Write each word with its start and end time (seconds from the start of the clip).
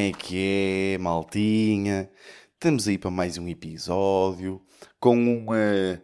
É 0.00 0.12
que 0.12 0.94
é, 0.94 0.98
maltinha? 0.98 2.10
Estamos 2.54 2.88
aí 2.88 2.96
para 2.96 3.10
mais 3.10 3.36
um 3.36 3.46
episódio 3.46 4.58
com 4.98 5.14
uma. 5.14 6.02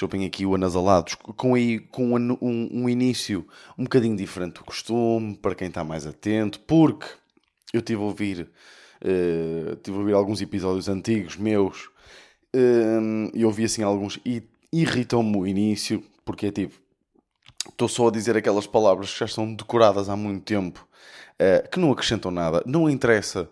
Pôr 0.00 0.24
aqui 0.24 0.46
o 0.46 0.54
anasalado. 0.54 1.14
Com, 1.18 1.54
aí, 1.54 1.78
com 1.78 2.14
um, 2.14 2.38
um, 2.40 2.68
um 2.72 2.88
início 2.88 3.46
um 3.76 3.84
bocadinho 3.84 4.16
diferente 4.16 4.54
do 4.54 4.64
costume, 4.64 5.36
para 5.36 5.54
quem 5.54 5.68
está 5.68 5.84
mais 5.84 6.06
atento, 6.06 6.58
porque 6.60 7.06
eu 7.74 7.82
tive 7.82 8.00
a 8.00 8.04
ouvir, 8.06 8.50
uh, 9.02 9.76
tive 9.76 9.94
a 9.94 10.00
ouvir 10.00 10.14
alguns 10.14 10.40
episódios 10.40 10.88
antigos 10.88 11.36
meus 11.36 11.90
uh, 12.56 13.30
e 13.34 13.44
ouvi 13.44 13.64
assim 13.64 13.82
alguns 13.82 14.18
e 14.24 14.42
irritam-me 14.72 15.36
o 15.36 15.46
início, 15.46 16.02
porque 16.24 16.46
é 16.46 16.50
tipo, 16.50 16.80
estou 17.68 17.88
só 17.88 18.08
a 18.08 18.10
dizer 18.10 18.38
aquelas 18.38 18.66
palavras 18.66 19.12
que 19.12 19.18
já 19.18 19.26
estão 19.26 19.54
decoradas 19.54 20.08
há 20.08 20.16
muito 20.16 20.44
tempo, 20.44 20.88
uh, 21.40 21.68
que 21.70 21.78
não 21.78 21.92
acrescentam 21.92 22.30
nada, 22.30 22.62
não 22.66 22.88
interessa 22.88 23.48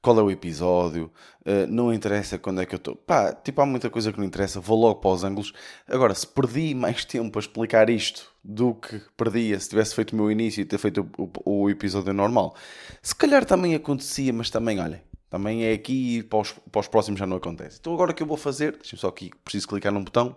qual 0.00 0.18
é 0.18 0.22
o 0.22 0.30
episódio, 0.30 1.10
uh, 1.40 1.66
não 1.68 1.92
interessa 1.92 2.38
quando 2.38 2.60
é 2.60 2.66
que 2.66 2.74
eu 2.74 2.78
estou. 2.78 2.96
Pá, 2.96 3.32
tipo, 3.32 3.60
há 3.60 3.66
muita 3.66 3.90
coisa 3.90 4.12
que 4.12 4.18
não 4.18 4.24
interessa, 4.24 4.60
vou 4.60 4.80
logo 4.80 5.00
para 5.00 5.10
os 5.10 5.24
ângulos. 5.24 5.52
Agora, 5.86 6.14
se 6.14 6.26
perdi 6.26 6.74
mais 6.74 7.04
tempo 7.04 7.38
a 7.38 7.40
explicar 7.40 7.90
isto 7.90 8.32
do 8.42 8.74
que 8.74 9.00
perdia 9.16 9.58
se 9.58 9.68
tivesse 9.68 9.94
feito 9.94 10.12
o 10.12 10.16
meu 10.16 10.30
início 10.30 10.60
e 10.60 10.64
ter 10.64 10.78
feito 10.78 11.08
o, 11.18 11.30
o, 11.44 11.62
o 11.62 11.70
episódio 11.70 12.12
normal, 12.12 12.54
se 13.02 13.14
calhar 13.14 13.44
também 13.44 13.74
acontecia, 13.74 14.32
mas 14.32 14.50
também, 14.50 14.80
olhem, 14.80 15.02
também 15.28 15.64
é 15.64 15.72
aqui 15.72 16.18
e 16.18 16.22
para 16.22 16.38
os, 16.38 16.52
para 16.52 16.80
os 16.80 16.88
próximos 16.88 17.18
já 17.18 17.26
não 17.26 17.36
acontece. 17.36 17.78
Então, 17.80 17.92
agora 17.92 18.12
o 18.12 18.14
que 18.14 18.22
eu 18.22 18.26
vou 18.26 18.36
fazer, 18.36 18.72
deixem-me 18.72 19.00
só 19.00 19.08
aqui, 19.08 19.30
preciso 19.44 19.68
clicar 19.68 19.92
num 19.92 20.04
botão, 20.04 20.36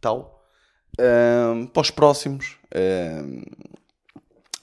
tal 0.00 0.40
um, 0.98 1.66
para 1.66 1.80
os 1.82 1.90
próximos, 1.90 2.56
um, 2.74 3.42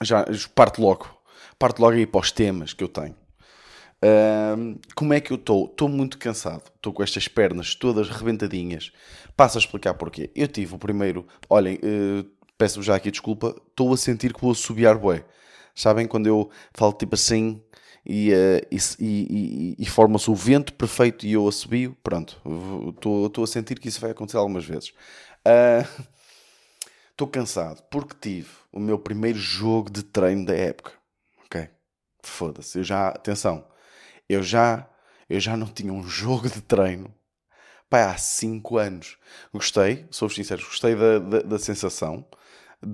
já 0.02 0.24
parto 0.54 0.80
logo, 0.80 1.08
parto 1.58 1.82
logo 1.82 1.96
aí 1.96 2.06
para 2.06 2.20
os 2.20 2.30
temas 2.30 2.72
que 2.72 2.84
eu 2.84 2.88
tenho. 2.88 3.14
Um, 4.00 4.76
como 4.94 5.12
é 5.12 5.20
que 5.20 5.32
eu 5.32 5.36
estou? 5.36 5.66
Estou 5.66 5.88
muito 5.88 6.18
cansado, 6.18 6.62
estou 6.76 6.92
com 6.92 7.02
estas 7.02 7.26
pernas 7.26 7.74
todas 7.74 8.08
rebentadinhas. 8.08 8.92
Passo 9.36 9.58
a 9.58 9.60
explicar 9.60 9.94
porquê. 9.94 10.30
Eu 10.34 10.46
tive 10.46 10.74
o 10.74 10.78
primeiro, 10.78 11.26
olhem, 11.48 11.76
uh, 11.76 12.24
peço-vos 12.56 12.86
já 12.86 12.94
aqui 12.94 13.10
desculpa, 13.10 13.56
estou 13.68 13.92
a 13.92 13.96
sentir 13.96 14.32
que 14.32 14.40
vou 14.40 14.52
assobiar 14.52 14.96
bué. 14.96 15.24
Sabem 15.74 16.06
quando 16.06 16.26
eu 16.26 16.50
falo 16.74 16.92
tipo 16.92 17.14
assim 17.14 17.60
e, 18.06 18.32
uh, 18.32 18.66
e, 18.70 18.78
e, 19.00 19.76
e 19.78 19.86
forma-se 19.86 20.30
o 20.30 20.34
vento 20.34 20.72
perfeito 20.74 21.26
e 21.26 21.32
eu 21.32 21.48
assobio? 21.48 21.96
Pronto, 22.02 22.40
estou 22.96 23.42
a 23.42 23.46
sentir 23.46 23.80
que 23.80 23.88
isso 23.88 24.00
vai 24.00 24.12
acontecer 24.12 24.36
algumas 24.36 24.64
vezes. 24.64 24.90
Uh, 25.44 26.06
Estou 27.18 27.26
cansado 27.26 27.82
porque 27.90 28.14
tive 28.20 28.48
o 28.70 28.78
meu 28.78 28.96
primeiro 28.96 29.40
jogo 29.40 29.90
de 29.90 30.04
treino 30.04 30.46
da 30.46 30.54
época. 30.54 30.92
Ok? 31.48 31.68
Foda-se. 32.22 32.78
Eu 32.78 32.84
já, 32.84 33.08
atenção, 33.08 33.66
eu 34.28 34.42
já, 34.42 34.88
eu 35.28 35.40
já 35.40 35.56
não 35.56 35.66
tinha 35.66 35.92
um 35.92 36.02
jogo 36.06 36.48
de 36.48 36.60
treino 36.60 37.12
pai, 37.88 38.02
há 38.02 38.16
5 38.16 38.78
anos. 38.78 39.16
Gostei, 39.52 40.06
sou 40.10 40.28
sincero, 40.28 40.62
gostei 40.62 40.94
da, 40.94 41.18
da, 41.18 41.40
da, 41.40 41.58
sensação. 41.58 42.24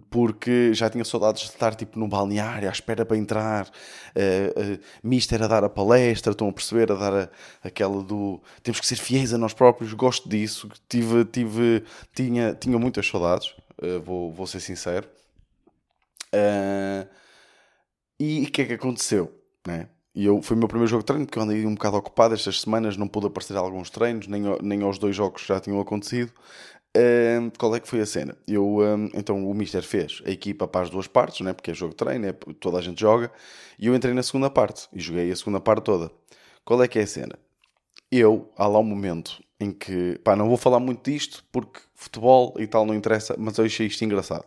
Porque 0.08 0.72
já 0.72 0.88
tinha 0.88 1.04
saudades 1.04 1.42
de 1.42 1.48
estar 1.50 1.74
tipo 1.74 1.98
no 1.98 2.08
balneário 2.08 2.66
à 2.66 2.72
espera 2.72 3.04
para 3.04 3.18
entrar, 3.18 3.66
uh, 3.66 4.74
uh, 4.74 4.80
mister 5.02 5.42
a 5.42 5.46
dar 5.46 5.62
a 5.62 5.68
palestra, 5.68 6.32
estão 6.32 6.48
a 6.48 6.52
perceber, 6.52 6.90
a 6.90 6.94
dar 6.94 7.12
a, 7.12 7.28
aquela 7.62 8.02
do 8.02 8.40
temos 8.62 8.80
que 8.80 8.86
ser 8.86 8.96
fiéis 8.96 9.34
a 9.34 9.38
nós 9.38 9.52
próprios, 9.52 9.92
gosto 9.92 10.26
disso, 10.26 10.70
tive, 10.88 11.26
tive, 11.26 11.84
tinha, 12.14 12.54
tinha 12.54 12.78
muitas 12.78 13.06
saudades. 13.06 13.54
Eh, 13.82 13.98
vou, 13.98 14.32
vou 14.32 14.46
ser 14.46 14.60
sincero. 14.60 15.06
Uh, 16.34 17.06
e 18.18 18.44
o 18.44 18.50
que 18.50 18.62
é 18.62 18.64
que 18.64 18.72
aconteceu? 18.74 19.32
Né? 19.66 19.88
E 20.14 20.24
eu, 20.26 20.40
foi 20.40 20.56
o 20.56 20.58
meu 20.58 20.68
primeiro 20.68 20.88
jogo 20.88 21.02
de 21.02 21.06
treino, 21.06 21.26
porque 21.26 21.38
eu 21.38 21.42
andei 21.42 21.66
um 21.66 21.74
bocado 21.74 21.96
ocupado 21.96 22.34
estas 22.34 22.60
semanas, 22.60 22.96
não 22.96 23.08
pude 23.08 23.26
aparecer 23.26 23.56
a 23.56 23.60
alguns 23.60 23.90
treinos, 23.90 24.28
nem, 24.28 24.42
nem 24.62 24.82
aos 24.82 24.96
dois 24.96 25.16
jogos 25.16 25.42
que 25.42 25.48
já 25.48 25.58
tinham 25.58 25.80
acontecido. 25.80 26.32
Uh, 26.96 27.50
qual 27.58 27.74
é 27.74 27.80
que 27.80 27.88
foi 27.88 28.00
a 28.00 28.06
cena? 28.06 28.36
Eu, 28.46 28.78
um, 28.78 29.10
então 29.14 29.50
o 29.50 29.52
Mister 29.52 29.82
fez 29.82 30.22
a 30.24 30.30
equipa 30.30 30.68
para 30.68 30.82
as 30.82 30.90
duas 30.90 31.08
partes, 31.08 31.40
né? 31.40 31.52
porque 31.52 31.72
é 31.72 31.74
jogo 31.74 31.90
de 31.90 31.96
treino, 31.96 32.26
é, 32.26 32.32
toda 32.60 32.78
a 32.78 32.80
gente 32.80 33.00
joga, 33.00 33.32
e 33.76 33.88
eu 33.88 33.94
entrei 33.96 34.14
na 34.14 34.22
segunda 34.22 34.48
parte 34.48 34.88
e 34.92 35.00
joguei 35.00 35.32
a 35.32 35.34
segunda 35.34 35.58
parte 35.58 35.82
toda. 35.82 36.12
Qual 36.64 36.80
é 36.80 36.86
que 36.86 37.00
é 37.00 37.02
a 37.02 37.06
cena? 37.06 37.36
Eu, 38.12 38.48
há 38.56 38.68
lá 38.68 38.78
um 38.78 38.84
momento 38.84 39.42
em 39.58 39.72
que, 39.72 40.20
pá, 40.22 40.36
não 40.36 40.46
vou 40.46 40.56
falar 40.56 40.78
muito 40.78 41.10
disto 41.10 41.44
porque 41.50 41.80
futebol 41.96 42.54
e 42.58 42.66
tal 42.68 42.86
não 42.86 42.94
interessa, 42.94 43.34
mas 43.36 43.58
eu 43.58 43.64
achei 43.64 43.88
isto 43.88 44.04
engraçado. 44.04 44.44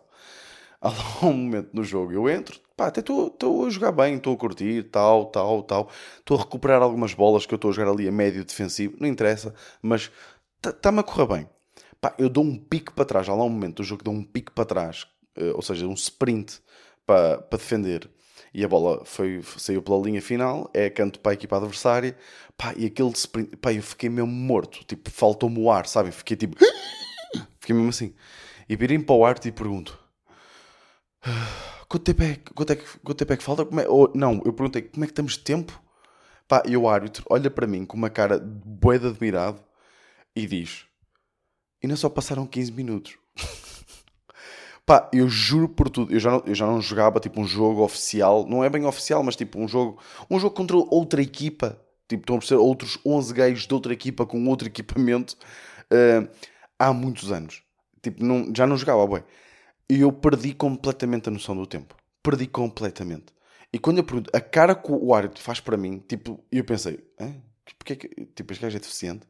Há 0.80 0.90
um 1.26 1.34
momento 1.34 1.68
no 1.74 1.84
jogo, 1.84 2.12
eu 2.12 2.30
entro, 2.30 2.58
pá, 2.78 2.86
até 2.86 3.00
estou 3.00 3.66
a 3.66 3.70
jogar 3.70 3.90
bem, 3.90 4.14
estou 4.14 4.32
a 4.32 4.36
curtir, 4.36 4.84
tal, 4.84 5.26
tal, 5.26 5.64
tal, 5.64 5.90
estou 6.20 6.36
a 6.36 6.40
recuperar 6.40 6.80
algumas 6.80 7.12
bolas 7.12 7.44
que 7.44 7.52
eu 7.52 7.56
estou 7.56 7.72
a 7.72 7.74
jogar 7.74 7.90
ali 7.90 8.06
a 8.06 8.12
médio 8.12 8.44
defensivo, 8.44 8.96
não 9.00 9.08
interessa, 9.08 9.52
mas 9.82 10.12
está-me 10.64 11.00
a 11.00 11.02
correr 11.02 11.26
bem. 11.26 11.48
Pá, 12.00 12.14
eu 12.16 12.28
dou 12.28 12.44
um 12.44 12.56
pique 12.56 12.92
para 12.92 13.04
trás, 13.04 13.28
há 13.28 13.34
lá 13.34 13.42
um 13.42 13.48
momento 13.48 13.78
do 13.78 13.84
jogo 13.84 13.98
que 13.98 14.04
dou 14.04 14.14
um 14.14 14.22
pique 14.22 14.52
para 14.52 14.64
trás, 14.64 15.08
eh, 15.36 15.52
ou 15.52 15.60
seja, 15.60 15.88
um 15.88 15.94
sprint 15.94 16.60
para, 17.04 17.38
para 17.38 17.58
defender 17.58 18.08
e 18.54 18.64
a 18.64 18.68
bola 18.68 19.04
foi, 19.04 19.42
saiu 19.56 19.82
pela 19.82 19.98
linha 20.00 20.22
final, 20.22 20.70
é 20.72 20.88
canto 20.88 21.18
para 21.18 21.32
a 21.32 21.34
equipa 21.34 21.56
adversária, 21.56 22.16
pá, 22.56 22.72
e 22.76 22.86
aquele 22.86 23.10
sprint, 23.10 23.56
pá, 23.56 23.72
eu 23.72 23.82
fiquei 23.82 24.08
mesmo 24.08 24.30
morto, 24.30 24.84
tipo, 24.84 25.10
faltou-me 25.10 25.58
o 25.58 25.68
ar, 25.70 25.86
sabem? 25.86 26.12
Fiquei 26.12 26.36
tipo, 26.36 26.56
fiquei 27.58 27.74
mesmo 27.74 27.90
assim. 27.90 28.14
E 28.68 28.76
virei 28.76 28.98
para 29.00 29.14
o 29.16 29.24
ar 29.24 29.34
e 29.44 29.50
pergunto, 29.50 29.98
quanto 31.88 32.04
tempo 32.04 32.22
é, 32.22 32.36
quanto 32.54 32.72
é, 32.72 32.76
quanto 32.76 33.14
tempo 33.14 33.32
é 33.32 33.36
que 33.36 33.42
falta? 33.42 33.62
É, 33.80 33.88
ou, 33.88 34.12
não, 34.14 34.42
eu 34.44 34.52
perguntei, 34.52 34.82
como 34.82 35.04
é 35.04 35.06
que 35.06 35.12
estamos 35.12 35.32
de 35.32 35.40
tempo? 35.40 35.80
Pá, 36.46 36.62
e 36.66 36.76
o 36.76 36.88
árbitro 36.88 37.24
olha 37.28 37.50
para 37.50 37.66
mim 37.66 37.84
com 37.84 37.96
uma 37.96 38.10
cara 38.10 38.38
bué 38.38 38.98
de 38.98 39.06
admirado 39.06 39.62
e 40.34 40.46
diz, 40.46 40.86
ainda 41.82 41.96
só 41.96 42.08
passaram 42.08 42.46
15 42.46 42.72
minutos. 42.72 43.18
Pá, 44.86 45.10
eu 45.12 45.28
juro 45.28 45.68
por 45.68 45.90
tudo, 45.90 46.12
eu 46.12 46.18
já, 46.18 46.30
não, 46.30 46.42
eu 46.46 46.54
já 46.54 46.66
não 46.66 46.80
jogava 46.80 47.20
tipo 47.20 47.40
um 47.40 47.46
jogo 47.46 47.82
oficial, 47.82 48.46
não 48.48 48.64
é 48.64 48.70
bem 48.70 48.86
oficial, 48.86 49.22
mas 49.22 49.36
tipo 49.36 49.58
um 49.58 49.68
jogo, 49.68 50.00
um 50.30 50.40
jogo 50.40 50.54
contra 50.54 50.76
outra 50.76 51.20
equipa, 51.20 51.78
tipo 52.08 52.22
estão 52.22 52.36
a 52.36 52.38
perceber 52.38 52.60
outros 52.62 52.98
11 53.04 53.34
gays 53.34 53.66
de 53.66 53.74
outra 53.74 53.92
equipa 53.92 54.24
com 54.24 54.46
outro 54.46 54.66
equipamento 54.66 55.36
uh, 55.92 56.26
há 56.78 56.92
muitos 56.94 57.30
anos. 57.30 57.62
Tipo, 58.00 58.24
não, 58.24 58.50
já 58.56 58.66
não 58.66 58.76
jogava, 58.78 59.06
bem. 59.06 59.24
E 59.90 60.00
eu 60.00 60.12
perdi 60.12 60.52
completamente 60.52 61.28
a 61.28 61.32
noção 61.32 61.56
do 61.56 61.66
tempo. 61.66 61.96
Perdi 62.22 62.46
completamente. 62.46 63.32
E 63.72 63.78
quando 63.78 63.98
eu 63.98 64.04
pergunto, 64.04 64.30
a 64.34 64.40
cara 64.40 64.74
que 64.74 64.90
o 64.90 65.14
árbitro 65.14 65.42
faz 65.42 65.60
para 65.60 65.76
mim, 65.76 66.02
tipo, 66.06 66.42
eu 66.50 66.64
pensei, 66.64 66.98
porque 67.78 67.92
é 67.92 67.96
que, 67.96 68.08
tipo, 68.34 68.52
este 68.52 68.62
gajo 68.62 68.76
é 68.76 68.80
deficiente? 68.80 69.26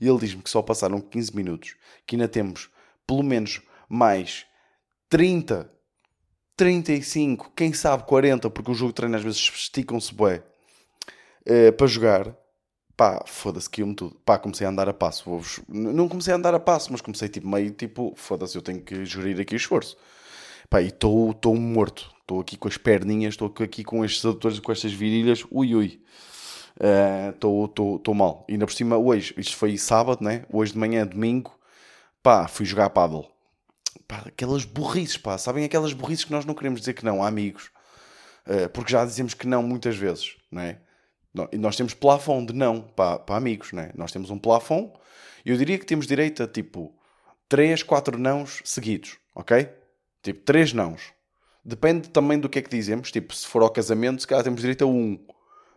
E 0.00 0.08
ele 0.08 0.18
diz-me 0.18 0.42
que 0.42 0.50
só 0.50 0.62
passaram 0.62 1.00
15 1.00 1.34
minutos, 1.34 1.76
que 2.06 2.16
ainda 2.16 2.28
temos 2.28 2.70
pelo 3.06 3.22
menos 3.22 3.62
mais 3.88 4.46
30, 5.08 5.70
35, 6.56 7.52
quem 7.56 7.72
sabe 7.72 8.04
40, 8.04 8.50
porque 8.50 8.70
o 8.70 8.74
jogo 8.74 8.92
de 8.92 8.96
treino 8.96 9.16
às 9.16 9.22
vezes 9.22 9.38
esticam-se 9.38 10.14
bué, 10.14 10.42
uh, 11.46 11.72
para 11.72 11.86
jogar, 11.86 12.36
pá, 12.98 13.22
foda-se, 13.26 13.70
que 13.70 13.84
me 13.84 13.94
tudo. 13.94 14.16
Pá, 14.26 14.36
comecei 14.38 14.66
a 14.66 14.70
andar 14.70 14.88
a 14.88 14.92
passo. 14.92 15.24
Não 15.68 16.08
comecei 16.08 16.34
a 16.34 16.36
andar 16.36 16.52
a 16.54 16.60
passo, 16.60 16.90
mas 16.92 17.00
comecei 17.00 17.28
tipo 17.28 17.48
meio 17.48 17.70
tipo, 17.70 18.12
foda-se, 18.16 18.56
eu 18.56 18.62
tenho 18.62 18.82
que 18.82 19.04
gerir 19.04 19.40
aqui 19.40 19.54
o 19.54 19.56
esforço. 19.56 19.96
Pá, 20.68 20.82
e 20.82 20.88
estou 20.88 21.56
morto. 21.56 22.10
Estou 22.22 22.40
aqui 22.40 22.58
com 22.58 22.68
as 22.68 22.76
perninhas, 22.76 23.34
estou 23.34 23.50
aqui 23.58 23.84
com 23.84 24.04
estes 24.04 24.24
adutores, 24.26 24.58
com 24.58 24.72
estas 24.72 24.92
virilhas, 24.92 25.44
ui 25.50 25.74
ui. 25.74 26.02
Estou 27.34 27.64
uh, 27.66 28.14
mal. 28.14 28.44
E 28.48 28.52
ainda 28.52 28.66
por 28.66 28.74
cima, 28.74 28.98
hoje, 28.98 29.32
isto 29.38 29.56
foi 29.56 29.78
sábado, 29.78 30.22
né? 30.22 30.44
Hoje 30.52 30.72
de 30.72 30.78
manhã, 30.78 31.06
domingo, 31.06 31.52
pá, 32.22 32.48
fui 32.48 32.66
jogar 32.66 32.90
paddle 32.90 33.30
pá, 34.06 34.24
aquelas 34.26 34.64
burrices, 34.64 35.18
pá, 35.18 35.36
sabem 35.38 35.64
aquelas 35.64 35.92
burrices 35.92 36.24
que 36.24 36.32
nós 36.32 36.44
não 36.44 36.54
queremos 36.54 36.80
dizer 36.80 36.94
que 36.94 37.04
não 37.04 37.22
amigos, 37.22 37.70
uh, 38.46 38.68
porque 38.70 38.92
já 38.92 39.04
dizemos 39.04 39.34
que 39.34 39.46
não 39.46 39.62
muitas 39.62 39.96
vezes, 39.96 40.36
não 40.50 40.62
é? 40.62 40.80
Nós 41.52 41.76
temos 41.76 41.94
plafond 41.94 42.46
de 42.46 42.58
não 42.58 42.80
para, 42.80 43.18
para 43.18 43.36
amigos, 43.36 43.72
não 43.72 43.82
é? 43.82 43.92
Nós 43.94 44.10
temos 44.10 44.30
um 44.30 44.38
plafond 44.38 44.90
eu 45.48 45.56
diria 45.56 45.78
que 45.78 45.86
temos 45.86 46.06
direito 46.06 46.42
a 46.42 46.46
tipo 46.46 46.94
3, 47.48 47.82
4 47.82 48.18
nãos 48.18 48.60
seguidos, 48.64 49.16
ok? 49.34 49.66
Tipo 50.22 50.40
3 50.40 50.74
nãos. 50.74 51.12
Depende 51.64 52.10
também 52.10 52.38
do 52.38 52.50
que 52.50 52.58
é 52.58 52.62
que 52.62 52.68
dizemos. 52.68 53.10
Tipo, 53.10 53.34
se 53.34 53.46
for 53.46 53.62
ao 53.62 53.70
casamento, 53.70 54.20
se 54.20 54.26
calhar 54.26 54.44
temos 54.44 54.60
direito 54.60 54.84
a 54.84 54.86
um 54.86 55.18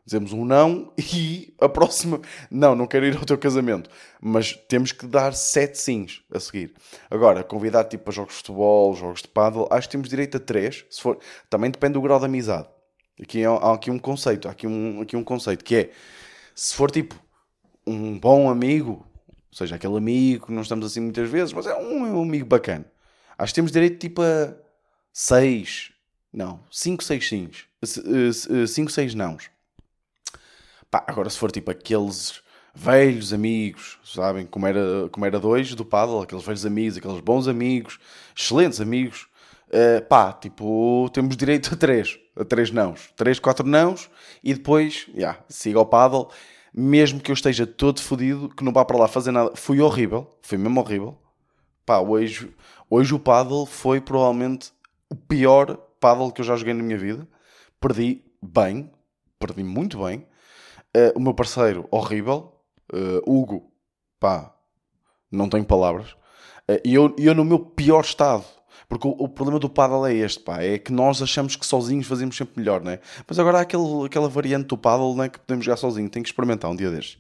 dizemos 0.03 0.33
um 0.33 0.43
não 0.43 0.91
e 0.97 1.53
a 1.61 1.69
próxima, 1.69 2.19
não, 2.49 2.75
não 2.75 2.87
quero 2.87 3.05
ir 3.05 3.15
ao 3.15 3.23
teu 3.23 3.37
casamento. 3.37 3.89
Mas 4.19 4.53
temos 4.67 4.91
que 4.91 5.07
dar 5.07 5.33
sete 5.33 5.77
sims 5.77 6.21
a 6.33 6.39
seguir. 6.39 6.73
Agora, 7.09 7.41
convidar 7.41 7.85
tipo 7.85 8.09
a 8.09 8.13
jogos 8.13 8.33
de 8.33 8.37
futebol, 8.39 8.93
jogos 8.93 9.21
de 9.21 9.29
paddle, 9.29 9.67
acho 9.71 9.87
que 9.87 9.91
temos 9.93 10.09
direito 10.09 10.35
a 10.35 10.39
três. 10.39 10.83
Se 10.89 11.01
for, 11.01 11.17
também 11.49 11.71
depende 11.71 11.93
do 11.93 12.01
grau 12.01 12.19
de 12.19 12.25
amizade. 12.25 12.67
Aqui 13.21 13.45
há, 13.45 13.51
há 13.51 13.73
aqui 13.73 13.91
um 13.91 13.99
conceito, 13.99 14.47
há 14.47 14.51
aqui 14.51 14.65
um, 14.65 15.01
aqui 15.01 15.15
um 15.15 15.23
conceito 15.23 15.63
que 15.63 15.75
é 15.75 15.91
se 16.55 16.75
for 16.75 16.89
tipo 16.89 17.15
um 17.85 18.17
bom 18.19 18.49
amigo, 18.49 19.05
ou 19.29 19.57
seja, 19.57 19.75
aquele 19.75 19.97
amigo 19.97 20.47
que 20.47 20.51
não 20.51 20.61
estamos 20.61 20.85
assim 20.85 20.99
muitas 20.99 21.29
vezes, 21.29 21.53
mas 21.53 21.65
é 21.65 21.75
um, 21.75 22.05
é 22.05 22.09
um 22.11 22.23
amigo 22.23 22.45
bacana. 22.45 22.85
Acho 23.37 23.53
que 23.53 23.55
temos 23.55 23.71
direito 23.71 23.99
tipo 23.99 24.21
a 24.21 24.53
seis, 25.13 25.91
não, 26.33 26.59
cinco, 26.71 27.03
seis 27.03 27.27
sims, 27.27 27.65
cinco, 28.67 28.91
seis 28.91 29.13
nãos. 29.13 29.49
Pá, 30.89 31.03
agora 31.07 31.29
se 31.29 31.37
for 31.37 31.51
tipo 31.51 31.71
aqueles 31.71 32.41
velhos 32.73 33.33
amigos, 33.33 33.99
sabem? 34.03 34.45
Como 34.45 34.65
era, 34.65 35.09
como 35.11 35.25
era 35.25 35.39
dois 35.39 35.73
do 35.75 35.85
paddle, 35.85 36.21
aqueles 36.21 36.43
velhos 36.43 36.65
amigos, 36.65 36.97
aqueles 36.97 37.19
bons 37.19 37.47
amigos, 37.47 37.99
excelentes 38.35 38.81
amigos. 38.81 39.27
Uh, 39.67 40.05
pá, 40.07 40.33
tipo, 40.33 41.09
temos 41.13 41.37
direito 41.37 41.73
a 41.73 41.77
três, 41.77 42.19
três 42.47 42.71
nãos, 42.71 43.11
três, 43.15 43.39
quatro 43.39 43.67
nãos 43.67 44.09
e 44.43 44.53
depois, 44.53 45.07
yeah, 45.13 45.39
siga 45.49 45.79
ao 45.79 45.85
paddle. 45.85 46.29
Mesmo 46.73 47.19
que 47.19 47.29
eu 47.29 47.33
esteja 47.33 47.67
todo 47.67 48.01
fodido, 48.01 48.47
que 48.47 48.63
não 48.63 48.71
vá 48.71 48.85
para 48.85 48.97
lá 48.97 49.07
fazer 49.07 49.31
nada, 49.31 49.51
foi 49.55 49.81
horrível, 49.81 50.27
foi 50.41 50.57
mesmo 50.57 50.79
horrível. 50.79 51.17
Pá, 51.85 51.99
hoje, 51.99 52.49
hoje 52.89 53.13
o 53.13 53.19
paddle 53.19 53.65
foi 53.65 53.99
provavelmente 53.99 54.71
o 55.09 55.15
pior 55.15 55.75
paddle 55.99 56.31
que 56.31 56.39
eu 56.39 56.45
já 56.45 56.55
joguei 56.55 56.73
na 56.73 56.81
minha 56.81 56.97
vida. 56.97 57.27
Perdi 57.79 58.23
bem, 58.41 58.89
perdi 59.37 59.63
muito 59.63 60.03
bem. 60.03 60.25
Uh, 60.95 61.11
o 61.15 61.19
meu 61.19 61.33
parceiro, 61.33 61.87
horrível. 61.91 62.53
Uh, 62.93 63.21
Hugo, 63.25 63.71
pá, 64.19 64.53
não 65.31 65.49
tenho 65.49 65.65
palavras. 65.65 66.11
Uh, 66.69 66.79
e 66.83 66.93
eu, 66.93 67.13
eu 67.17 67.35
no 67.35 67.43
meu 67.43 67.59
pior 67.59 68.01
estado. 68.01 68.45
Porque 68.87 69.07
o, 69.07 69.11
o, 69.11 69.29
problema 69.29 69.59
do 69.59 69.69
paddle 69.69 70.05
é 70.05 70.13
este, 70.13 70.41
pá. 70.41 70.61
É 70.61 70.77
que 70.77 70.91
nós 70.91 71.21
achamos 71.21 71.55
que 71.55 71.65
sozinhos 71.65 72.07
fazemos 72.07 72.35
sempre 72.35 72.59
melhor, 72.59 72.81
né? 72.81 72.99
Mas 73.27 73.39
agora 73.39 73.59
há 73.59 73.61
aquele, 73.61 74.05
aquela 74.05 74.27
variante 74.27 74.67
do 74.67 74.77
paddle, 74.77 75.15
né? 75.15 75.29
Que 75.29 75.39
podemos 75.39 75.65
jogar 75.65 75.77
sozinho. 75.77 76.09
Tenho 76.09 76.23
que 76.23 76.29
experimentar 76.29 76.69
um 76.69 76.75
dia 76.75 76.89
destes. 76.91 77.19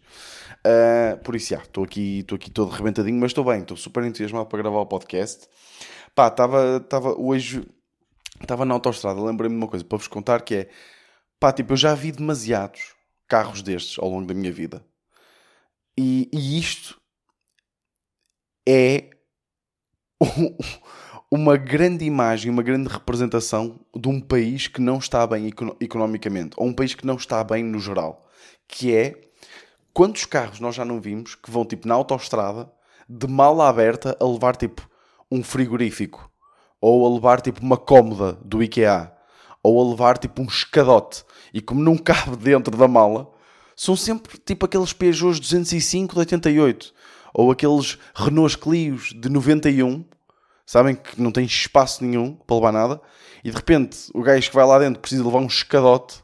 Uh, 0.65 1.17
por 1.23 1.35
isso, 1.35 1.53
estou 1.55 1.83
aqui, 1.83 2.25
aqui 2.33 2.51
todo 2.51 2.69
rebentadinho, 2.69 3.19
mas 3.19 3.31
estou 3.31 3.43
bem. 3.43 3.61
Estou 3.61 3.77
super 3.77 4.03
entusiasmado 4.03 4.45
para 4.47 4.59
gravar 4.59 4.79
o 4.79 4.85
podcast. 4.85 5.47
Pá, 6.15 6.27
estava 6.27 7.15
hoje... 7.17 7.65
Estava 8.41 8.65
na 8.65 8.73
autostrada, 8.73 9.21
lembrei-me 9.21 9.55
de 9.55 9.61
uma 9.61 9.67
coisa 9.67 9.85
para 9.85 9.97
vos 9.97 10.07
contar 10.07 10.41
que 10.41 10.55
é... 10.55 10.69
Pá, 11.39 11.51
tipo, 11.51 11.73
eu 11.73 11.77
já 11.77 11.93
vi 11.93 12.11
demasiados 12.11 12.95
carros 13.27 13.61
destes 13.61 13.97
ao 13.99 14.09
longo 14.09 14.25
da 14.25 14.33
minha 14.33 14.51
vida. 14.51 14.83
E, 15.97 16.29
e 16.33 16.59
isto 16.59 16.99
é 18.67 19.09
uma 21.33 21.55
grande 21.55 22.03
imagem, 22.03 22.51
uma 22.51 22.61
grande 22.61 22.89
representação 22.89 23.79
de 23.95 24.09
um 24.09 24.19
país 24.19 24.67
que 24.67 24.81
não 24.81 24.97
está 24.97 25.25
bem 25.25 25.49
economicamente, 25.79 26.55
ou 26.57 26.67
um 26.67 26.73
país 26.73 26.93
que 26.93 27.07
não 27.07 27.15
está 27.15 27.41
bem 27.41 27.63
no 27.63 27.79
geral, 27.79 28.27
que 28.67 28.93
é 28.93 29.15
quantos 29.93 30.25
carros 30.25 30.59
nós 30.59 30.75
já 30.75 30.83
não 30.83 30.99
vimos 30.99 31.35
que 31.35 31.49
vão 31.49 31.63
tipo 31.63 31.87
na 31.87 31.95
autoestrada 31.95 32.69
de 33.07 33.27
mala 33.27 33.69
aberta 33.69 34.17
a 34.19 34.25
levar 34.25 34.57
tipo 34.57 34.85
um 35.31 35.41
frigorífico, 35.41 36.29
ou 36.81 37.05
a 37.05 37.13
levar 37.13 37.39
tipo 37.39 37.61
uma 37.61 37.77
cómoda 37.77 38.33
do 38.43 38.61
IKEA, 38.61 39.13
ou 39.63 39.79
a 39.79 39.89
levar 39.89 40.17
tipo 40.17 40.41
um 40.41 40.45
escadote, 40.45 41.23
e 41.53 41.61
como 41.61 41.81
não 41.81 41.95
cabe 41.97 42.35
dentro 42.35 42.75
da 42.75 42.89
mala, 42.89 43.31
são 43.73 43.95
sempre 43.95 44.37
tipo 44.37 44.65
aqueles 44.65 44.91
Peugeots 44.91 45.39
205 45.39 46.13
de 46.13 46.19
88 46.19 46.93
ou 47.33 47.49
aqueles 47.49 47.97
Renault 48.13 48.57
Clios 48.57 49.13
de 49.15 49.29
91, 49.29 50.03
sabem 50.65 50.95
que 50.95 51.21
não 51.21 51.31
tem 51.31 51.45
espaço 51.45 52.03
nenhum 52.03 52.33
para 52.33 52.55
levar 52.55 52.71
nada, 52.71 53.01
e 53.43 53.49
de 53.49 53.55
repente 53.55 54.09
o 54.13 54.21
gajo 54.21 54.49
que 54.49 54.55
vai 54.55 54.65
lá 54.65 54.79
dentro 54.79 54.99
precisa 54.99 55.23
levar 55.23 55.39
um 55.39 55.47
escadote. 55.47 56.23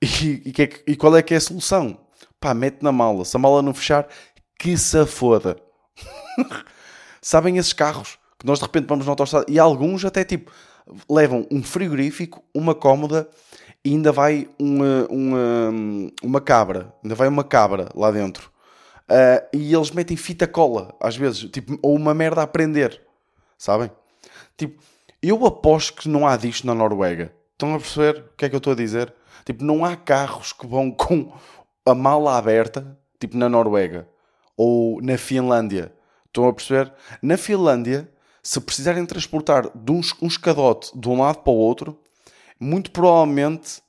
E, 0.00 0.42
e, 0.44 0.62
é 0.62 0.66
que, 0.66 0.82
e 0.86 0.96
qual 0.96 1.16
é 1.16 1.22
que 1.22 1.32
é 1.32 1.36
a 1.36 1.40
solução? 1.40 1.98
Pá, 2.40 2.52
mete 2.52 2.82
na 2.82 2.90
mala. 2.90 3.24
Se 3.24 3.36
a 3.36 3.38
mala 3.40 3.62
não 3.62 3.72
fechar, 3.72 4.08
que 4.58 4.76
se 4.76 5.06
foda. 5.06 5.56
sabem 7.22 7.56
esses 7.56 7.72
carros 7.72 8.18
que 8.38 8.46
nós 8.46 8.58
de 8.58 8.64
repente 8.64 8.88
vamos 8.88 9.06
na 9.06 9.12
autostrada 9.12 9.46
e 9.48 9.58
alguns 9.58 10.04
até 10.04 10.24
tipo 10.24 10.50
levam 11.08 11.46
um 11.50 11.62
frigorífico, 11.62 12.42
uma 12.52 12.74
cómoda 12.74 13.28
e 13.84 13.90
ainda 13.90 14.10
vai 14.10 14.48
uma, 14.58 15.06
uma, 15.08 15.72
uma 16.22 16.40
cabra, 16.40 16.92
ainda 17.02 17.14
vai 17.14 17.28
uma 17.28 17.44
cabra 17.44 17.88
lá 17.94 18.10
dentro. 18.10 18.50
Uh, 19.08 19.56
e 19.56 19.74
eles 19.74 19.90
metem 19.90 20.16
fita 20.16 20.46
cola, 20.46 20.94
às 21.00 21.16
vezes, 21.16 21.50
tipo, 21.50 21.78
ou 21.82 21.94
uma 21.94 22.14
merda 22.14 22.42
a 22.42 22.46
prender, 22.46 23.00
sabem? 23.62 23.92
Tipo, 24.56 24.82
eu 25.22 25.46
aposto 25.46 26.02
que 26.02 26.08
não 26.08 26.26
há 26.26 26.36
disto 26.36 26.66
na 26.66 26.74
Noruega. 26.74 27.32
Estão 27.52 27.74
a 27.74 27.78
perceber 27.78 28.18
o 28.18 28.36
que 28.36 28.44
é 28.44 28.48
que 28.48 28.56
eu 28.56 28.58
estou 28.58 28.72
a 28.72 28.76
dizer? 28.76 29.14
Tipo, 29.44 29.62
não 29.62 29.84
há 29.84 29.94
carros 29.94 30.52
que 30.52 30.66
vão 30.66 30.90
com 30.90 31.32
a 31.86 31.94
mala 31.94 32.36
aberta, 32.36 32.98
tipo 33.20 33.36
na 33.36 33.48
Noruega 33.48 34.08
ou 34.56 35.00
na 35.00 35.16
Finlândia. 35.16 35.92
Estão 36.26 36.48
a 36.48 36.52
perceber? 36.52 36.92
Na 37.22 37.36
Finlândia, 37.36 38.12
se 38.42 38.60
precisarem 38.60 39.06
transportar 39.06 39.70
de 39.72 39.92
um, 39.92 40.00
um 40.20 40.26
escadote 40.26 40.90
de 40.98 41.08
um 41.08 41.20
lado 41.20 41.38
para 41.38 41.52
o 41.52 41.56
outro, 41.56 41.96
muito 42.58 42.90
provavelmente 42.90 43.80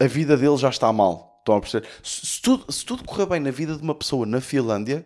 a 0.00 0.06
vida 0.06 0.34
dele 0.34 0.56
já 0.56 0.70
está 0.70 0.90
mal. 0.94 1.36
Estão 1.40 1.56
a 1.56 1.60
perceber? 1.60 1.86
Se 2.02 2.40
tudo, 2.40 2.72
se 2.72 2.86
tudo 2.86 3.04
correr 3.04 3.26
bem 3.26 3.40
na 3.40 3.50
vida 3.50 3.76
de 3.76 3.82
uma 3.82 3.94
pessoa 3.94 4.24
na 4.24 4.40
Finlândia, 4.40 5.04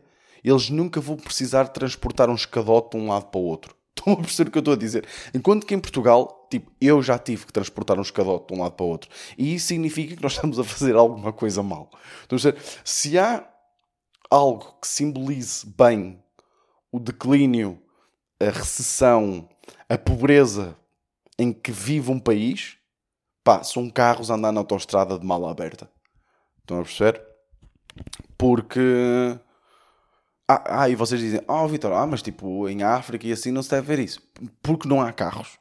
eles 0.50 0.70
nunca 0.70 1.00
vão 1.00 1.16
precisar 1.16 1.68
transportar 1.68 2.28
um 2.28 2.34
escadote 2.34 2.96
de 2.96 3.02
um 3.02 3.08
lado 3.08 3.26
para 3.26 3.40
o 3.40 3.44
outro. 3.44 3.74
Estão 3.96 4.14
a 4.14 4.16
perceber 4.16 4.48
o 4.48 4.52
que 4.52 4.58
eu 4.58 4.60
estou 4.60 4.74
a 4.74 4.76
dizer? 4.76 5.06
Enquanto 5.34 5.66
que 5.66 5.74
em 5.74 5.78
Portugal, 5.78 6.48
tipo, 6.50 6.72
eu 6.80 7.02
já 7.02 7.18
tive 7.18 7.46
que 7.46 7.52
transportar 7.52 7.98
um 7.98 8.02
escadote 8.02 8.48
de 8.48 8.58
um 8.58 8.62
lado 8.62 8.72
para 8.72 8.84
o 8.84 8.88
outro. 8.88 9.10
E 9.38 9.54
isso 9.54 9.66
significa 9.66 10.16
que 10.16 10.22
nós 10.22 10.32
estamos 10.34 10.58
a 10.58 10.64
fazer 10.64 10.96
alguma 10.96 11.32
coisa 11.32 11.62
mal. 11.62 11.90
Estão 12.22 12.36
a 12.36 12.38
dizer, 12.38 12.56
se 12.84 13.18
há 13.18 13.46
algo 14.30 14.76
que 14.80 14.88
simbolize 14.88 15.66
bem 15.66 16.22
o 16.90 16.98
declínio, 16.98 17.78
a 18.40 18.50
recessão, 18.50 19.48
a 19.88 19.96
pobreza 19.96 20.76
em 21.38 21.52
que 21.52 21.70
vive 21.70 22.10
um 22.10 22.18
país, 22.18 22.76
pá, 23.44 23.62
são 23.62 23.88
carros 23.90 24.30
a 24.30 24.34
andar 24.34 24.52
na 24.52 24.60
autostrada 24.60 25.18
de 25.18 25.26
mala 25.26 25.50
aberta. 25.50 25.90
Estão 26.60 26.80
a 26.80 26.82
perceber? 26.82 27.22
Porque. 28.38 29.38
Ah, 30.48 30.82
ah, 30.82 30.88
e 30.88 30.94
vocês 30.94 31.20
dizem, 31.20 31.40
oh 31.48 31.66
Vitor, 31.68 31.92
ah, 31.92 32.06
mas 32.06 32.20
tipo, 32.20 32.68
em 32.68 32.82
África 32.82 33.26
e 33.26 33.32
assim 33.32 33.50
não 33.50 33.62
se 33.62 33.70
deve 33.70 33.86
ver 33.86 34.02
isso. 34.02 34.20
Porque 34.62 34.88
não 34.88 35.00
há 35.00 35.12
carros. 35.12 35.58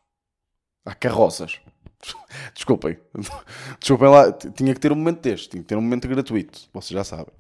Há 0.86 0.96
carroças. 0.96 1.60
Desculpem. 2.54 2.98
Desculpem 3.80 4.10
lá, 4.10 4.32
tinha 4.32 4.74
que 4.74 4.80
ter 4.80 4.92
um 4.92 4.96
momento 4.96 5.22
deste, 5.22 5.50
tinha 5.50 5.62
que 5.62 5.70
ter 5.70 5.76
um 5.76 5.82
momento 5.82 6.08
gratuito, 6.08 6.68
vocês 6.74 6.92
já 6.92 7.04
sabem. 7.04 7.34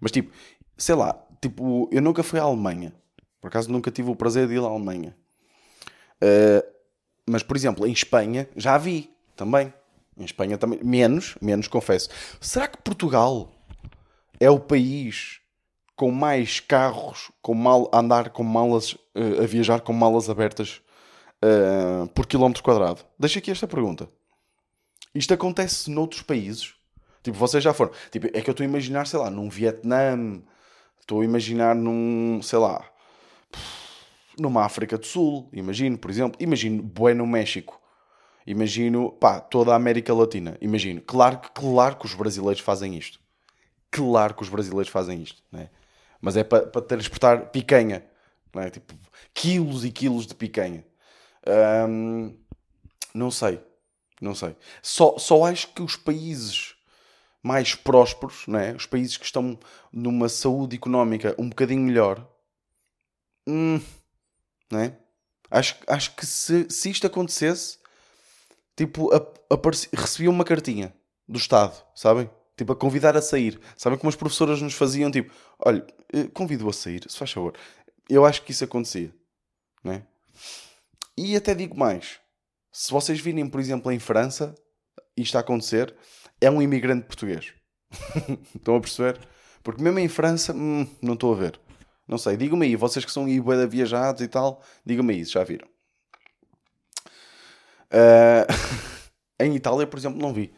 Mas 0.00 0.10
tipo, 0.10 0.32
sei 0.76 0.94
lá, 0.94 1.14
tipo, 1.40 1.88
eu 1.92 2.00
nunca 2.00 2.22
fui 2.22 2.38
à 2.38 2.42
Alemanha. 2.42 2.92
Por 3.40 3.48
acaso 3.48 3.70
nunca 3.70 3.90
tive 3.90 4.10
o 4.10 4.16
prazer 4.16 4.48
de 4.48 4.54
ir 4.54 4.58
à 4.58 4.62
Alemanha. 4.62 5.16
Uh, 6.22 6.78
mas, 7.26 7.42
por 7.42 7.56
exemplo, 7.56 7.86
em 7.86 7.92
Espanha 7.92 8.48
já 8.56 8.76
vi 8.78 9.14
também. 9.36 9.72
Em 10.16 10.24
Espanha 10.24 10.58
também. 10.58 10.80
Menos, 10.82 11.36
menos, 11.40 11.68
confesso. 11.68 12.08
Será 12.40 12.66
que 12.66 12.82
Portugal 12.82 13.52
é 14.40 14.50
o 14.50 14.58
país 14.58 15.40
com 15.98 16.12
mais 16.12 16.60
carros 16.60 17.32
com 17.42 17.54
mal, 17.54 17.90
a 17.92 17.98
andar 17.98 18.30
com 18.30 18.44
malas, 18.44 18.92
uh, 18.92 19.42
a 19.42 19.46
viajar 19.46 19.80
com 19.80 19.92
malas 19.92 20.30
abertas 20.30 20.80
uh, 21.44 22.06
por 22.10 22.24
quilómetro 22.24 22.62
quadrado? 22.62 23.04
Deixa 23.18 23.40
aqui 23.40 23.50
esta 23.50 23.66
pergunta. 23.66 24.08
Isto 25.12 25.34
acontece 25.34 25.90
noutros 25.90 26.22
países? 26.22 26.74
Tipo, 27.20 27.36
vocês 27.36 27.64
já 27.64 27.74
foram. 27.74 27.90
Tipo, 28.12 28.28
é 28.28 28.40
que 28.40 28.48
eu 28.48 28.52
estou 28.52 28.64
a 28.64 28.68
imaginar, 28.68 29.08
sei 29.08 29.18
lá, 29.18 29.28
num 29.28 29.48
Vietnã, 29.48 30.40
estou 31.00 31.20
a 31.20 31.24
imaginar 31.24 31.74
num, 31.74 32.40
sei 32.42 32.60
lá, 32.60 32.88
numa 34.38 34.64
África 34.64 34.96
do 34.96 35.04
Sul, 35.04 35.48
imagino, 35.52 35.98
por 35.98 36.12
exemplo, 36.12 36.40
imagino 36.40 36.80
bué 36.80 37.12
no 37.12 37.26
México, 37.26 37.80
imagino, 38.46 39.10
pá, 39.10 39.40
toda 39.40 39.72
a 39.72 39.76
América 39.76 40.14
Latina, 40.14 40.56
imagino. 40.60 41.00
Claro, 41.00 41.40
claro 41.52 41.96
que 41.96 42.06
os 42.06 42.14
brasileiros 42.14 42.60
fazem 42.60 42.96
isto. 42.96 43.18
Claro 43.90 44.34
que 44.34 44.42
os 44.42 44.48
brasileiros 44.48 44.92
fazem 44.92 45.20
isto, 45.20 45.42
né? 45.50 45.70
Mas 46.20 46.36
é 46.36 46.44
para, 46.44 46.66
para 46.66 46.82
transportar 46.82 47.50
picanha, 47.50 48.04
não 48.54 48.62
é? 48.62 48.70
Tipo, 48.70 48.94
quilos 49.32 49.84
e 49.84 49.90
quilos 49.90 50.26
de 50.26 50.34
picanha. 50.34 50.84
Não 53.14 53.30
sei, 53.30 53.60
não 54.20 54.34
sei. 54.34 54.56
Só, 54.82 55.18
só 55.18 55.44
acho 55.44 55.68
que 55.68 55.82
os 55.82 55.96
países 55.96 56.74
mais 57.42 57.74
prósperos, 57.74 58.46
né? 58.46 58.74
os 58.74 58.86
países 58.86 59.16
que 59.16 59.24
estão 59.24 59.58
numa 59.92 60.28
saúde 60.28 60.76
económica 60.76 61.34
um 61.38 61.48
bocadinho 61.48 61.80
melhor, 61.80 62.28
hum, 63.46 63.80
não 64.70 64.80
é? 64.80 64.98
Acho, 65.50 65.76
acho 65.86 66.14
que 66.14 66.26
se, 66.26 66.66
se 66.68 66.90
isto 66.90 67.06
acontecesse, 67.06 67.78
tipo, 68.76 69.10
apareci, 69.48 69.88
recebia 69.94 70.30
uma 70.30 70.44
cartinha 70.44 70.94
do 71.26 71.38
Estado, 71.38 71.82
sabem? 71.94 72.28
Tipo, 72.58 72.72
a 72.72 72.76
convidar 72.76 73.16
a 73.16 73.22
sair. 73.22 73.60
Sabem 73.76 73.96
como 73.96 74.08
as 74.08 74.16
professoras 74.16 74.60
nos 74.60 74.74
faziam, 74.74 75.12
tipo, 75.12 75.32
olha, 75.60 75.86
eh, 76.12 76.24
convido 76.34 76.68
a 76.68 76.72
sair, 76.72 77.04
se 77.08 77.16
faz 77.16 77.30
favor. 77.30 77.54
Eu 78.08 78.26
acho 78.26 78.42
que 78.42 78.50
isso 78.50 78.64
acontecia, 78.64 79.14
não 79.84 79.92
é? 79.92 80.02
E 81.16 81.36
até 81.36 81.54
digo 81.54 81.78
mais. 81.78 82.18
Se 82.72 82.90
vocês 82.90 83.20
virem, 83.20 83.48
por 83.48 83.60
exemplo, 83.60 83.92
em 83.92 84.00
França, 84.00 84.56
isto 85.16 85.36
a 85.36 85.40
acontecer, 85.40 85.94
é 86.40 86.50
um 86.50 86.60
imigrante 86.60 87.06
português. 87.06 87.54
Estão 88.56 88.74
a 88.74 88.80
perceber? 88.80 89.20
Porque 89.62 89.80
mesmo 89.80 90.00
em 90.00 90.08
França, 90.08 90.52
hum, 90.52 90.84
não 91.00 91.14
estou 91.14 91.32
a 91.32 91.36
ver. 91.36 91.60
Não 92.08 92.18
sei, 92.18 92.36
digam-me 92.36 92.66
aí, 92.66 92.74
vocês 92.74 93.04
que 93.04 93.12
são 93.12 93.26
aí 93.26 93.40
viajados 93.68 94.20
e 94.20 94.26
tal, 94.26 94.64
digam-me 94.84 95.14
aí, 95.14 95.24
já 95.24 95.44
viram. 95.44 95.68
Uh, 97.92 98.46
em 99.38 99.54
Itália, 99.54 99.86
por 99.86 99.96
exemplo, 99.96 100.20
não 100.20 100.32
vi. 100.32 100.52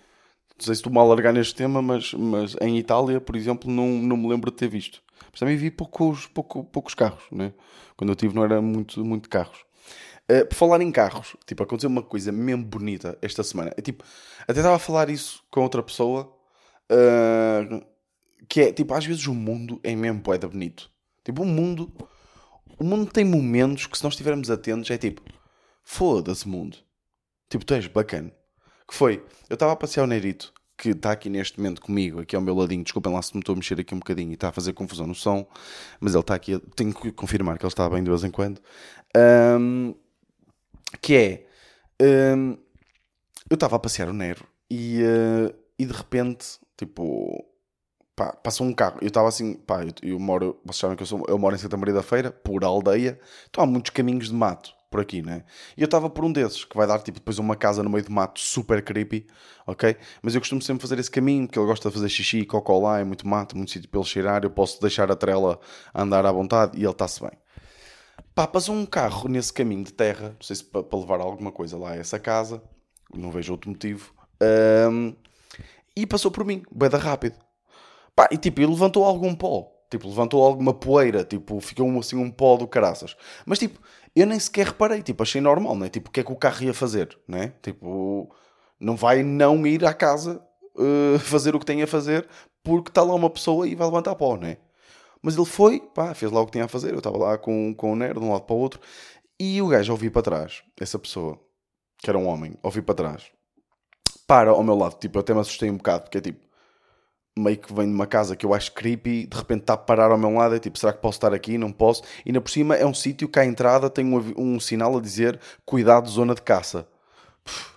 Não 0.61 0.67
sei 0.67 0.75
se 0.75 0.81
estou-me 0.81 0.99
a 0.99 1.01
alargar 1.01 1.33
neste 1.33 1.55
tema, 1.55 1.81
mas, 1.81 2.13
mas 2.13 2.55
em 2.61 2.77
Itália, 2.77 3.19
por 3.19 3.35
exemplo, 3.35 3.71
não, 3.71 3.89
não 3.89 4.15
me 4.15 4.29
lembro 4.29 4.51
de 4.51 4.59
ter 4.59 4.69
visto. 4.69 5.03
Mas 5.31 5.41
também 5.41 5.57
vi 5.57 5.71
poucos, 5.71 6.27
pouco, 6.27 6.65
poucos 6.65 6.95
carros, 6.95 7.25
né? 7.33 7.55
Quando 7.97 8.11
eu 8.11 8.17
tive 8.17 8.35
não 8.35 8.45
era 8.45 8.61
muito, 8.61 9.03
muito 9.03 9.31
carros. 9.31 9.65
Uh, 10.31 10.47
por 10.47 10.55
falar 10.55 10.83
em 10.83 10.93
carros, 10.93 11.35
tipo, 11.47 11.63
aconteceu 11.63 11.89
uma 11.89 12.03
coisa 12.03 12.31
mesmo 12.31 12.63
bonita 12.63 13.17
esta 13.23 13.43
semana. 13.43 13.73
É 13.75 13.81
tipo, 13.81 14.05
até 14.43 14.61
estava 14.61 14.77
a 14.77 14.79
falar 14.79 15.09
isso 15.09 15.43
com 15.51 15.63
outra 15.63 15.83
pessoa, 15.83 16.31
uh, 16.93 17.83
que 18.47 18.61
é, 18.61 18.73
tipo, 18.73 18.93
às 18.93 19.07
vezes 19.07 19.27
o 19.27 19.35
mundo 19.35 19.81
é 19.83 19.97
mesmo 19.97 20.21
poeta 20.21 20.47
bonito. 20.47 20.91
Tipo, 21.25 21.43
o 21.43 21.47
mundo, 21.47 21.91
o 22.79 22.85
mundo 22.85 23.11
tem 23.11 23.25
momentos 23.25 23.87
que 23.87 23.97
se 23.97 24.05
nós 24.05 24.13
estivermos 24.13 24.51
atentos 24.51 24.91
é 24.91 24.99
tipo, 24.99 25.23
foda-se 25.83 26.47
mundo. 26.47 26.77
Tipo, 27.49 27.65
tu 27.65 27.73
és 27.73 27.87
bacana. 27.87 28.31
Que 28.91 28.97
foi, 28.97 29.25
eu 29.49 29.55
estava 29.55 29.71
a 29.71 29.77
passear 29.77 30.03
o 30.03 30.07
Neirito, 30.09 30.53
que 30.77 30.89
está 30.89 31.13
aqui 31.13 31.31
neste 31.31 31.57
momento 31.61 31.81
comigo, 31.81 32.21
aqui 32.21 32.35
ao 32.35 32.43
meu 32.43 32.57
ladinho. 32.57 32.83
Desculpem 32.83 33.13
lá 33.13 33.23
se 33.23 33.33
me 33.35 33.41
estou 33.41 33.53
a 33.53 33.57
mexer 33.57 33.79
aqui 33.79 33.95
um 33.95 34.01
bocadinho 34.01 34.33
e 34.33 34.35
está 34.35 34.49
a 34.49 34.53
fazer 34.53 34.73
confusão 34.73 35.07
no 35.07 35.15
som, 35.15 35.47
mas 36.01 36.13
ele 36.13 36.21
está 36.21 36.35
aqui. 36.35 36.59
Tenho 36.75 36.93
que 36.93 37.13
confirmar 37.13 37.57
que 37.57 37.65
ele 37.65 37.71
está 37.71 37.89
bem 37.89 38.03
de 38.03 38.11
vez 38.11 38.25
em 38.25 38.33
quando. 38.33 38.61
Um, 39.17 39.95
que 41.01 41.15
é. 41.15 41.47
Um, 42.37 42.59
eu 43.49 43.55
estava 43.55 43.77
a 43.77 43.79
passear 43.79 44.09
o 44.09 44.13
Nero 44.13 44.45
e, 44.69 45.05
uh, 45.05 45.55
e 45.79 45.87
de 45.87 45.93
repente, 45.93 46.59
tipo. 46.77 47.47
Pá, 48.17 48.33
passou 48.33 48.67
um 48.67 48.73
carro. 48.73 48.99
Eu 49.01 49.07
estava 49.07 49.29
assim, 49.29 49.55
pá, 49.55 49.85
eu, 49.85 49.93
eu, 50.03 50.19
moro, 50.19 50.61
vocês 50.65 50.81
sabem 50.81 50.97
que 50.97 51.05
eu, 51.05 51.07
sou, 51.07 51.25
eu 51.29 51.39
moro 51.39 51.55
em 51.55 51.59
Santa 51.59 51.77
Maria 51.77 51.95
da 51.95 52.03
Feira, 52.03 52.33
por 52.33 52.65
aldeia, 52.65 53.21
então 53.49 53.63
há 53.63 53.67
muitos 53.69 53.91
caminhos 53.91 54.27
de 54.27 54.35
mato 54.35 54.75
por 54.91 55.01
aqui, 55.01 55.23
né? 55.23 55.45
E 55.77 55.83
eu 55.83 55.85
estava 55.85 56.11
por 56.11 56.25
um 56.25 56.33
desses, 56.33 56.65
que 56.65 56.77
vai 56.77 56.87
dar 56.87 56.99
tipo 56.99 57.19
depois 57.19 57.39
uma 57.39 57.55
casa 57.55 57.83
no 57.83 57.89
meio 57.89 58.05
de 58.05 58.11
mato 58.11 58.41
super 58.41 58.83
creepy, 58.83 59.27
ok? 59.67 59.97
Mas 60.21 60.35
eu 60.35 60.41
costumo 60.41 60.61
sempre 60.61 60.83
fazer 60.83 60.99
esse 60.99 61.11
caminho, 61.11 61.47
porque 61.47 61.59
ele 61.59 61.67
gosta 61.67 61.89
de 61.89 61.95
fazer 61.95 62.09
xixi 62.09 62.45
cocó 62.45 62.79
lá, 62.81 62.99
é 62.99 63.05
muito 63.05 63.27
mato, 63.27 63.57
muito 63.57 63.71
sítio 63.71 63.89
para 63.89 64.01
ele 64.01 64.09
cheirar, 64.09 64.43
eu 64.43 64.51
posso 64.51 64.81
deixar 64.81 65.11
a 65.11 65.17
trela 65.17 65.61
andar 65.95 66.27
à 66.27 66.33
vontade 66.33 66.77
e 66.77 66.83
ele 66.83 66.91
está-se 66.91 67.21
bem. 67.21 67.31
Pá, 68.35 68.47
passou 68.47 68.75
um 68.75 68.85
carro 68.85 69.29
nesse 69.29 69.53
caminho 69.53 69.85
de 69.85 69.93
terra, 69.93 70.31
não 70.31 70.43
sei 70.43 70.57
se 70.57 70.65
para, 70.65 70.83
para 70.83 70.99
levar 70.99 71.21
alguma 71.21 71.53
coisa 71.53 71.79
lá 71.79 71.93
a 71.93 71.97
essa 71.97 72.19
casa, 72.19 72.63
não 73.15 73.31
vejo 73.31 73.53
outro 73.53 73.71
motivo, 73.71 74.13
um, 74.91 75.15
e 75.97 76.07
passou 76.07 76.31
por 76.31 76.45
mim, 76.45 76.63
bem 76.73 76.89
rápido. 76.91 77.37
Pá, 78.15 78.29
e 78.31 78.37
tipo, 78.37 78.61
ele 78.61 78.73
levantou 78.73 79.05
algum 79.05 79.35
pó, 79.35 79.71
tipo, 79.91 80.09
levantou 80.09 80.43
alguma 80.45 80.73
poeira, 80.73 81.25
tipo, 81.25 81.61
ficou 81.61 81.99
assim 81.99 82.17
um 82.17 82.31
pó 82.31 82.57
do 82.57 82.67
caraças. 82.67 83.17
Mas 83.45 83.59
tipo, 83.59 83.81
eu 84.15 84.27
nem 84.27 84.39
sequer 84.39 84.67
reparei, 84.69 85.03
tipo, 85.03 85.23
achei 85.23 85.41
normal, 85.41 85.77
né? 85.77 85.89
Tipo, 85.89 86.09
o 86.09 86.13
que 86.13 86.21
é 86.21 86.25
que 86.25 86.33
o 86.33 86.37
carro 86.37 86.65
ia 86.65 86.75
fazer, 86.75 87.19
né? 87.29 87.53
Tipo, 87.63 88.35
não 88.79 88.97
vai 88.97 89.23
não 89.23 89.67
ir 89.67 89.85
à 89.85 89.93
casa 89.93 90.43
uh, 90.77 91.19
fazer 91.21 91.55
o 91.55 91.59
que 91.59 91.67
tem 91.67 91.83
a 91.83 91.87
fazer 91.87 92.27
porque 92.63 92.91
está 92.91 93.03
lá 93.03 93.15
uma 93.15 93.31
pessoa 93.31 93.67
e 93.67 93.75
vai 93.75 93.87
levantar 93.87 94.15
pó, 94.15 94.37
né? 94.37 94.59
Mas 95.23 95.37
ele 95.37 95.47
foi, 95.47 95.81
pá, 95.81 96.15
fez 96.15 96.33
lá 96.33 96.41
o 96.41 96.47
que 96.47 96.53
tinha 96.53 96.65
a 96.65 96.69
fazer. 96.69 96.93
Eu 96.93 96.99
estava 96.99 97.19
lá 97.19 97.39
com, 97.39 97.75
com 97.75 97.93
o 97.93 97.97
nerd 97.97 98.19
de 98.19 98.25
um 98.25 98.33
lado 98.33 98.45
para 98.45 98.55
o 98.55 98.59
outro 98.59 98.81
e 99.41 99.63
o 99.63 99.69
gajo 99.69 99.93
ouvi 99.93 100.11
para 100.11 100.21
trás, 100.21 100.63
essa 100.79 100.99
pessoa, 100.99 101.41
que 101.99 102.11
era 102.11 102.19
um 102.19 102.27
homem, 102.29 102.59
ouvi 102.63 102.83
para 102.83 102.95
trás, 102.95 103.33
para 104.27 104.51
ao 104.51 104.63
meu 104.63 104.77
lado, 104.77 104.99
tipo, 104.99 105.17
eu 105.17 105.21
até 105.21 105.33
me 105.33 105.41
assustei 105.41 105.71
um 105.71 105.79
bocado, 105.79 106.03
porque 106.05 106.19
é 106.19 106.21
tipo, 106.21 106.47
meio 107.37 107.59
que 107.59 107.73
vem 107.73 107.87
de 107.87 107.95
uma 107.95 108.07
casa 108.07 108.37
que 108.37 108.45
eu 108.45 108.53
acho 108.53 108.73
creepy, 108.73 109.27
de 109.27 109.37
repente 109.37 109.63
está 109.63 109.75
a 109.75 109.77
parar 109.77 110.11
ao 110.11 110.19
meu 110.19 110.31
lado, 110.31 110.55
é 110.55 110.59
tipo, 110.59 110.79
será 110.79 110.93
que 110.93 111.01
posso 111.01 111.17
estar 111.17 111.33
aqui? 111.33 111.57
Não 111.57 111.73
posso. 111.73 112.03
E 112.25 112.31
ainda 112.31 112.41
por 112.41 112.51
cima 112.51 112.77
é 112.77 112.85
um 112.85 112.95
sítio 112.95 113.29
que 113.29 113.39
à 113.39 113.45
entrada 113.45 113.89
tem 113.89 114.05
um, 114.05 114.35
um 114.37 114.61
sinal 114.61 114.97
a 114.97 115.01
dizer 115.01 115.41
cuidado, 115.65 116.09
zona 116.09 116.35
de 116.35 116.43
caça. 116.43 116.87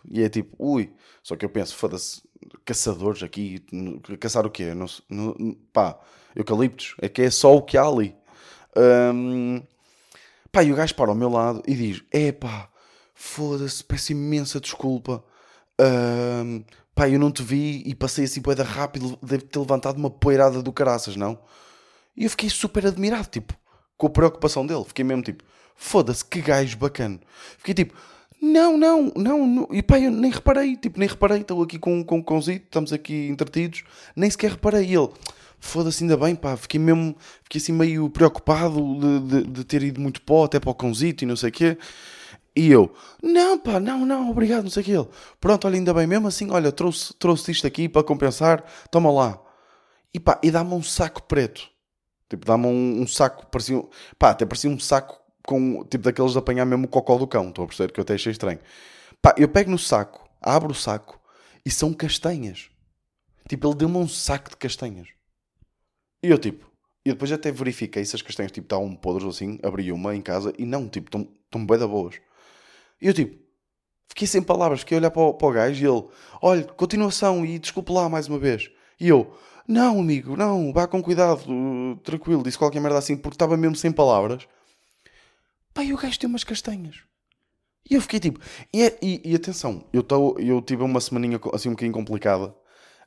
E 0.09 0.21
é 0.21 0.29
tipo, 0.29 0.55
ui. 0.59 0.93
Só 1.21 1.35
que 1.35 1.45
eu 1.45 1.49
penso, 1.49 1.75
foda-se, 1.75 2.21
caçadores 2.65 3.23
aqui, 3.23 3.63
caçar 4.19 4.45
o 4.45 4.51
quê? 4.51 4.73
Não, 4.73 4.87
não, 5.09 5.55
pá, 5.71 5.97
eucaliptos, 6.35 6.95
é 7.01 7.07
que 7.07 7.21
é 7.21 7.29
só 7.29 7.55
o 7.55 7.61
que 7.61 7.77
há 7.77 7.83
ali. 7.83 8.15
Um, 8.75 9.61
pá, 10.51 10.63
e 10.63 10.71
o 10.71 10.75
gajo 10.75 10.95
para 10.95 11.09
ao 11.09 11.15
meu 11.15 11.29
lado 11.29 11.61
e 11.67 11.75
diz, 11.75 12.03
é 12.11 12.31
pá, 12.31 12.69
foda-se, 13.13 13.83
peço 13.83 14.11
imensa 14.11 14.59
desculpa. 14.59 15.23
Um, 15.79 16.63
pá, 16.95 17.09
eu 17.09 17.19
não 17.19 17.31
te 17.31 17.43
vi 17.43 17.83
e 17.85 17.95
passei 17.95 18.25
assim 18.25 18.41
poeda 18.41 18.63
rápido, 18.63 19.17
deve 19.21 19.43
ter 19.43 19.59
levantado 19.59 19.97
uma 19.97 20.09
poeirada 20.09 20.61
do 20.61 20.71
caraças, 20.71 21.15
não? 21.15 21.39
E 22.15 22.23
eu 22.23 22.29
fiquei 22.29 22.49
super 22.49 22.85
admirado, 22.85 23.27
tipo, 23.27 23.53
com 23.97 24.07
a 24.07 24.09
preocupação 24.09 24.65
dele. 24.65 24.83
Fiquei 24.85 25.03
mesmo 25.03 25.23
tipo, 25.23 25.43
foda-se, 25.75 26.23
que 26.23 26.41
gajo 26.41 26.77
bacana. 26.77 27.19
Fiquei 27.57 27.73
tipo, 27.73 27.93
não, 28.41 28.77
não, 28.77 29.11
não, 29.15 29.47
não. 29.47 29.67
E 29.71 29.81
pá, 29.81 29.99
eu 29.99 30.11
nem 30.11 30.31
reparei, 30.31 30.75
tipo, 30.75 30.99
nem 30.99 31.07
reparei. 31.07 31.39
Estou 31.41 31.63
aqui 31.63 31.79
com, 31.79 32.03
com 32.03 32.19
o 32.19 32.23
cãozito, 32.23 32.65
estamos 32.65 32.93
aqui 32.93 33.27
entretidos, 33.27 33.83
nem 34.15 34.29
sequer 34.29 34.51
reparei. 34.51 34.85
E 34.85 34.95
ele, 34.95 35.09
foda-se, 35.59 36.03
ainda 36.03 36.17
bem, 36.17 36.35
pá, 36.35 36.55
fiquei 36.57 36.79
mesmo, 36.79 37.15
fiquei 37.43 37.59
assim 37.59 37.71
meio 37.71 38.09
preocupado 38.09 38.79
de, 38.99 39.19
de, 39.43 39.51
de 39.51 39.63
ter 39.63 39.81
ido 39.81 40.01
muito 40.01 40.21
pó 40.21 40.45
até 40.45 40.59
para 40.59 40.69
o 40.69 40.75
cãozito 40.75 41.23
e 41.23 41.27
não 41.27 41.35
sei 41.35 41.49
o 41.49 41.53
quê. 41.53 41.77
E 42.55 42.69
eu, 42.69 42.93
não 43.21 43.57
pá, 43.57 43.79
não, 43.79 44.05
não, 44.05 44.29
obrigado, 44.29 44.63
não 44.63 44.69
sei 44.69 44.83
o 44.83 44.85
que 44.85 44.91
ele. 44.91 45.07
Pronto, 45.39 45.65
olha, 45.65 45.75
ainda 45.75 45.93
bem, 45.93 46.05
mesmo 46.05 46.27
assim, 46.27 46.51
olha, 46.51 46.71
trouxe, 46.71 47.13
trouxe 47.15 47.51
isto 47.51 47.65
aqui 47.65 47.89
para 47.89 48.03
compensar, 48.03 48.63
toma 48.91 49.11
lá. 49.11 49.41
E 50.13 50.19
pá, 50.19 50.39
e 50.43 50.51
dá-me 50.51 50.73
um 50.73 50.83
saco 50.83 51.23
preto. 51.23 51.67
Tipo, 52.29 52.45
dá-me 52.45 52.67
um, 52.67 53.01
um, 53.01 53.07
saco, 53.07 53.47
parecia, 53.47 53.83
pá, 54.19 54.31
até 54.31 54.45
parecia 54.45 54.69
um 54.69 54.79
saco 54.79 55.19
com, 55.45 55.83
tipo, 55.85 56.03
daqueles 56.03 56.33
de 56.33 56.37
apanhar 56.37 56.65
mesmo 56.65 56.85
o 56.85 56.87
cocó 56.87 57.17
do 57.17 57.27
cão, 57.27 57.49
estou 57.49 57.65
a 57.65 57.67
perceber 57.67 57.91
que 57.91 57.99
eu 57.99 58.03
até 58.03 58.13
achei 58.13 58.31
estranho. 58.31 58.59
Pá, 59.21 59.33
eu 59.37 59.47
pego 59.47 59.71
no 59.71 59.79
saco, 59.79 60.29
abro 60.41 60.71
o 60.71 60.75
saco 60.75 61.19
e 61.65 61.71
são 61.71 61.91
castanhas. 61.93 62.69
Tipo, 63.49 63.67
ele 63.67 63.75
deu-me 63.75 63.97
um 63.97 64.07
saco 64.07 64.51
de 64.51 64.57
castanhas. 64.57 65.09
E 66.23 66.29
eu, 66.29 66.37
tipo, 66.37 66.71
e 67.05 67.11
depois 67.11 67.31
até 67.31 67.51
verifiquei 67.51 68.05
se 68.05 68.15
as 68.15 68.21
castanhas, 68.21 68.51
tipo, 68.51 68.65
estavam 68.65 68.95
podres 68.95 69.23
ou 69.23 69.29
assim, 69.29 69.59
abri 69.61 69.91
uma 69.91 70.15
em 70.15 70.21
casa 70.21 70.53
e 70.57 70.65
não, 70.65 70.87
tipo, 70.87 71.07
estão, 71.07 71.65
bem 71.65 71.77
da 71.77 71.87
boas. 71.87 72.15
E 73.03 73.07
eu 73.07 73.13
tipo, 73.13 73.37
fiquei 74.07 74.25
sem 74.25 74.41
palavras, 74.41 74.79
fiquei 74.79 74.97
a 74.97 74.99
olhar 75.01 75.11
para 75.11 75.21
o, 75.21 75.33
para 75.33 75.47
o 75.47 75.51
gajo 75.51 75.83
e 75.83 75.85
ele, 75.85 76.07
olha, 76.41 76.63
continuação 76.63 77.45
e 77.45 77.59
desculpe 77.59 77.91
lá 77.91 78.07
mais 78.07 78.29
uma 78.29 78.39
vez. 78.39 78.71
E 78.97 79.09
eu, 79.09 79.35
não, 79.67 79.99
amigo, 79.99 80.37
não, 80.37 80.71
vá 80.71 80.87
com 80.87 81.03
cuidado, 81.03 81.41
tranquilo, 82.01 82.41
disse 82.41 82.57
qualquer 82.57 82.79
merda 82.79 82.97
assim, 82.97 83.17
porque 83.17 83.35
estava 83.35 83.57
mesmo 83.57 83.75
sem 83.75 83.91
palavras. 83.91 84.47
E 85.77 85.93
o 85.93 85.97
gajo 85.97 86.17
tem 86.17 86.29
umas 86.29 86.45
castanhas. 86.45 87.01
E 87.89 87.95
eu 87.95 88.01
fiquei 88.01 88.21
tipo, 88.21 88.39
e, 88.73 88.85
e, 89.01 89.31
e 89.31 89.35
atenção, 89.35 89.85
eu, 89.91 90.01
tô, 90.01 90.39
eu 90.39 90.61
tive 90.61 90.81
uma 90.81 91.01
semaninha 91.01 91.37
assim 91.53 91.67
um 91.67 91.73
bocadinho 91.73 91.93
complicada 91.93 92.55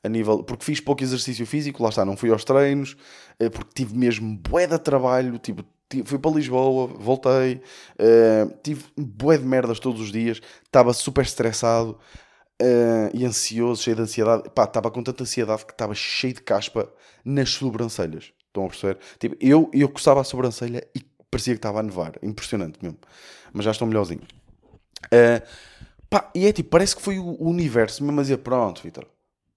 a 0.04 0.08
nível, 0.10 0.44
porque 0.44 0.62
fiz 0.62 0.78
pouco 0.78 1.02
exercício 1.02 1.46
físico, 1.46 1.82
lá 1.82 1.88
está, 1.88 2.04
não 2.04 2.18
fui 2.18 2.30
aos 2.30 2.44
treinos, 2.44 2.98
eh, 3.38 3.48
porque 3.48 3.70
tive 3.74 3.96
mesmo 3.96 4.36
bué 4.36 4.66
de 4.66 4.78
trabalho, 4.78 5.38
tipo, 5.38 5.64
fui 6.04 6.18
para 6.18 6.30
Lisboa, 6.32 6.86
voltei, 6.86 7.62
uh, 8.00 8.58
tive 8.62 8.84
bué 8.96 9.38
de 9.38 9.44
merdas 9.44 9.78
todos 9.78 10.00
os 10.00 10.10
dias, 10.10 10.40
estava 10.64 10.92
super 10.92 11.22
estressado 11.22 11.98
uh, 12.60 13.10
e 13.14 13.24
ansioso, 13.24 13.82
cheio 13.82 13.96
de 13.96 14.02
ansiedade. 14.02 14.50
Pá, 14.50 14.64
estava 14.64 14.90
com 14.90 15.02
tanta 15.02 15.22
ansiedade 15.22 15.64
que 15.64 15.72
estava 15.72 15.94
cheio 15.94 16.34
de 16.34 16.42
caspa 16.42 16.92
nas 17.24 17.50
sobrancelhas. 17.50 18.32
Estão 18.46 18.64
a 18.64 18.68
perceber? 18.68 18.98
Tipo, 19.18 19.36
eu, 19.40 19.70
eu 19.72 19.88
coçava 19.88 20.20
a 20.20 20.24
sobrancelha 20.24 20.86
e 20.94 21.00
parecia 21.30 21.54
que 21.54 21.58
estava 21.58 21.80
a 21.80 21.82
nevar. 21.82 22.14
Impressionante 22.22 22.78
mesmo. 22.82 22.98
Mas 23.52 23.64
já 23.64 23.70
estou 23.70 23.86
melhorzinho. 23.86 24.22
Uh, 25.06 25.46
pá, 26.08 26.30
e 26.34 26.46
é 26.46 26.52
tipo, 26.52 26.70
parece 26.70 26.96
que 26.96 27.02
foi 27.02 27.18
o 27.18 27.42
universo 27.42 28.02
mesmo 28.02 28.18
a 28.20 28.22
dizer, 28.22 28.38
pronto, 28.38 28.82
Vitor, 28.82 29.06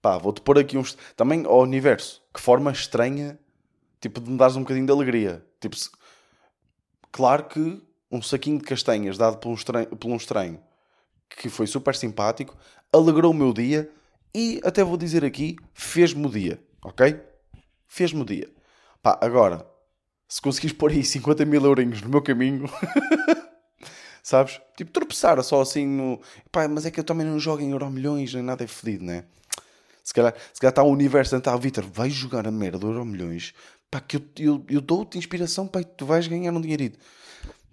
pá, 0.02 0.18
vou-te 0.18 0.42
pôr 0.42 0.60
aqui 0.60 0.78
uns... 0.78 0.98
Também 1.16 1.46
ao 1.46 1.62
universo, 1.62 2.22
que 2.34 2.42
forma 2.42 2.72
estranha, 2.72 3.40
tipo, 4.02 4.20
de 4.20 4.30
me 4.30 4.38
dares 4.38 4.56
um 4.56 4.62
bocadinho 4.62 4.86
de 4.86 4.92
alegria. 4.92 5.46
Tipo, 5.62 5.76
Claro 7.12 7.46
que 7.46 7.82
um 8.12 8.22
saquinho 8.22 8.58
de 8.58 8.64
castanhas 8.64 9.18
dado 9.18 9.38
por 9.38 9.50
um 9.50 9.54
estranho, 9.54 9.88
por 9.88 10.10
um 10.10 10.16
estranho 10.16 10.60
que 11.30 11.50
foi 11.50 11.68
super 11.68 11.96
simpático, 11.96 12.58
alegrou 12.92 13.32
o 13.32 13.36
meu 13.36 13.54
dia 13.54 13.90
e, 14.34 14.60
até 14.64 14.84
vou 14.84 14.98
dizer 14.98 15.24
aqui, 15.24 15.56
fez-me 15.74 16.26
o 16.26 16.30
dia, 16.30 16.60
ok? 16.84 17.20
Fez-me 17.88 18.22
o 18.22 18.26
dia. 18.26 18.50
Pá, 19.02 19.18
agora, 19.22 19.66
se 20.28 20.42
conseguires 20.42 20.76
pôr 20.76 20.92
aí 20.92 21.04
50 21.04 21.46
mil 21.46 21.64
eurinhos 21.64 22.02
no 22.02 22.10
meu 22.10 22.22
caminho, 22.22 22.70
sabes? 24.22 24.60
Tipo, 24.76 24.92
tropeçar 24.92 25.42
só 25.44 25.62
assim 25.62 25.88
no. 25.88 26.22
Pá, 26.52 26.68
mas 26.68 26.86
é 26.86 26.92
que 26.92 27.00
eu 27.00 27.04
também 27.04 27.26
não 27.26 27.40
jogo 27.40 27.62
em 27.62 27.72
Euro 27.72 27.90
Milhões, 27.90 28.34
nem 28.34 28.44
nada 28.44 28.64
é 28.64 28.68
fedido, 28.68 29.06
né? 29.06 29.26
Se 30.04 30.14
calhar, 30.14 30.34
se 30.54 30.60
calhar 30.60 30.72
está 30.72 30.84
o 30.84 30.92
universo 30.92 31.36
a 31.36 31.40
tentar, 31.40 31.56
Vitor, 31.58 31.86
vai 31.86 32.10
jogar 32.10 32.48
a 32.48 32.52
merda 32.52 32.80
do 32.80 32.88
Euro 32.88 33.06
Milhões 33.06 33.54
pá, 33.90 34.00
que 34.00 34.18
eu, 34.18 34.22
eu, 34.38 34.66
eu 34.70 34.82
dou-te 34.82 35.18
inspiração, 35.18 35.68
pá, 35.68 35.84
tu 35.84 36.06
vais 36.06 36.28
ganhar 36.28 36.52
um 36.52 36.62
dinheirito. 36.62 37.00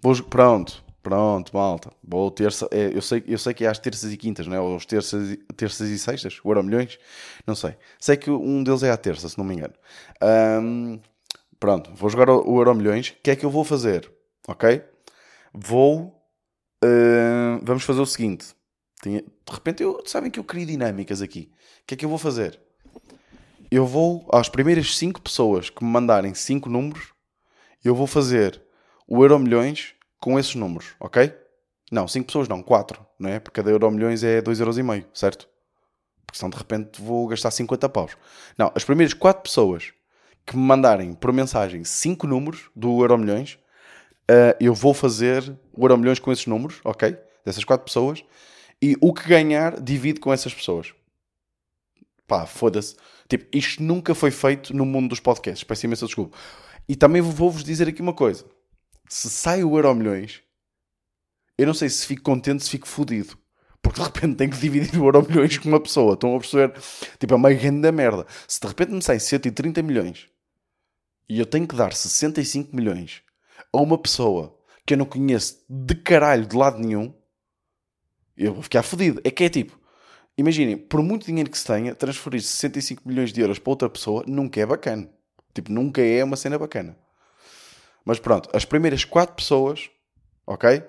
Vou, 0.01 0.15
pronto, 0.23 0.83
pronto, 1.01 1.55
malta. 1.55 1.91
Vou 2.03 2.29
terça, 2.31 2.67
é, 2.71 2.91
eu, 2.95 3.01
sei, 3.01 3.23
eu 3.27 3.37
sei 3.37 3.53
que 3.53 3.65
é 3.65 3.67
às 3.67 3.79
terças 3.79 4.11
e 4.11 4.17
quintas, 4.17 4.47
não 4.47 4.55
é? 4.55 4.59
Ou 4.59 4.75
às 4.75 4.85
terças, 4.85 5.37
terças 5.55 5.89
e 5.89 5.97
sextas, 5.97 6.39
o 6.43 6.49
Euro 6.49 6.63
Milhões, 6.63 6.99
não 7.45 7.55
sei. 7.55 7.75
Sei 7.99 8.17
que 8.17 8.29
um 8.29 8.63
deles 8.63 8.83
é 8.83 8.91
à 8.91 8.97
terça, 8.97 9.29
se 9.29 9.37
não 9.37 9.45
me 9.45 9.55
engano. 9.55 9.73
Um, 10.61 10.99
pronto, 11.59 11.91
vou 11.95 12.09
jogar 12.09 12.29
o, 12.29 12.49
o 12.49 12.59
Euro 12.59 12.75
Milhões. 12.75 13.09
O 13.09 13.21
que 13.23 13.31
é 13.31 13.35
que 13.35 13.45
eu 13.45 13.49
vou 13.49 13.63
fazer? 13.63 14.11
Ok? 14.47 14.83
Vou. 15.53 16.13
Uh, 16.83 17.59
vamos 17.63 17.83
fazer 17.83 18.01
o 18.01 18.05
seguinte. 18.05 18.55
Tinha, 19.01 19.21
de 19.21 19.53
repente, 19.53 19.83
eu, 19.83 20.03
sabem 20.05 20.29
que 20.29 20.39
eu 20.39 20.43
crio 20.43 20.65
dinâmicas 20.65 21.21
aqui. 21.21 21.51
O 21.81 21.85
que 21.87 21.93
é 21.93 21.97
que 21.97 22.05
eu 22.05 22.09
vou 22.09 22.17
fazer? 22.17 22.59
Eu 23.69 23.85
vou, 23.85 24.25
às 24.31 24.47
primeiras 24.47 24.97
5 24.97 25.21
pessoas 25.21 25.69
que 25.69 25.83
me 25.83 25.89
mandarem 25.89 26.33
5 26.33 26.69
números, 26.69 27.13
eu 27.83 27.93
vou 27.93 28.07
fazer 28.07 28.61
o 29.05 29.23
Euro 29.23 29.37
Milhões 29.37 29.93
com 30.21 30.39
esses 30.39 30.55
números, 30.55 30.95
ok? 30.99 31.33
Não, 31.91 32.07
5 32.07 32.27
pessoas 32.27 32.47
não, 32.47 32.63
4, 32.63 33.05
não 33.19 33.29
é? 33.29 33.39
Porque 33.39 33.61
cada 33.61 33.69
Euro 33.69 33.91
Milhões 33.91 34.23
é 34.23 34.41
2,5€, 34.41 35.05
certo? 35.13 35.49
Porque 36.25 36.37
senão 36.37 36.49
de 36.49 36.57
repente 36.57 37.01
vou 37.01 37.27
gastar 37.27 37.51
50 37.51 37.89
paus. 37.89 38.17
Não, 38.57 38.71
as 38.73 38.85
primeiras 38.85 39.13
4 39.13 39.43
pessoas 39.43 39.93
que 40.45 40.55
me 40.55 40.63
mandarem 40.63 41.13
por 41.13 41.33
mensagem 41.33 41.83
5 41.83 42.25
números 42.25 42.69
do 42.73 43.01
Euro 43.01 43.17
Milhões, 43.17 43.59
uh, 44.31 44.55
eu 44.61 44.73
vou 44.73 44.93
fazer 44.93 45.43
o 45.73 45.83
Euro 45.83 45.97
Milhões 45.97 46.19
com 46.19 46.31
esses 46.31 46.47
números, 46.47 46.79
ok? 46.85 47.17
Dessas 47.45 47.65
4 47.65 47.83
pessoas. 47.83 48.23
E 48.81 48.95
o 49.01 49.13
que 49.13 49.27
ganhar, 49.27 49.81
divide 49.81 50.21
com 50.21 50.31
essas 50.31 50.53
pessoas. 50.53 50.93
Pá, 52.27 52.45
foda-se. 52.45 52.95
Tipo, 53.29 53.45
isto 53.55 53.81
nunca 53.81 54.13
foi 54.13 54.31
feito 54.31 54.75
no 54.75 54.85
mundo 54.85 55.09
dos 55.09 55.19
podcasts. 55.19 55.63
Peço 55.63 55.85
imensa 55.85 56.05
desculpa. 56.05 56.37
E 56.87 56.95
também 56.95 57.21
vou-vos 57.21 57.63
dizer 57.63 57.87
aqui 57.87 58.01
uma 58.01 58.13
coisa. 58.13 58.45
Se 59.07 59.29
sai 59.29 59.63
o 59.63 59.77
Euro 59.77 59.95
Milhões, 59.95 60.41
eu 61.57 61.65
não 61.65 61.73
sei 61.73 61.89
se 61.89 62.05
fico 62.05 62.21
contente, 62.23 62.63
se 62.63 62.69
fico 62.69 62.87
fodido. 62.87 63.37
Porque 63.81 64.01
de 64.01 64.05
repente 64.05 64.35
tenho 64.35 64.51
que 64.51 64.57
dividir 64.57 64.99
o 64.99 65.05
Euro 65.05 65.25
Milhões 65.27 65.57
com 65.57 65.69
uma 65.69 65.79
pessoa. 65.79 66.13
Estão 66.13 66.35
a 66.35 66.39
perceber? 66.39 66.73
Tipo, 67.17 67.33
é 67.33 67.37
uma 67.37 67.53
grande 67.53 67.91
merda. 67.91 68.25
Se 68.47 68.59
de 68.59 68.67
repente 68.67 68.91
me 68.91 69.01
sai 69.01 69.19
130 69.19 69.81
milhões 69.81 70.27
e 71.29 71.39
eu 71.39 71.45
tenho 71.45 71.67
que 71.67 71.75
dar 71.75 71.93
65 71.93 72.75
milhões 72.75 73.21
a 73.71 73.81
uma 73.81 73.97
pessoa 73.97 74.57
que 74.85 74.93
eu 74.93 74.97
não 74.97 75.05
conheço 75.05 75.63
de 75.69 75.95
caralho 75.95 76.45
de 76.45 76.55
lado 76.55 76.79
nenhum, 76.79 77.13
eu 78.35 78.53
vou 78.53 78.63
ficar 78.63 78.83
fodido. 78.83 79.19
É 79.23 79.31
que 79.31 79.43
é 79.43 79.49
tipo, 79.49 79.77
imaginem, 80.37 80.77
por 80.77 81.01
muito 81.01 81.25
dinheiro 81.25 81.49
que 81.49 81.57
se 81.57 81.65
tenha, 81.65 81.95
transferir 81.95 82.41
65 82.41 83.07
milhões 83.07 83.33
de 83.33 83.41
euros 83.41 83.59
para 83.59 83.71
outra 83.71 83.89
pessoa 83.89 84.23
nunca 84.27 84.61
é 84.61 84.65
bacana. 84.65 85.09
Tipo, 85.53 85.71
nunca 85.71 86.01
é 86.01 86.23
uma 86.23 86.35
cena 86.35 86.57
bacana. 86.57 86.95
Mas 88.05 88.19
pronto, 88.19 88.49
as 88.53 88.63
primeiras 88.63 89.03
4 89.03 89.35
pessoas, 89.35 89.89
ok? 90.45 90.83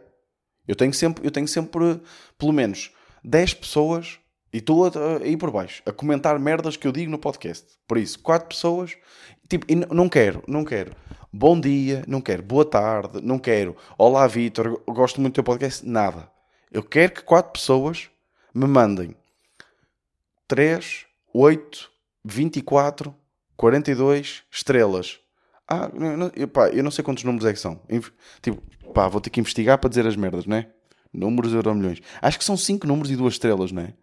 Eu 0.66 0.76
tenho 0.76 0.92
sempre, 0.92 1.26
eu 1.26 1.30
tenho 1.30 1.48
sempre 1.48 2.00
pelo 2.36 2.52
menos 2.52 2.92
10 3.24 3.54
pessoas 3.54 4.20
e 4.52 4.58
estou 4.58 4.84
a, 4.84 5.26
ir 5.26 5.36
por 5.36 5.50
baixo 5.50 5.82
a 5.86 5.92
comentar 5.92 6.38
merdas 6.38 6.76
que 6.76 6.86
eu 6.86 6.92
digo 6.92 7.10
no 7.10 7.18
podcast. 7.18 7.66
Por 7.88 7.96
isso, 7.96 8.18
4 8.20 8.48
pessoas, 8.48 8.96
tipo, 9.48 9.66
não 9.92 10.08
quero, 10.08 10.42
não 10.46 10.64
quero. 10.64 10.92
Bom 11.32 11.58
dia, 11.58 12.04
não 12.06 12.20
quero. 12.20 12.42
Boa 12.42 12.64
tarde, 12.64 13.20
não 13.22 13.38
quero. 13.38 13.74
Olá, 13.96 14.26
Vitor, 14.26 14.82
gosto 14.86 15.20
muito 15.20 15.32
do 15.32 15.36
teu 15.36 15.44
podcast. 15.44 15.86
Nada. 15.86 16.30
Eu 16.70 16.82
quero 16.82 17.14
que 17.14 17.22
4 17.22 17.52
pessoas 17.52 18.10
me 18.54 18.66
mandem 18.66 19.16
3, 20.48 21.06
8, 21.32 21.90
24, 22.24 23.14
42 23.56 24.42
estrelas. 24.50 25.20
Ah, 25.68 25.88
não, 25.94 26.32
eu, 26.34 26.48
pá, 26.48 26.70
eu 26.70 26.82
não 26.82 26.90
sei 26.90 27.04
quantos 27.04 27.22
números 27.24 27.46
é 27.46 27.52
que 27.52 27.58
são. 27.60 27.80
Tipo, 28.40 28.60
pá, 28.92 29.06
vou 29.06 29.20
ter 29.20 29.30
que 29.30 29.38
investigar 29.38 29.78
para 29.78 29.90
dizer 29.90 30.06
as 30.06 30.16
merdas, 30.16 30.46
não 30.46 30.56
é? 30.56 30.68
Números 31.12 31.52
euro 31.52 31.74
milhões. 31.74 32.00
Acho 32.20 32.38
que 32.38 32.44
são 32.44 32.56
5 32.56 32.86
números 32.86 33.10
e 33.10 33.16
2 33.16 33.34
estrelas, 33.34 33.70
não 33.70 33.82
é? 33.82 33.94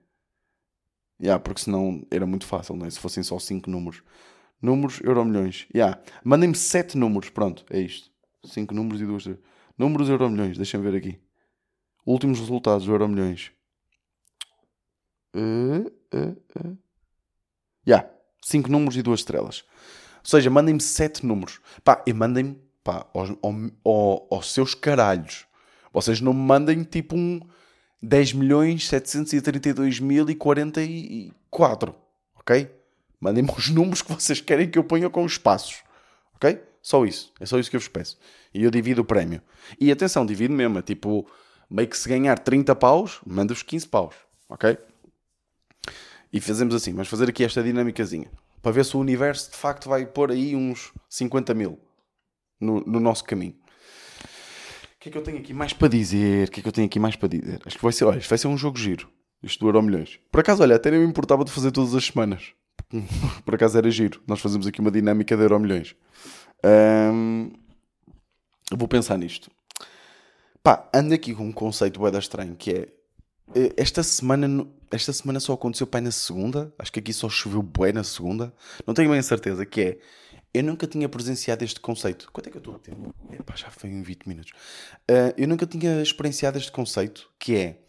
Yeah, 1.20 1.42
porque 1.42 1.62
senão 1.62 2.06
era 2.12 2.26
muito 2.26 2.46
fácil, 2.46 2.76
não 2.76 2.86
é? 2.86 2.90
Se 2.90 3.00
fossem 3.00 3.24
só 3.24 3.40
5 3.40 3.70
números. 3.70 4.04
Números 4.62 5.02
euro 5.02 5.26
milhões. 5.26 5.68
Yeah. 5.74 6.00
Mandem-me 6.24 6.56
7 6.56 6.98
números, 6.98 7.30
pronto, 7.30 7.66
é 7.70 7.80
isto. 7.80 8.12
5 8.46 8.74
números 8.74 9.02
e 9.02 9.06
2 9.06 9.18
estrelas. 9.18 9.44
Números 9.78 10.08
euro 10.08 10.30
milhões, 10.30 10.56
deixem-me 10.56 10.90
ver 10.90 10.98
aqui. 10.98 11.20
Últimos 12.06 12.40
resultados 12.40 12.86
do 12.86 12.94
Euro 12.94 13.10
Milhões. 13.10 13.52
Uh, 15.36 15.92
uh. 16.14 16.78
Yeah. 17.88 18.10
5 18.44 18.70
números 18.70 18.96
e 18.96 19.02
2 19.02 19.20
estrelas. 19.22 19.64
Ou 20.20 20.30
seja, 20.30 20.50
mandem-me 20.50 20.82
7 20.82 21.26
números. 21.26 21.60
Pá, 21.84 22.04
e 22.06 22.14
mandem-me 22.14 22.58
aos, 23.14 23.30
aos, 23.42 24.28
aos, 24.30 24.54
seus 24.54 24.76
caralhos. 24.76 25.46
Vocês 25.92 26.22
não 26.22 26.34
me 26.34 26.42
mandem 26.42 26.84
tipo 26.84 27.16
um 27.16 27.40
10 28.02 28.34
milhões 28.34 28.88
732 28.88 30.00
mil 30.00 30.30
e 30.30 30.36
44. 30.36 31.96
Ok? 32.36 32.72
Mandem-me 33.20 33.52
os 33.52 33.70
números 33.70 34.02
que 34.02 34.12
vocês 34.14 34.42
querem 34.42 34.70
que 34.70 34.78
eu 34.78 34.84
ponha 34.84 35.10
com 35.10 35.24
os 35.24 35.34
espaços. 35.34 35.84
Ok? 36.36 36.62
Só 36.82 37.04
isso. 37.06 37.34
É 37.40 37.46
só 37.46 37.58
isso 37.58 37.70
que 37.70 37.76
eu 37.76 37.80
vos 37.80 37.90
peço. 37.90 38.18
E 38.54 38.64
eu 38.64 38.70
divido 38.70 39.02
o 39.02 39.06
prémio. 39.06 39.42
E 39.80 39.92
atenção, 39.92 40.26
divido 40.26 40.54
mesmo. 40.54 40.78
É 40.78 40.82
tipo 40.84 41.28
meio 41.70 41.88
que 41.88 41.98
se 41.98 42.08
ganhar 42.08 42.38
30 42.38 42.76
paus, 42.76 43.20
manda-vos 43.26 43.64
15 43.64 43.88
paus, 43.88 44.14
ok? 44.48 44.78
E 46.32 46.42
fazemos 46.42 46.76
assim, 46.76 46.92
vamos 46.92 47.08
fazer 47.08 47.30
aqui 47.30 47.44
esta 47.44 47.64
dinâmicazinha, 47.64 48.30
para 48.62 48.72
ver 48.72 48.86
se 48.86 48.96
o 48.98 49.00
universo 49.00 49.52
de 49.52 49.58
facto 49.58 49.90
vai 49.90 50.06
pôr 50.06 50.32
aí 50.32 50.56
uns 50.56 50.92
50 51.10 51.54
mil 51.54 51.80
no, 52.60 52.82
no 52.82 53.00
nosso 53.00 53.24
caminho. 53.24 53.56
O 54.96 55.00
que 55.00 55.10
é 55.10 55.12
que 55.12 55.18
eu 55.18 55.22
tenho 55.22 55.38
aqui 55.38 55.54
mais 55.54 55.72
para 55.72 55.88
dizer? 55.88 56.48
O 56.48 56.52
que 56.52 56.60
é 56.60 56.64
que 56.64 56.68
eu 56.68 56.74
tenho 56.74 56.88
aqui 56.88 57.00
mais 57.00 57.16
para 57.16 57.30
dizer? 57.30 57.62
Acho 57.66 57.78
que 57.78 57.84
vai 57.84 57.94
ser, 57.94 58.06
olha, 58.06 58.18
isto 58.18 58.30
vai 58.30 58.38
ser 58.38 58.48
um 58.48 58.58
jogo 58.58 58.78
giro. 58.78 59.08
Isto 59.46 59.72
do 59.72 59.82
Milhões. 59.84 60.20
Por 60.32 60.40
acaso, 60.40 60.64
olha, 60.64 60.76
até 60.76 60.90
nem 60.90 61.00
me 61.00 61.06
importava 61.06 61.46
de 61.46 61.52
fazer 61.52 61.72
todas 61.72 61.94
as 61.94 62.06
semanas. 62.06 62.54
Por 63.46 63.54
acaso 63.54 63.78
era 63.78 63.92
giro. 63.92 64.20
Nós 64.28 64.40
fazemos 64.40 64.66
aqui 64.66 64.82
uma 64.82 64.90
dinâmica 64.90 65.38
de 65.38 65.44
Euro 65.44 65.60
Milhões. 65.60 65.96
Um, 66.66 67.52
vou 68.76 68.88
pensar 68.88 69.20
nisto. 69.20 69.52
Pá, 70.64 70.90
ando 70.92 71.14
aqui 71.14 71.36
com 71.36 71.46
um 71.46 71.52
conceito 71.52 72.00
bué 72.00 72.10
estranho 72.18 72.56
que 72.56 72.72
é 72.72 72.88
eh, 73.54 73.74
esta 73.78 74.02
semana, 74.02 74.66
esta 74.96 75.14
semana 75.14 75.40
só 75.40 75.54
aconteceu 75.54 75.86
pai 75.86 76.02
na 76.02 76.12
segunda, 76.12 76.74
acho 76.80 76.92
que 76.92 77.00
aqui 77.00 77.14
só 77.14 77.30
choveu 77.30 77.62
bué 77.62 77.92
na 77.92 78.04
segunda, 78.04 78.54
não 78.86 78.94
tenho 78.94 79.10
bem 79.10 79.20
a 79.20 79.24
certeza, 79.24 79.66
que 79.66 79.82
é, 79.82 80.00
eu 80.54 80.64
nunca 80.64 80.88
tinha 80.88 81.10
presenciado 81.10 81.64
este 81.64 81.80
conceito. 81.80 82.30
Quanto 82.32 82.48
é 82.48 82.50
que 82.50 82.58
eu 82.58 82.60
estou 82.60 82.76
a 82.76 82.80
tempo? 82.80 83.14
Epá, 83.32 83.56
já 83.56 83.70
foi 83.70 83.90
em 83.90 84.02
20 84.02 84.26
minutos. 84.26 84.52
Uh, 85.10 85.34
eu 85.38 85.48
nunca 85.48 85.66
tinha 85.66 86.02
experienciado 86.02 86.58
este 86.58 86.72
conceito, 86.72 87.30
que 87.38 87.56
é, 87.56 87.80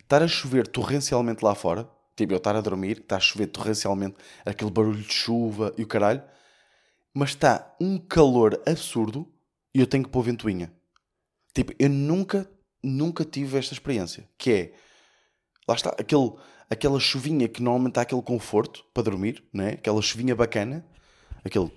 estar 0.00 0.22
a 0.22 0.28
chover 0.28 0.66
torrencialmente 0.66 1.44
lá 1.44 1.54
fora, 1.54 1.88
tipo, 2.16 2.32
eu 2.32 2.36
estar 2.36 2.54
a 2.54 2.60
dormir, 2.60 2.98
está 3.00 3.16
a 3.16 3.20
chover 3.20 3.48
torrencialmente, 3.48 4.16
aquele 4.44 4.70
barulho 4.70 5.02
de 5.02 5.12
chuva 5.12 5.74
e 5.76 5.82
o 5.82 5.86
caralho, 5.86 6.22
mas 7.12 7.30
está 7.30 7.74
um 7.80 7.98
calor 7.98 8.60
absurdo 8.66 9.28
e 9.74 9.80
eu 9.80 9.86
tenho 9.86 10.04
que 10.04 10.10
pôr 10.10 10.22
ventoinha. 10.22 10.72
Tipo, 11.54 11.72
eu 11.78 11.88
nunca, 11.88 12.48
nunca 12.82 13.24
tive 13.24 13.58
esta 13.58 13.74
experiência. 13.74 14.28
Que 14.36 14.52
é, 14.52 14.72
lá 15.66 15.74
está, 15.74 15.90
aquele, 15.90 16.32
aquela 16.68 17.00
chuvinha 17.00 17.48
que 17.48 17.62
normalmente 17.62 17.94
dá 17.94 18.02
aquele 18.02 18.22
conforto 18.22 18.84
para 18.92 19.04
dormir, 19.04 19.44
né? 19.52 19.70
aquela 19.70 20.00
chuvinha 20.02 20.34
bacana, 20.34 20.84
aquele. 21.44 21.70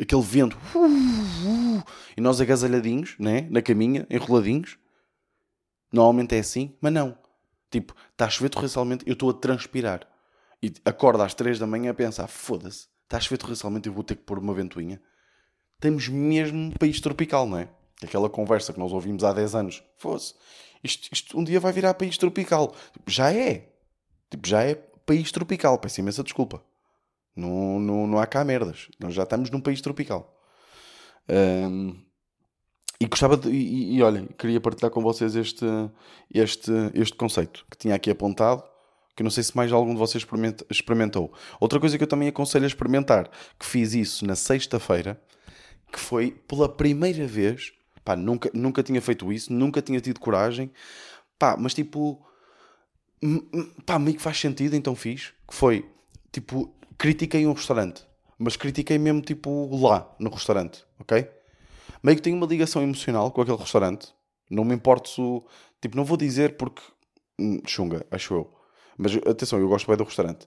aquele 0.00 0.22
vento. 0.22 0.56
e 2.16 2.20
nós 2.20 2.40
agasalhadinhos, 2.40 3.16
né? 3.18 3.46
na 3.50 3.62
caminha, 3.62 4.06
enroladinhos. 4.10 4.78
Normalmente 5.92 6.34
é 6.34 6.40
assim, 6.40 6.76
mas 6.80 6.92
não. 6.92 7.16
Tipo, 7.70 7.94
está 8.12 8.26
a 8.26 8.30
chover 8.30 8.50
torrencialmente, 8.50 9.04
eu 9.06 9.12
estou 9.12 9.30
a 9.30 9.34
transpirar. 9.34 10.08
E 10.62 10.72
acordo 10.84 11.22
às 11.22 11.34
3 11.34 11.58
da 11.58 11.66
manhã 11.66 11.90
a 11.90 11.94
pensar: 11.94 12.26
foda-se, 12.26 12.88
está 13.04 13.16
a 13.16 13.20
chover 13.20 13.38
torrencialmente, 13.38 13.88
eu 13.88 13.94
vou 13.94 14.02
ter 14.02 14.16
que 14.16 14.22
pôr 14.22 14.38
uma 14.38 14.54
ventoinha 14.54 15.00
temos 15.84 16.08
mesmo 16.08 16.72
país 16.78 16.98
tropical, 16.98 17.46
não 17.46 17.58
é? 17.58 17.68
Aquela 18.02 18.30
conversa 18.30 18.72
que 18.72 18.78
nós 18.78 18.90
ouvimos 18.90 19.22
há 19.22 19.34
10 19.34 19.54
anos. 19.54 19.84
Fosse. 19.98 20.34
Isto, 20.84 21.08
isto 21.10 21.38
um 21.38 21.42
dia 21.42 21.58
vai 21.58 21.72
virar 21.72 21.94
país 21.94 22.18
tropical. 22.18 22.74
Tipo, 22.92 23.10
já 23.10 23.32
é. 23.32 23.70
Tipo, 24.30 24.46
já 24.46 24.62
é 24.62 24.74
país 24.74 25.32
tropical. 25.32 25.78
Peço 25.78 26.00
imensa 26.00 26.22
desculpa. 26.22 26.62
Não, 27.34 27.80
não, 27.80 28.06
não 28.06 28.18
há 28.18 28.26
cá 28.26 28.44
merdas. 28.44 28.88
Nós 29.00 29.14
já 29.14 29.22
estamos 29.22 29.50
num 29.50 29.60
país 29.60 29.80
tropical. 29.80 30.38
Um, 31.28 31.96
e 33.00 33.06
gostava 33.06 33.36
de. 33.36 33.50
E, 33.50 33.96
e, 33.96 34.02
olhem, 34.02 34.26
queria 34.38 34.60
partilhar 34.60 34.90
com 34.90 35.00
vocês 35.00 35.34
este, 35.34 35.64
este, 36.32 36.70
este 36.94 37.16
conceito 37.16 37.64
que 37.70 37.76
tinha 37.76 37.94
aqui 37.94 38.10
apontado. 38.10 38.62
Que 39.16 39.22
não 39.22 39.30
sei 39.30 39.44
se 39.44 39.56
mais 39.56 39.72
algum 39.72 39.92
de 39.92 39.98
vocês 39.98 40.26
experimentou. 40.68 41.32
Outra 41.60 41.78
coisa 41.78 41.96
que 41.96 42.02
eu 42.02 42.08
também 42.08 42.28
aconselho 42.28 42.64
a 42.64 42.66
experimentar, 42.66 43.30
que 43.56 43.64
fiz 43.64 43.94
isso 43.94 44.26
na 44.26 44.34
sexta-feira, 44.34 45.22
que 45.92 46.00
foi 46.00 46.32
pela 46.32 46.68
primeira 46.68 47.24
vez, 47.24 47.72
pá, 48.04 48.14
nunca, 48.14 48.50
nunca 48.52 48.82
tinha 48.82 49.00
feito 49.00 49.32
isso, 49.32 49.52
nunca 49.52 49.80
tinha 49.80 50.00
tido 50.00 50.20
coragem, 50.20 50.70
pá, 51.38 51.56
mas 51.58 51.74
tipo, 51.74 52.24
pá, 53.86 53.98
meio 53.98 54.16
que 54.16 54.22
faz 54.22 54.38
sentido, 54.38 54.76
então 54.76 54.94
fiz, 54.94 55.32
que 55.48 55.54
foi, 55.54 55.88
tipo, 56.30 56.74
critiquei 56.98 57.46
um 57.46 57.52
restaurante, 57.52 58.06
mas 58.38 58.56
critiquei 58.56 58.98
mesmo, 58.98 59.22
tipo, 59.22 59.74
lá, 59.76 60.14
no 60.18 60.30
restaurante, 60.30 60.84
ok? 60.98 61.28
Meio 62.02 62.16
que 62.16 62.22
tenho 62.22 62.36
uma 62.36 62.46
ligação 62.46 62.82
emocional 62.82 63.30
com 63.30 63.40
aquele 63.40 63.56
restaurante, 63.56 64.14
não 64.50 64.64
me 64.64 64.74
importo 64.74 65.08
se, 65.08 65.20
tipo, 65.80 65.96
não 65.96 66.04
vou 66.04 66.16
dizer 66.16 66.56
porque, 66.56 66.82
hum, 67.38 67.60
chunga, 67.66 68.06
acho 68.10 68.34
eu, 68.34 68.54
mas 68.98 69.16
atenção, 69.16 69.58
eu 69.58 69.68
gosto 69.68 69.86
bem 69.88 69.96
do 69.96 70.04
restaurante. 70.04 70.46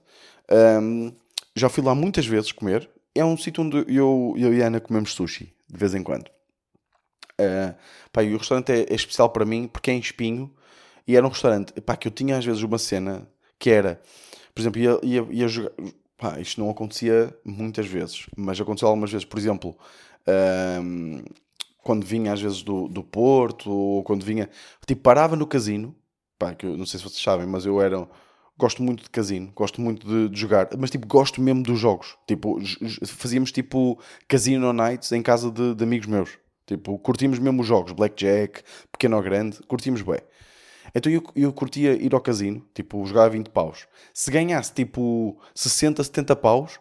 Um, 0.50 1.12
já 1.54 1.68
fui 1.68 1.84
lá 1.84 1.94
muitas 1.94 2.26
vezes 2.26 2.52
comer, 2.52 2.88
é 3.14 3.24
um 3.24 3.36
sítio 3.36 3.62
onde 3.64 3.84
eu, 3.88 4.34
eu 4.38 4.54
e 4.54 4.62
a 4.62 4.66
Ana 4.68 4.80
comemos 4.80 5.12
sushi, 5.12 5.52
de 5.68 5.76
vez 5.76 5.94
em 5.94 6.02
quando. 6.02 6.30
Uh, 7.40 7.74
pá, 8.12 8.22
e 8.22 8.34
o 8.34 8.38
restaurante 8.38 8.72
é, 8.72 8.80
é, 8.90 8.94
especial 8.94 9.30
para 9.30 9.44
mim 9.44 9.68
porque 9.68 9.92
é 9.92 9.94
em 9.94 10.00
espinho 10.00 10.52
E 11.06 11.16
era 11.16 11.24
um 11.24 11.30
restaurante, 11.30 11.72
pá, 11.80 11.96
que 11.96 12.08
eu 12.08 12.12
tinha 12.12 12.36
às 12.36 12.44
vezes 12.44 12.62
uma 12.62 12.78
cena 12.78 13.28
que 13.58 13.70
era, 13.70 14.00
por 14.54 14.60
exemplo, 14.60 14.80
ia, 14.80 14.98
ia, 15.02 15.26
ia 15.30 15.48
jogar. 15.48 15.72
Pá, 16.16 16.40
isto 16.40 16.60
não 16.60 16.68
acontecia 16.68 17.32
muitas 17.44 17.86
vezes, 17.86 18.26
mas 18.36 18.60
aconteceu 18.60 18.88
algumas 18.88 19.10
vezes, 19.12 19.24
por 19.24 19.38
exemplo, 19.38 19.78
hum, 20.82 21.22
quando 21.82 22.04
vinha 22.04 22.32
às 22.32 22.40
vezes 22.40 22.62
do, 22.62 22.88
do 22.88 23.04
Porto, 23.04 23.70
ou 23.70 24.02
quando 24.02 24.24
vinha, 24.24 24.50
tipo, 24.86 25.00
parava 25.00 25.36
no 25.36 25.46
casino, 25.46 25.94
pá, 26.38 26.54
que 26.54 26.66
eu 26.66 26.76
não 26.76 26.86
sei 26.86 26.98
se 26.98 27.04
vocês 27.04 27.22
sabem, 27.22 27.46
mas 27.46 27.64
eu 27.66 27.80
era, 27.80 28.06
gosto 28.58 28.82
muito 28.82 29.04
de 29.04 29.10
casino, 29.10 29.52
gosto 29.54 29.80
muito 29.80 30.06
de, 30.06 30.28
de 30.28 30.38
jogar, 30.40 30.68
mas 30.76 30.90
tipo, 30.90 31.06
gosto 31.06 31.40
mesmo 31.40 31.62
dos 31.62 31.78
jogos. 31.78 32.16
Tipo, 32.26 32.58
fazíamos 33.06 33.52
tipo 33.52 33.98
casino 34.26 34.72
nights 34.72 35.12
em 35.12 35.22
casa 35.22 35.50
de, 35.50 35.74
de 35.74 35.84
amigos 35.84 36.06
meus. 36.08 36.38
Tipo, 36.68 36.98
curtimos 36.98 37.38
mesmo 37.38 37.62
os 37.62 37.66
jogos, 37.66 37.92
blackjack, 37.92 38.62
pequeno 38.92 39.16
ou 39.16 39.22
grande, 39.22 39.58
curtimos 39.66 40.02
bem. 40.02 40.20
Então 40.94 41.10
eu, 41.10 41.22
eu 41.34 41.50
curtia 41.50 41.94
ir 41.94 42.12
ao 42.12 42.20
casino, 42.20 42.62
tipo, 42.74 43.04
jogar 43.06 43.30
20 43.30 43.48
paus. 43.48 43.86
Se 44.12 44.30
ganhasse 44.30 44.74
tipo 44.74 45.40
60, 45.54 46.04
70 46.04 46.36
paus, 46.36 46.78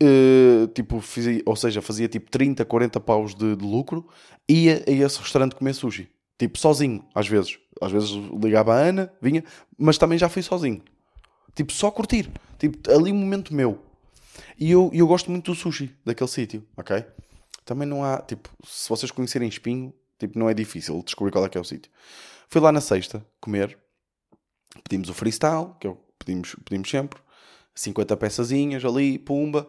uh, 0.00 0.68
tipo, 0.68 1.00
fazia, 1.00 1.42
ou 1.44 1.56
seja, 1.56 1.82
fazia 1.82 2.06
tipo 2.06 2.30
30, 2.30 2.64
40 2.64 3.00
paus 3.00 3.34
de, 3.34 3.56
de, 3.56 3.64
lucro, 3.64 4.06
ia 4.48 4.84
a 4.86 4.90
esse 4.90 5.18
restaurante 5.18 5.56
comer 5.56 5.74
sushi. 5.74 6.08
Tipo, 6.38 6.56
sozinho, 6.56 7.04
às 7.12 7.26
vezes. 7.26 7.58
Às 7.80 7.90
vezes 7.90 8.10
ligava 8.40 8.72
a 8.72 8.78
Ana, 8.78 9.12
vinha, 9.20 9.42
mas 9.76 9.98
também 9.98 10.16
já 10.16 10.28
fui 10.28 10.42
sozinho. 10.42 10.80
Tipo, 11.56 11.72
só 11.72 11.90
curtir. 11.90 12.30
Tipo, 12.56 12.88
ali 12.88 13.10
um 13.10 13.16
momento 13.16 13.52
meu. 13.52 13.80
E 14.56 14.70
eu, 14.70 14.90
eu 14.94 15.08
gosto 15.08 15.28
muito 15.28 15.50
do 15.50 15.56
sushi, 15.56 15.92
daquele 16.04 16.30
sítio, 16.30 16.64
ok? 16.76 17.04
Também 17.64 17.86
não 17.86 18.04
há, 18.04 18.18
tipo, 18.20 18.50
se 18.64 18.88
vocês 18.88 19.10
conhecerem 19.10 19.48
Espinho, 19.48 19.92
tipo, 20.18 20.38
não 20.38 20.48
é 20.48 20.54
difícil 20.54 21.02
descobrir 21.02 21.32
qual 21.32 21.44
é 21.44 21.48
que 21.48 21.58
é 21.58 21.60
o 21.60 21.64
sítio. 21.64 21.90
Fui 22.48 22.60
lá 22.60 22.70
na 22.70 22.80
sexta 22.80 23.24
comer, 23.40 23.78
pedimos 24.82 25.08
o 25.08 25.14
freestyle, 25.14 25.74
que 25.80 25.86
é 25.86 25.90
o 25.90 25.98
pedimos, 26.18 26.56
pedimos 26.64 26.90
sempre, 26.90 27.20
50 27.74 28.16
peçazinhas 28.16 28.84
ali, 28.84 29.18
pumba, 29.18 29.68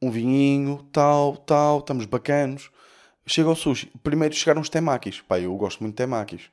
um 0.00 0.10
vinhinho, 0.10 0.86
tal, 0.92 1.36
tal, 1.36 1.78
estamos 1.78 2.04
bacanos. 2.04 2.70
Chega 3.26 3.48
ao 3.48 3.56
sushi, 3.56 3.90
primeiro 4.02 4.34
chegaram 4.34 4.60
os 4.60 4.68
temakis, 4.68 5.20
pá, 5.20 5.40
eu 5.40 5.54
gosto 5.56 5.80
muito 5.80 5.94
de 5.94 5.96
temakis. 5.96 6.50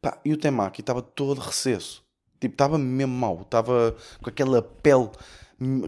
Pá, 0.00 0.18
e 0.24 0.32
o 0.32 0.36
temaki 0.36 0.80
estava 0.80 1.02
todo 1.02 1.40
recesso, 1.40 2.04
tipo, 2.40 2.54
estava 2.54 2.78
mesmo 2.78 3.14
mau, 3.14 3.42
estava 3.42 3.96
com 4.22 4.30
aquela 4.30 4.62
pele 4.62 5.10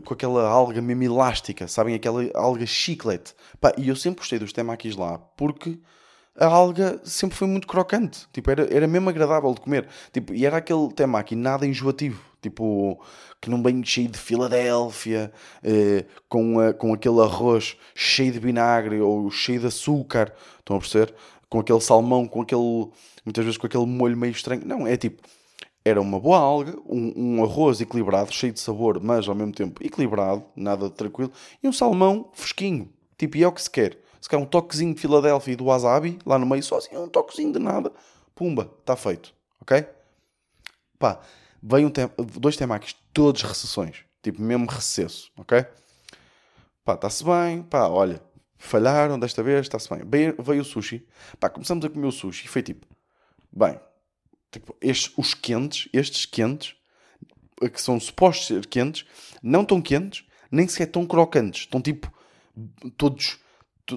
com 0.05 0.15
aquela 0.15 0.49
alga 0.49 0.81
mesmo 0.81 1.03
elástica, 1.03 1.69
sabem? 1.69 1.95
Aquela 1.95 2.23
alga 2.35 2.65
chiclete. 2.65 3.35
Pá, 3.61 3.73
e 3.77 3.89
eu 3.89 3.97
sempre 3.97 4.21
gostei 4.21 4.39
dos 4.39 4.53
temakis 4.53 4.97
lá 4.97 5.19
porque 5.37 5.79
a 6.39 6.47
alga 6.47 7.01
sempre 7.05 7.37
foi 7.37 7.49
muito 7.49 7.67
crocante. 7.67 8.27
Tipo, 8.33 8.51
era, 8.51 8.75
era 8.75 8.87
mesmo 8.87 9.11
agradável 9.11 9.53
de 9.53 9.61
comer. 9.61 9.87
Tipo, 10.13 10.33
e 10.33 10.47
era 10.47 10.59
aquele 10.59 10.89
temaki 10.93 11.37
nada 11.37 11.67
enjoativo. 11.67 12.23
Tipo, 12.41 13.05
que 13.41 13.51
não 13.51 13.61
bem 13.61 13.85
cheio 13.85 14.09
de 14.09 14.19
Filadélfia, 14.19 15.33
eh, 15.63 16.05
com, 16.29 16.55
com 16.79 16.95
aquele 16.95 17.21
arroz 17.21 17.77
cheio 17.95 18.33
de 18.33 18.39
vinagre 18.39 19.01
ou 19.01 19.29
cheio 19.31 19.61
de 19.61 19.67
açúcar. 19.67 20.33
Estão 20.61 20.77
a 20.77 20.79
perceber? 20.79 21.13
Com 21.51 21.59
aquele 21.61 21.81
salmão, 21.81 22.27
com 22.27 22.41
aquele. 22.41 22.89
Muitas 23.25 23.45
vezes 23.45 23.59
com 23.59 23.67
aquele 23.67 23.87
molho 23.87 24.17
meio 24.17 24.31
estranho. 24.31 24.63
Não, 24.65 24.87
é 24.87 24.97
tipo 24.97 25.21
era 25.89 26.01
uma 26.01 26.21
boa 26.21 26.39
alga, 26.39 26.79
um, 26.87 27.13
um, 27.17 27.45
arroz 27.45 27.81
equilibrado, 27.81 28.33
cheio 28.33 28.53
de 28.53 28.61
sabor, 28.61 29.01
mas 29.03 29.29
ao 29.29 29.35
mesmo 29.35 29.53
tempo 29.53 29.85
equilibrado, 29.85 30.45
nada 30.55 30.89
de 30.89 30.95
tranquilo, 30.95 31.33
e 31.63 31.69
um 31.69 31.73
salmão 31.73 32.31
fresquinho, 32.33 32.93
tipo, 33.17 33.37
e 33.37 33.43
é 33.43 33.49
o 33.49 33.53
que 33.53 33.63
se 33.63 33.71
quer. 33.71 33.99
Se 34.21 34.29
quer 34.29 34.37
um 34.37 34.45
toquezinho 34.45 34.95
de 34.95 35.01
Filadélfia 35.01 35.53
e 35.53 35.57
do 35.57 35.67
wasabi, 35.67 36.19
lá 36.27 36.39
no 36.39 36.47
meio, 36.47 36.63
assim, 36.75 36.97
um 36.97 37.09
toquezinho 37.09 37.53
de 37.53 37.59
nada, 37.59 37.93
pumba, 38.35 38.71
está 38.81 38.97
feito, 38.97 39.33
ok? 39.61 39.87
Pá, 40.99 41.21
veio 41.63 41.87
um 41.87 41.91
tem 41.91 42.11
dois 42.39 42.57
temakis, 42.57 42.97
todos 43.13 43.43
recessões, 43.43 44.05
tipo, 44.23 44.43
mesmo 44.43 44.67
recesso, 44.67 45.31
ok? 45.39 45.65
Pá, 46.85 46.95
está-se 46.95 47.25
bem, 47.25 47.63
pá, 47.63 47.87
olha, 47.89 48.21
falharam 48.57 49.19
desta 49.19 49.43
vez, 49.43 49.61
está-se 49.61 49.89
bem. 49.89 50.03
Veio, 50.05 50.35
veio 50.43 50.63
o 50.63 50.65
sushi, 50.65 51.07
pá, 51.39 51.49
começamos 51.49 51.85
a 51.85 51.89
comer 51.89 52.07
o 52.07 52.13
sushi 52.13 52.47
e 52.47 52.49
foi 52.49 52.63
tipo, 52.63 52.87
bem, 53.53 53.79
Tipo, 54.51 54.75
estes, 54.81 55.13
os 55.17 55.35
quentes, 55.35 55.89
estes 55.93 56.25
quentes, 56.27 56.75
que 57.73 57.81
são 57.81 57.99
supostos 57.99 58.47
ser 58.47 58.67
quentes, 58.67 59.05
não 59.43 59.65
tão 59.65 59.81
quentes, 59.81 60.25
nem 60.51 60.67
sequer 60.67 60.87
tão 60.87 61.07
crocantes. 61.07 61.63
Estão 61.63 61.81
tipo, 61.81 62.13
todos, 62.97 63.39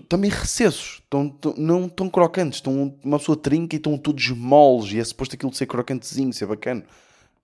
também 0.08 0.30
recessos. 0.30 1.02
Estão, 1.04 1.38
não 1.58 1.88
tão 1.88 2.10
crocantes. 2.10 2.58
Estão, 2.58 2.98
uma 3.04 3.20
pessoa 3.20 3.38
trinca 3.38 3.76
e 3.76 3.78
estão 3.78 3.98
todos 3.98 4.30
moles. 4.30 4.92
E 4.92 5.00
é 5.00 5.04
suposto 5.04 5.36
aquilo 5.36 5.52
de 5.52 5.58
ser 5.58 5.68
crocantezinho, 5.68 6.34
ser 6.34 6.46
bacana. 6.46 6.84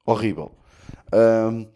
Horrível. 0.06 0.52
Um, 1.13 1.67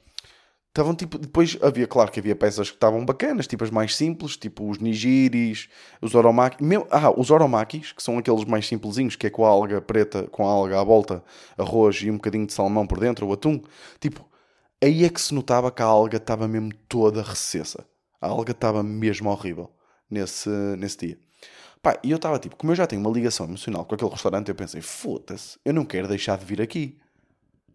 Estavam 0.71 0.95
tipo. 0.95 1.17
Depois 1.17 1.57
havia, 1.61 1.85
claro 1.85 2.09
que 2.09 2.19
havia 2.21 2.33
peças 2.35 2.69
que 2.69 2.77
estavam 2.77 3.05
bacanas, 3.05 3.45
tipo 3.45 3.61
as 3.61 3.69
mais 3.69 3.93
simples, 3.93 4.37
tipo 4.37 4.69
os 4.69 4.79
nigiris, 4.79 5.67
os 6.01 6.15
oromakis. 6.15 6.65
Mesmo, 6.65 6.87
ah, 6.89 7.11
os 7.11 7.29
oromakis, 7.29 7.91
que 7.91 8.01
são 8.01 8.17
aqueles 8.17 8.45
mais 8.45 8.65
simplesinhos, 8.65 9.17
que 9.17 9.27
é 9.27 9.29
com 9.29 9.45
a 9.45 9.49
alga 9.49 9.81
preta, 9.81 10.23
com 10.31 10.47
a 10.47 10.49
alga 10.49 10.79
à 10.79 10.83
volta, 10.83 11.21
arroz 11.57 11.97
e 11.97 12.09
um 12.09 12.15
bocadinho 12.15 12.47
de 12.47 12.53
salmão 12.53 12.87
por 12.87 13.01
dentro, 13.01 13.27
ou 13.27 13.33
atum. 13.33 13.61
Tipo, 13.99 14.25
aí 14.81 15.03
é 15.03 15.09
que 15.09 15.19
se 15.19 15.33
notava 15.33 15.69
que 15.71 15.81
a 15.81 15.85
alga 15.85 16.15
estava 16.17 16.47
mesmo 16.47 16.71
toda 16.87 17.21
recessa. 17.21 17.85
A 18.21 18.27
alga 18.27 18.51
estava 18.51 18.81
mesmo 18.81 19.29
horrível 19.29 19.69
nesse, 20.09 20.49
nesse 20.77 20.97
dia. 20.97 21.19
Pá, 21.81 21.99
e 22.01 22.11
eu 22.11 22.15
estava 22.15 22.39
tipo, 22.39 22.55
como 22.55 22.71
eu 22.71 22.75
já 22.75 22.87
tenho 22.87 23.01
uma 23.01 23.11
ligação 23.11 23.45
emocional 23.45 23.83
com 23.83 23.95
aquele 23.95 24.11
restaurante, 24.11 24.49
eu 24.49 24.55
pensei, 24.55 24.79
foda-se, 24.81 25.57
eu 25.65 25.73
não 25.73 25.83
quero 25.83 26.07
deixar 26.07 26.37
de 26.37 26.45
vir 26.45 26.61
aqui 26.61 26.97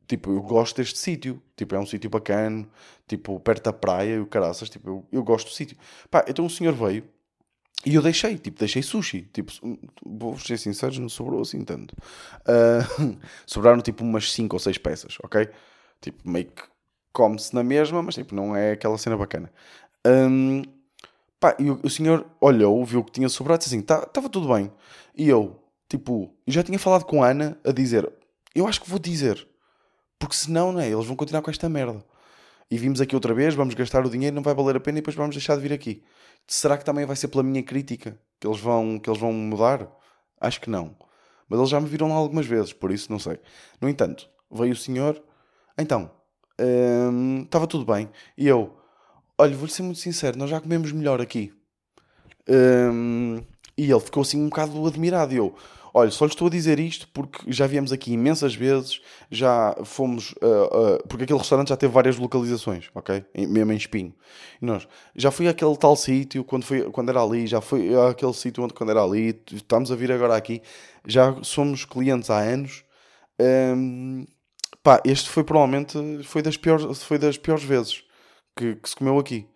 tipo, 0.07 0.33
eu 0.33 0.43
gosto 0.43 0.77
deste 0.77 0.99
sítio, 0.99 1.43
tipo, 1.57 1.75
é 1.75 1.79
um 1.79 1.87
sítio 1.87 2.09
bacana, 2.09 2.67
tipo, 3.07 3.39
perto 3.41 3.65
da 3.65 3.73
praia 3.73 4.15
e 4.15 4.21
o 4.21 4.27
caraças, 4.27 4.71
tipo, 4.71 4.89
eu, 4.89 5.07
eu 5.13 5.23
gosto 5.23 5.49
do 5.49 5.53
sítio. 5.53 5.77
Pá, 6.11 6.25
então 6.29 6.47
o 6.47 6.51
senhor 6.51 6.75
veio 6.75 7.05
e 7.85 7.95
eu 7.95 8.03
deixei, 8.03 8.39
tipo, 8.39 8.59
deixei 8.59 8.83
sushi, 8.83 9.29
tipo, 9.33 9.53
vou 10.05 10.39
ser 10.39 10.59
sincero, 10.59 11.01
não 11.01 11.09
sobrou 11.09 11.43
assim 11.43 11.63
tanto. 11.65 11.95
Uh, 12.43 13.17
sobraram, 13.47 13.81
tipo, 13.81 14.03
umas 14.03 14.33
5 14.33 14.57
ou 14.57 14.61
6 14.61 14.79
peças, 14.79 15.19
ok? 15.23 15.49
Tipo, 16.01 16.29
meio 16.29 16.47
que 16.47 16.63
come-se 17.13 17.55
na 17.55 17.63
mesma, 17.63 18.03
mas, 18.03 18.15
tipo, 18.15 18.35
não 18.35 18.57
é 18.57 18.73
aquela 18.73 18.99
cena 18.99 19.17
bacana. 19.17 19.53
Um, 20.05 20.63
pá, 21.39 21.57
e 21.59 21.71
o, 21.71 21.81
o 21.83 21.91
senhor 21.91 22.27
olhou, 22.41 22.85
viu 22.85 23.05
que 23.05 23.13
tinha 23.13 23.29
sobrado, 23.29 23.59
disse 23.59 23.75
assim, 23.75 23.81
estava 23.83 24.07
tá, 24.07 24.23
tudo 24.29 24.53
bem. 24.53 24.71
E 25.15 25.29
eu, 25.29 25.61
tipo, 25.89 26.35
já 26.47 26.63
tinha 26.63 26.79
falado 26.79 27.05
com 27.05 27.23
a 27.23 27.29
Ana 27.29 27.59
a 27.65 27.73
dizer, 27.73 28.11
eu 28.55 28.67
acho 28.67 28.81
que 28.81 28.91
vou 28.91 28.99
dizer 28.99 29.47
porque 30.19 30.35
senão, 30.35 30.73
não 30.73 30.81
é? 30.81 30.89
Eles 30.89 31.07
vão 31.07 31.17
continuar 31.17 31.43
com 31.43 31.51
esta 31.51 31.69
merda. 31.69 32.05
E 32.71 32.77
vimos 32.77 33.01
aqui 33.01 33.15
outra 33.15 33.33
vez, 33.33 33.55
vamos 33.55 33.75
gastar 33.75 34.05
o 34.05 34.11
dinheiro, 34.11 34.35
não 34.35 34.43
vai 34.43 34.55
valer 34.55 34.77
a 34.77 34.81
pena 34.81 34.99
e 34.99 35.01
depois 35.01 35.17
vamos 35.17 35.37
deixar 35.37 35.55
de 35.57 35.63
vir 35.63 35.73
aqui. 35.73 36.03
Será 36.47 36.77
que 36.77 36.85
também 36.85 37.05
vai 37.07 37.15
ser 37.15 37.29
pela 37.29 37.43
minha 37.43 37.63
crítica 37.63 38.19
que 38.41 38.47
eles 38.47 38.59
vão, 38.61 38.99
que 38.99 39.09
eles 39.09 39.21
vão 39.21 39.33
mudar? 39.33 39.89
Acho 40.41 40.61
que 40.61 40.71
não. 40.71 40.97
Mas 41.49 41.59
eles 41.59 41.71
já 41.71 41.81
me 41.81 41.89
viram 41.89 42.09
lá 42.09 42.17
algumas 42.17 42.47
vezes, 42.47 42.73
por 42.73 42.91
isso 42.91 43.11
não 43.11 43.19
sei. 43.19 43.39
No 43.81 43.89
entanto, 43.89 44.29
veio 44.51 44.73
o 44.73 44.77
senhor, 44.77 45.23
então, 45.79 46.11
hum, 46.61 47.43
estava 47.45 47.67
tudo 47.67 47.85
bem. 47.85 48.11
E 48.37 48.49
eu, 48.49 48.77
olha, 49.39 49.55
vou-lhe 49.57 49.73
ser 49.73 49.83
muito 49.83 50.01
sincero, 50.01 50.39
nós 50.39 50.51
já 50.51 50.61
comemos 50.61 50.91
melhor 50.93 51.21
aqui. 51.21 51.53
Hum, 52.49 53.43
e 53.77 53.91
ele 53.91 54.01
ficou 54.01 54.23
assim 54.23 54.41
um 54.41 54.49
bocado 54.49 54.87
admirado. 54.87 55.35
E 55.35 55.37
eu, 55.37 55.55
Olha, 55.99 56.11
só 56.11 56.27
lhe 56.27 56.31
estou 56.31 56.49
a 56.49 56.51
dizer 56.51 56.79
isto 56.79 57.09
porque 57.09 57.51
já 57.51 57.67
viemos 57.67 57.91
aqui 57.91 58.13
imensas 58.13 58.55
vezes, 58.55 59.01
já 59.31 59.75
fomos. 59.83 60.33
Uh, 60.33 60.97
uh, 60.97 61.09
porque 61.09 61.25
aquele 61.25 61.39
restaurante 61.39 61.71
já 61.71 61.77
teve 61.77 61.91
várias 61.91 62.19
localizações, 62.19 62.91
ok? 62.95 63.25
Mesmo 63.35 63.73
em 63.73 63.77
Espinho. 63.77 64.15
E 64.61 64.67
nós, 64.67 64.87
já 65.15 65.31
fui 65.31 65.49
àquele 65.49 65.75
tal 65.79 65.97
sítio 65.97 66.45
quando, 66.45 66.65
foi, 66.65 66.83
quando 66.91 67.09
era 67.09 67.23
ali, 67.23 67.47
já 67.47 67.63
fui 67.63 67.95
àquele 67.99 68.35
sítio 68.35 68.63
onde 68.63 68.75
quando 68.75 68.91
era 68.91 69.03
ali, 69.03 69.41
estamos 69.51 69.91
a 69.91 69.97
vir 69.97 70.13
agora 70.13 70.37
aqui, 70.37 70.61
já 71.07 71.35
somos 71.43 71.87
clientes 71.87 72.29
há 72.29 72.41
anos. 72.41 72.85
Um, 73.41 74.27
pá, 74.83 75.01
este 75.03 75.31
foi 75.31 75.45
provavelmente 75.45 76.23
foi 76.25 76.43
das 76.43 76.59
piores, 76.59 77.03
foi 77.05 77.17
das 77.17 77.39
piores 77.39 77.65
vezes 77.65 78.05
que, 78.55 78.75
que 78.75 78.87
se 78.91 78.97
comeu 78.97 79.19
aqui. 79.19 79.49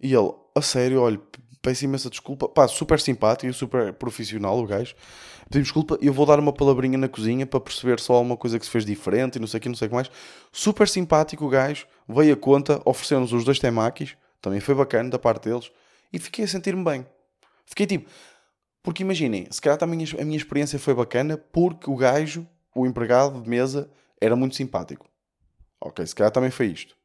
E 0.00 0.14
ele, 0.14 0.30
a 0.54 0.62
sério, 0.62 1.00
olha, 1.02 1.20
peço 1.68 1.84
imensa 1.84 2.08
desculpa. 2.08 2.48
Pá, 2.48 2.66
super 2.66 2.98
simpático 2.98 3.52
super 3.52 3.92
profissional 3.92 4.58
o 4.58 4.66
gajo. 4.66 4.94
Pedimos 5.44 5.68
desculpa, 5.68 5.98
eu 6.00 6.14
vou 6.14 6.24
dar 6.24 6.38
uma 6.38 6.52
palavrinha 6.52 6.96
na 6.96 7.08
cozinha 7.08 7.46
para 7.46 7.60
perceber 7.60 8.00
só 8.00 8.14
alguma 8.14 8.38
coisa 8.38 8.58
que 8.58 8.64
se 8.64 8.70
fez 8.70 8.86
diferente 8.86 9.36
e 9.36 9.38
não 9.38 9.46
sei 9.46 9.58
o 9.58 9.60
que, 9.60 9.68
não 9.68 9.76
sei 9.76 9.86
o 9.86 9.88
que 9.90 9.94
mais. 9.94 10.10
Super 10.50 10.88
simpático 10.88 11.44
o 11.44 11.48
gajo, 11.48 11.86
veio 12.08 12.32
a 12.32 12.36
conta, 12.36 12.80
ofereceu-nos 12.86 13.34
os 13.34 13.44
dois 13.44 13.58
temakis, 13.58 14.16
também 14.40 14.60
foi 14.60 14.74
bacana 14.74 15.10
da 15.10 15.18
parte 15.18 15.48
deles, 15.48 15.70
e 16.10 16.18
fiquei 16.18 16.44
a 16.44 16.48
sentir-me 16.48 16.82
bem. 16.82 17.06
Fiquei 17.66 17.86
tipo, 17.86 18.10
porque 18.82 19.02
imaginem, 19.02 19.46
se 19.50 19.60
calhar 19.60 19.78
também 19.78 20.06
a 20.18 20.24
minha 20.24 20.36
experiência 20.36 20.78
foi 20.78 20.94
bacana 20.94 21.36
porque 21.36 21.90
o 21.90 21.96
gajo, 21.96 22.46
o 22.74 22.86
empregado 22.86 23.40
de 23.42 23.48
mesa, 23.48 23.90
era 24.20 24.34
muito 24.36 24.56
simpático. 24.56 25.06
Ok, 25.80 26.06
se 26.06 26.14
calhar 26.14 26.30
também 26.30 26.50
foi 26.50 26.66
isto. 26.66 26.96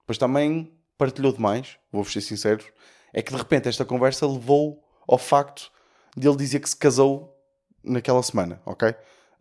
Depois 0.00 0.18
também 0.18 0.72
partilhou 0.96 1.32
demais, 1.32 1.78
vou-vos 1.92 2.12
ser 2.12 2.20
sinceros, 2.20 2.66
é 3.12 3.22
que 3.22 3.32
de 3.32 3.38
repente 3.38 3.68
esta 3.68 3.84
conversa 3.84 4.26
levou 4.26 4.82
ao 5.06 5.18
facto 5.18 5.70
de 6.16 6.28
ele 6.28 6.36
dizer 6.36 6.60
que 6.60 6.68
se 6.68 6.76
casou 6.76 7.34
naquela 7.82 8.22
semana, 8.22 8.60
ok? 8.66 8.94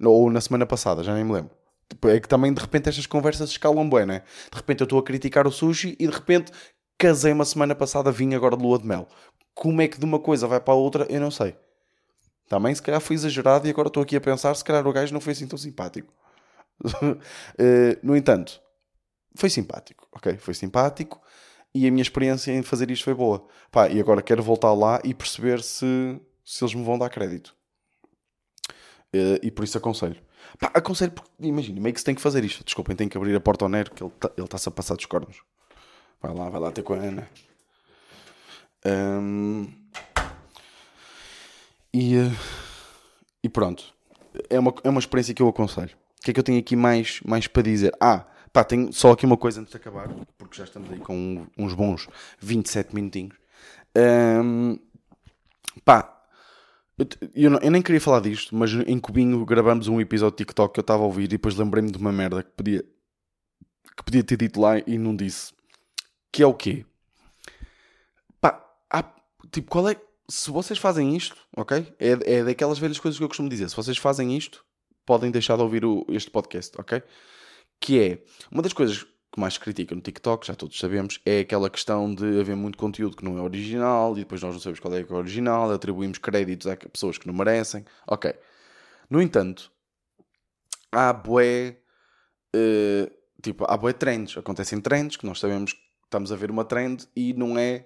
Ou 0.03 0.29
na 0.29 0.41
semana 0.41 0.65
passada, 0.65 1.03
já 1.03 1.13
nem 1.13 1.23
me 1.23 1.33
lembro. 1.33 1.51
Tipo, 1.89 2.09
é 2.09 2.19
que 2.19 2.27
também 2.27 2.53
de 2.53 2.61
repente 2.61 2.89
estas 2.89 3.05
conversas 3.05 3.49
escalam 3.49 3.89
bem, 3.89 4.05
né? 4.05 4.23
De 4.51 4.57
repente 4.57 4.81
eu 4.81 4.85
estou 4.85 4.99
a 4.99 5.03
criticar 5.03 5.47
o 5.47 5.51
sushi 5.51 5.95
e 5.99 6.07
de 6.07 6.13
repente 6.13 6.51
casei 6.97 7.31
uma 7.31 7.45
semana 7.45 7.75
passada, 7.75 8.11
vim 8.11 8.33
agora 8.33 8.57
de 8.57 8.63
lua 8.63 8.77
de 8.77 8.85
mel. 8.85 9.07
Como 9.53 9.81
é 9.81 9.87
que 9.87 9.99
de 9.99 10.05
uma 10.05 10.19
coisa 10.19 10.47
vai 10.47 10.59
para 10.59 10.73
a 10.73 10.77
outra, 10.77 11.05
eu 11.09 11.19
não 11.19 11.31
sei. 11.31 11.55
Também 12.47 12.73
se 12.73 12.81
calhar 12.81 13.01
foi 13.01 13.15
exagerado 13.15 13.67
e 13.67 13.69
agora 13.69 13.87
estou 13.87 14.03
aqui 14.03 14.15
a 14.15 14.21
pensar 14.21 14.53
se 14.55 14.63
calhar 14.63 14.85
o 14.85 14.93
gajo 14.93 15.13
não 15.13 15.21
foi 15.21 15.33
assim 15.33 15.47
tão 15.47 15.57
simpático. 15.57 16.13
uh, 16.83 17.17
no 18.03 18.15
entanto, 18.15 18.61
foi 19.35 19.49
simpático, 19.49 20.07
ok? 20.11 20.37
Foi 20.37 20.53
simpático 20.53 21.21
e 21.73 21.87
a 21.87 21.91
minha 21.91 22.01
experiência 22.01 22.51
em 22.51 22.63
fazer 22.63 22.89
isto 22.89 23.03
foi 23.03 23.13
boa. 23.13 23.47
Pá, 23.71 23.87
e 23.89 23.99
agora 23.99 24.21
quero 24.21 24.41
voltar 24.41 24.73
lá 24.73 24.99
e 25.03 25.13
perceber 25.13 25.61
se, 25.61 26.19
se 26.43 26.63
eles 26.63 26.73
me 26.73 26.83
vão 26.83 26.97
dar 26.97 27.09
crédito. 27.09 27.55
Uh, 29.13 29.39
e 29.41 29.51
por 29.51 29.63
isso 29.63 29.77
aconselho. 29.77 30.21
Pá, 30.59 30.71
aconselho 30.73 31.11
porque, 31.11 31.29
imagina, 31.39 31.79
meio 31.79 31.93
que 31.93 31.99
se 31.99 32.05
tem 32.05 32.15
que 32.15 32.21
fazer 32.21 32.43
isto. 32.43 32.63
Desculpem, 32.63 32.95
tenho 32.95 33.09
que 33.09 33.17
abrir 33.17 33.35
a 33.35 33.39
porta 33.39 33.65
ao 33.65 33.69
Nero 33.69 33.91
que 33.91 34.03
ele 34.03 34.11
está-se 34.37 34.65
tá 34.65 34.69
a 34.69 34.73
passar 34.73 34.95
dos 34.95 35.05
cornos. 35.05 35.41
Vai 36.21 36.33
lá, 36.33 36.49
vai 36.49 36.59
lá 36.59 36.71
ter 36.71 36.83
com 36.83 36.93
a 36.93 36.97
Ana. 36.97 37.29
Um, 38.85 39.67
e, 41.93 42.17
uh, 42.17 42.31
e 43.43 43.49
pronto. 43.49 43.93
É 44.49 44.59
uma, 44.59 44.73
é 44.83 44.89
uma 44.89 44.99
experiência 44.99 45.33
que 45.33 45.41
eu 45.41 45.47
aconselho. 45.47 45.95
O 46.19 46.23
que 46.23 46.31
é 46.31 46.33
que 46.33 46.39
eu 46.39 46.43
tenho 46.43 46.59
aqui 46.59 46.75
mais, 46.75 47.21
mais 47.21 47.47
para 47.47 47.63
dizer? 47.63 47.93
Ah, 47.99 48.25
pá, 48.57 48.63
tenho 48.63 48.91
só 48.91 49.11
aqui 49.11 49.23
uma 49.23 49.37
coisa 49.37 49.61
antes 49.61 49.69
de 49.69 49.77
acabar, 49.77 50.09
porque 50.35 50.57
já 50.57 50.63
estamos 50.63 50.91
aí 50.91 50.97
com 50.97 51.45
uns 51.55 51.75
bons 51.75 52.09
27 52.39 52.95
minutinhos. 52.95 53.35
Um, 53.95 54.79
pá, 55.85 56.25
eu, 57.35 57.51
não, 57.51 57.59
eu, 57.59 57.69
nem 57.69 57.83
queria 57.83 58.01
falar 58.01 58.19
disto, 58.19 58.55
mas 58.55 58.73
em 58.73 58.97
Cubinho 58.97 59.45
gravamos 59.45 59.87
um 59.87 60.01
episódio 60.01 60.35
de 60.35 60.43
TikTok 60.43 60.73
que 60.73 60.79
eu 60.79 60.81
estava 60.81 61.03
a 61.03 61.05
ouvir 61.05 61.25
e 61.25 61.27
depois 61.27 61.55
lembrei-me 61.55 61.91
de 61.91 61.99
uma 61.99 62.11
merda 62.11 62.41
que 62.41 62.49
podia, 62.49 62.83
que 63.95 64.03
podia 64.03 64.23
ter 64.23 64.37
dito 64.37 64.59
lá 64.59 64.79
e 64.79 64.97
não 64.97 65.15
disse. 65.15 65.53
Que 66.31 66.41
é 66.41 66.47
o 66.47 66.53
quê? 66.55 66.83
Pá, 68.41 68.59
há, 68.89 69.03
tipo, 69.51 69.69
qual 69.69 69.87
é. 69.87 69.95
Se 70.27 70.49
vocês 70.49 70.79
fazem 70.79 71.15
isto, 71.15 71.37
ok? 71.55 71.93
É, 71.99 72.37
é 72.39 72.43
daquelas 72.43 72.79
velhas 72.79 72.97
coisas 72.97 73.19
que 73.19 73.23
eu 73.23 73.29
costumo 73.29 73.49
dizer. 73.49 73.69
Se 73.69 73.75
vocês 73.75 73.99
fazem 73.99 74.35
isto, 74.35 74.65
podem 75.05 75.29
deixar 75.29 75.57
de 75.57 75.61
ouvir 75.61 75.85
o, 75.85 76.03
este 76.09 76.31
podcast, 76.31 76.75
ok? 76.81 77.03
Que 77.79 77.99
é 77.99 78.23
uma 78.51 78.61
das 78.61 78.73
coisas 78.73 79.03
que 79.03 79.39
mais 79.39 79.57
critica 79.57 79.93
no 79.93 80.01
TikTok, 80.01 80.47
já 80.47 80.55
todos 80.55 80.79
sabemos, 80.79 81.19
é 81.25 81.39
aquela 81.41 81.69
questão 81.69 82.13
de 82.13 82.39
haver 82.39 82.55
muito 82.55 82.77
conteúdo 82.77 83.15
que 83.15 83.23
não 83.23 83.37
é 83.37 83.41
original 83.41 84.13
e 84.13 84.21
depois 84.21 84.41
nós 84.41 84.53
não 84.53 84.59
sabemos 84.59 84.79
qual 84.79 84.93
é 84.95 85.03
que 85.03 85.11
é 85.11 85.15
original, 85.15 85.71
atribuímos 85.71 86.17
créditos 86.17 86.67
a 86.67 86.75
pessoas 86.75 87.17
que 87.17 87.27
não 87.27 87.33
merecem. 87.33 87.85
Ok. 88.07 88.33
No 89.09 89.21
entanto, 89.21 89.71
há 90.91 91.13
bué. 91.13 91.77
Uh, 92.55 93.11
tipo, 93.41 93.65
há 93.67 93.77
bué 93.77 93.93
trends. 93.93 94.37
Acontecem 94.37 94.81
trends 94.81 95.17
que 95.17 95.25
nós 95.25 95.39
sabemos 95.39 95.75
estamos 96.07 96.31
a 96.31 96.35
ver 96.35 96.49
uma 96.49 96.65
trend 96.65 97.07
e 97.15 97.33
não 97.33 97.57
é 97.57 97.85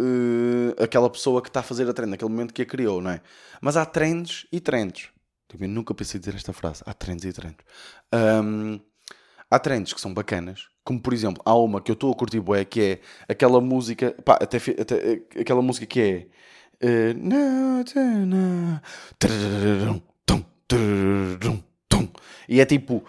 uh, 0.00 0.82
aquela 0.82 1.10
pessoa 1.10 1.42
que 1.42 1.48
está 1.48 1.60
a 1.60 1.64
fazer 1.64 1.88
a 1.88 1.92
trend 1.92 2.10
naquele 2.10 2.30
momento 2.30 2.54
que 2.54 2.62
a 2.62 2.66
criou, 2.66 3.00
não 3.00 3.10
é? 3.10 3.20
Mas 3.60 3.76
há 3.76 3.84
trends 3.84 4.46
e 4.50 4.60
trends. 4.60 5.08
Tipo, 5.48 5.64
eu 5.64 5.68
nunca 5.68 5.92
pensei 5.94 6.20
dizer 6.20 6.34
esta 6.36 6.52
frase. 6.52 6.82
Há 6.86 6.94
trends 6.94 7.24
e 7.24 7.32
trends. 7.32 7.58
Um, 8.14 8.80
há 9.50 9.58
trends 9.58 9.92
que 9.92 10.00
são 10.00 10.14
bacanas, 10.14 10.68
como 10.84 11.00
por 11.00 11.12
exemplo, 11.12 11.42
há 11.44 11.54
uma 11.54 11.80
que 11.80 11.90
eu 11.90 11.94
estou 11.94 12.12
a 12.12 12.16
curtir 12.16 12.40
bué, 12.40 12.64
que 12.64 12.80
é 12.80 13.00
aquela 13.28 13.60
música, 13.60 14.14
pá, 14.24 14.38
até, 14.40 14.58
até 14.58 15.22
aquela 15.40 15.62
música 15.62 15.86
que 15.86 16.00
é 16.00 16.26
uh, 16.86 17.18
e 22.48 22.60
é 22.60 22.64
tipo 22.64 23.04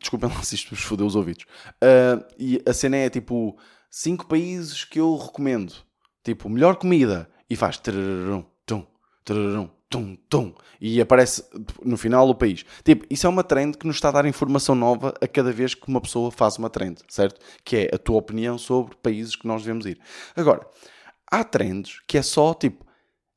Desculpem 0.00 0.28
lá 0.28 0.42
se 0.42 0.54
isto 0.54 0.74
vos 0.74 0.80
fodeu 0.84 1.06
os 1.06 1.16
ouvidos. 1.16 1.44
Uh, 1.82 2.24
e 2.38 2.62
a 2.66 2.72
cena 2.72 2.96
é 2.96 3.10
tipo: 3.10 3.58
5 3.90 4.26
países 4.26 4.84
que 4.84 5.00
eu 5.00 5.16
recomendo. 5.16 5.74
Tipo, 6.22 6.48
melhor 6.48 6.76
comida. 6.76 7.28
E 7.50 7.56
faz. 7.56 7.78
Tum, 7.78 8.86
tum, 9.88 10.16
tum, 10.28 10.54
e 10.80 11.00
aparece 11.00 11.44
no 11.84 11.96
final 11.96 12.28
o 12.28 12.34
país. 12.34 12.64
Tipo, 12.84 13.06
isso 13.10 13.26
é 13.26 13.30
uma 13.30 13.42
trend 13.42 13.76
que 13.76 13.86
nos 13.86 13.96
está 13.96 14.08
a 14.08 14.12
dar 14.12 14.26
informação 14.26 14.74
nova 14.74 15.14
a 15.20 15.26
cada 15.26 15.50
vez 15.50 15.74
que 15.74 15.88
uma 15.88 16.00
pessoa 16.00 16.30
faz 16.30 16.56
uma 16.58 16.68
trend, 16.70 17.00
certo? 17.08 17.40
Que 17.64 17.76
é 17.76 17.94
a 17.94 17.98
tua 17.98 18.16
opinião 18.16 18.58
sobre 18.58 18.96
países 18.96 19.34
que 19.34 19.46
nós 19.46 19.62
devemos 19.62 19.86
ir. 19.86 19.98
Agora, 20.36 20.66
há 21.30 21.42
trends 21.42 22.00
que 22.06 22.18
é 22.18 22.22
só 22.22 22.54
tipo 22.54 22.86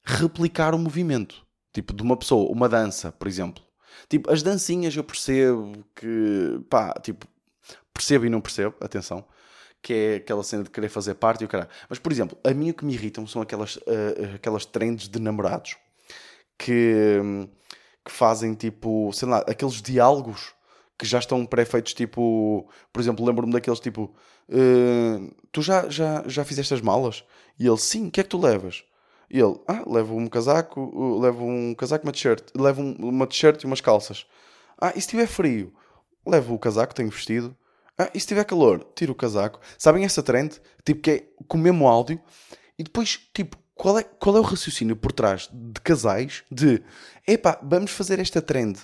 replicar 0.03 0.75
o 0.75 0.79
movimento. 0.79 1.45
Tipo, 1.73 1.93
de 1.93 2.03
uma 2.03 2.17
pessoa, 2.17 2.51
uma 2.51 2.67
dança, 2.67 3.13
por 3.13 3.27
exemplo. 3.27 3.63
Tipo, 4.09 4.29
as 4.29 4.43
dancinhas 4.43 4.95
eu 4.95 5.03
percebo 5.05 5.85
que, 5.95 6.59
pá, 6.69 6.93
tipo, 7.01 7.25
percebo 7.93 8.25
e 8.25 8.29
não 8.29 8.41
percebo, 8.41 8.75
atenção, 8.81 9.23
que 9.81 9.93
é 9.93 10.15
aquela 10.15 10.43
cena 10.43 10.63
de 10.63 10.69
querer 10.69 10.89
fazer 10.89 11.13
parte 11.15 11.41
e 11.41 11.45
o 11.45 11.47
caralho. 11.47 11.69
Mas, 11.89 11.97
por 11.97 12.11
exemplo, 12.11 12.37
a 12.43 12.53
mim 12.53 12.71
o 12.71 12.73
que 12.73 12.83
me 12.83 12.93
irritam 12.93 13.25
são 13.25 13.41
aquelas, 13.41 13.77
uh, 13.77 14.35
aquelas 14.35 14.65
trends 14.65 15.07
de 15.07 15.19
namorados 15.19 15.77
que, 16.61 17.19
que 18.05 18.11
fazem, 18.11 18.53
tipo, 18.53 19.11
sei 19.13 19.27
lá, 19.27 19.39
aqueles 19.39 19.81
diálogos 19.81 20.53
que 20.97 21.05
já 21.05 21.17
estão 21.17 21.43
pré-feitos, 21.45 21.95
tipo, 21.95 22.69
por 22.93 23.01
exemplo, 23.01 23.25
lembro-me 23.25 23.51
daqueles 23.51 23.79
tipo, 23.79 24.13
uh, 24.49 25.35
tu 25.51 25.63
já, 25.63 25.89
já, 25.89 26.23
já 26.27 26.45
fizeste 26.45 26.75
as 26.75 26.81
malas? 26.81 27.23
E 27.57 27.65
ele, 27.65 27.77
sim, 27.77 28.07
o 28.07 28.11
que 28.11 28.19
é 28.19 28.23
que 28.23 28.29
tu 28.29 28.39
levas? 28.39 28.83
E 29.29 29.39
ele, 29.39 29.59
ah, 29.67 29.83
levo 29.87 30.15
um 30.15 30.27
casaco, 30.27 31.19
levo 31.19 31.45
um 31.45 31.73
casaco 31.73 32.05
e 32.05 32.07
uma 32.07 32.11
t-shirt. 32.11 32.43
Levo 32.55 32.81
uma 32.81 33.25
t-shirt 33.25 33.63
e 33.63 33.65
umas 33.65 33.81
calças. 33.81 34.27
Ah, 34.79 34.93
e 34.95 35.01
se 35.01 35.07
tiver 35.07 35.25
frio? 35.25 35.73
Levo 36.25 36.53
o 36.53 36.59
casaco, 36.59 36.93
tenho 36.93 37.09
vestido. 37.09 37.55
Ah, 37.97 38.09
e 38.13 38.19
se 38.19 38.27
tiver 38.27 38.43
calor? 38.43 38.85
Tiro 38.93 39.13
o 39.13 39.15
casaco. 39.15 39.59
Sabem 39.77 40.03
essa 40.03 40.21
trend? 40.21 40.59
Tipo, 40.85 41.01
que 41.01 41.11
é 41.11 41.23
com 41.47 41.57
o 41.57 41.61
mesmo 41.61 41.87
áudio. 41.87 42.21
E 42.77 42.83
depois, 42.83 43.19
tipo, 43.33 43.57
qual 43.81 43.97
é, 43.97 44.03
qual 44.03 44.37
é 44.37 44.39
o 44.39 44.43
raciocínio 44.43 44.95
por 44.95 45.11
trás 45.11 45.49
de 45.51 45.81
casais 45.81 46.43
de, 46.51 46.83
epá, 47.27 47.59
vamos 47.63 47.89
fazer 47.89 48.19
esta 48.19 48.39
trend. 48.39 48.77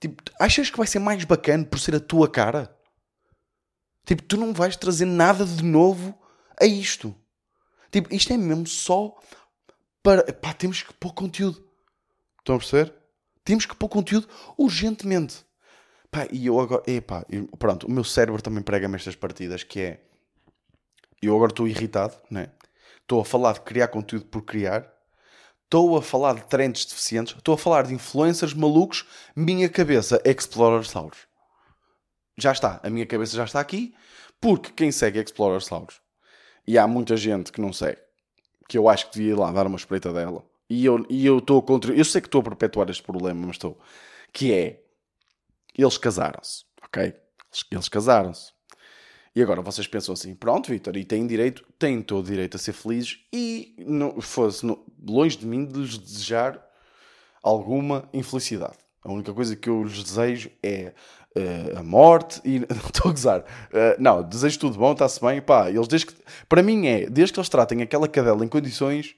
Tipo, 0.00 0.22
achas 0.40 0.70
que 0.70 0.78
vai 0.78 0.86
ser 0.86 1.00
mais 1.00 1.22
bacana 1.24 1.66
por 1.66 1.78
ser 1.78 1.96
a 1.96 2.00
tua 2.00 2.26
cara? 2.30 2.74
Tipo, 4.06 4.22
tu 4.22 4.38
não 4.38 4.54
vais 4.54 4.74
trazer 4.74 5.04
nada 5.04 5.44
de 5.44 5.62
novo 5.62 6.18
a 6.58 6.64
isto. 6.64 7.14
Tipo, 7.90 8.12
isto 8.14 8.32
é 8.32 8.38
mesmo 8.38 8.66
só 8.66 9.14
para. 10.02 10.32
Pá, 10.32 10.54
temos 10.54 10.82
que 10.82 10.94
pôr 10.94 11.12
conteúdo. 11.12 11.62
Estão 12.38 12.54
a 12.54 12.58
perceber? 12.58 12.90
Temos 13.44 13.66
que 13.66 13.76
pôr 13.76 13.90
conteúdo 13.90 14.26
urgentemente. 14.56 15.44
Pá, 16.10 16.26
e 16.32 16.46
eu 16.46 16.58
agora. 16.58 16.82
Epá, 16.86 17.22
pronto, 17.58 17.86
o 17.86 17.90
meu 17.90 18.02
cérebro 18.02 18.40
também 18.40 18.62
prega-me 18.62 18.96
estas 18.96 19.14
partidas 19.14 19.62
que 19.62 19.78
é. 19.78 20.00
Eu 21.20 21.36
agora 21.36 21.52
estou 21.52 21.68
irritado, 21.68 22.16
né? 22.30 22.48
Estou 23.12 23.20
a 23.20 23.24
falar 23.26 23.52
de 23.52 23.60
criar 23.60 23.88
conteúdo 23.88 24.24
por 24.24 24.40
criar. 24.40 24.90
Estou 25.64 25.98
a 25.98 26.00
falar 26.00 26.34
de 26.34 26.44
trends 26.44 26.86
deficientes. 26.86 27.36
Estou 27.36 27.56
a 27.56 27.58
falar 27.58 27.82
de 27.82 27.92
influencers 27.92 28.54
malucos. 28.54 29.06
Minha 29.36 29.68
cabeça, 29.68 30.18
Explorer 30.24 30.82
Saurus. 30.86 31.18
Já 32.38 32.52
está. 32.52 32.80
A 32.82 32.88
minha 32.88 33.04
cabeça 33.04 33.36
já 33.36 33.44
está 33.44 33.60
aqui. 33.60 33.94
Porque 34.40 34.72
quem 34.72 34.90
segue 34.90 35.20
Explorer 35.20 35.60
Saurus? 35.60 36.00
E 36.66 36.78
há 36.78 36.86
muita 36.86 37.14
gente 37.14 37.52
que 37.52 37.60
não 37.60 37.70
segue 37.70 38.00
que 38.66 38.78
eu 38.78 38.88
acho 38.88 39.10
que 39.10 39.18
devia 39.18 39.32
ir 39.32 39.38
lá 39.38 39.52
dar 39.52 39.66
uma 39.66 39.76
espreita 39.76 40.10
dela. 40.10 40.42
E 40.70 40.86
eu 40.86 41.04
e 41.10 41.26
eu 41.26 41.36
estou 41.36 41.60
contra. 41.60 41.92
Eu 41.92 42.06
sei 42.06 42.22
que 42.22 42.28
estou 42.28 42.40
a 42.40 42.44
perpetuar 42.44 42.88
este 42.88 43.02
problema, 43.02 43.46
mas 43.46 43.56
estou. 43.56 43.78
Que 44.32 44.54
é. 44.54 44.82
Eles 45.76 45.98
casaram-se, 45.98 46.64
ok? 46.82 47.02
Eles, 47.02 47.66
eles 47.70 47.88
casaram-se. 47.90 48.54
E 49.34 49.42
agora 49.42 49.62
vocês 49.62 49.86
pensam 49.86 50.12
assim: 50.12 50.34
pronto, 50.34 50.70
Vitor, 50.70 50.96
e 50.96 51.04
têm 51.04 51.26
direito, 51.26 51.64
têm 51.78 52.02
todo 52.02 52.24
o 52.24 52.28
direito 52.28 52.56
a 52.56 52.58
ser 52.58 52.72
felizes 52.72 53.20
e 53.32 53.74
não 53.78 54.20
fosse 54.20 54.66
longe 55.02 55.38
de 55.38 55.46
mim 55.46 55.64
de 55.64 55.78
lhes 55.78 55.98
desejar 55.98 56.62
alguma 57.42 58.08
infelicidade. 58.12 58.76
A 59.02 59.10
única 59.10 59.32
coisa 59.32 59.56
que 59.56 59.68
eu 59.68 59.82
lhes 59.82 60.04
desejo 60.04 60.50
é 60.62 60.92
uh, 61.36 61.78
a 61.78 61.82
morte 61.82 62.40
e. 62.44 62.60
Não 62.70 62.86
estou 62.86 63.10
a 63.10 63.12
gozar. 63.12 63.40
Uh, 63.40 63.98
não, 63.98 64.22
desejo 64.22 64.60
tudo 64.60 64.78
bom, 64.78 64.92
está-se 64.92 65.20
bem. 65.20 65.40
Pá, 65.40 65.68
eles 65.68 65.88
desde 65.88 66.06
que. 66.06 66.14
Para 66.48 66.62
mim 66.62 66.86
é, 66.86 67.06
desde 67.08 67.32
que 67.32 67.40
eles 67.40 67.48
tratem 67.48 67.82
aquela 67.82 68.06
cadela 68.06 68.44
em 68.44 68.48
condições, 68.48 69.16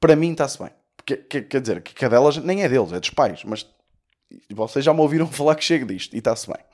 para 0.00 0.16
mim 0.16 0.32
está-se 0.32 0.58
bem. 0.58 0.70
Porque, 0.96 1.16
quer, 1.16 1.42
quer 1.42 1.60
dizer, 1.60 1.82
que 1.82 1.94
cadela 1.94 2.30
nem 2.42 2.62
é 2.62 2.68
deles, 2.68 2.92
é 2.92 3.00
dos 3.00 3.10
pais. 3.10 3.44
Mas 3.44 3.66
vocês 4.50 4.84
já 4.84 4.94
me 4.94 5.00
ouviram 5.00 5.26
falar 5.28 5.54
que 5.54 5.64
chega 5.64 5.84
disto 5.84 6.14
e 6.14 6.18
está-se 6.18 6.46
bem. 6.46 6.64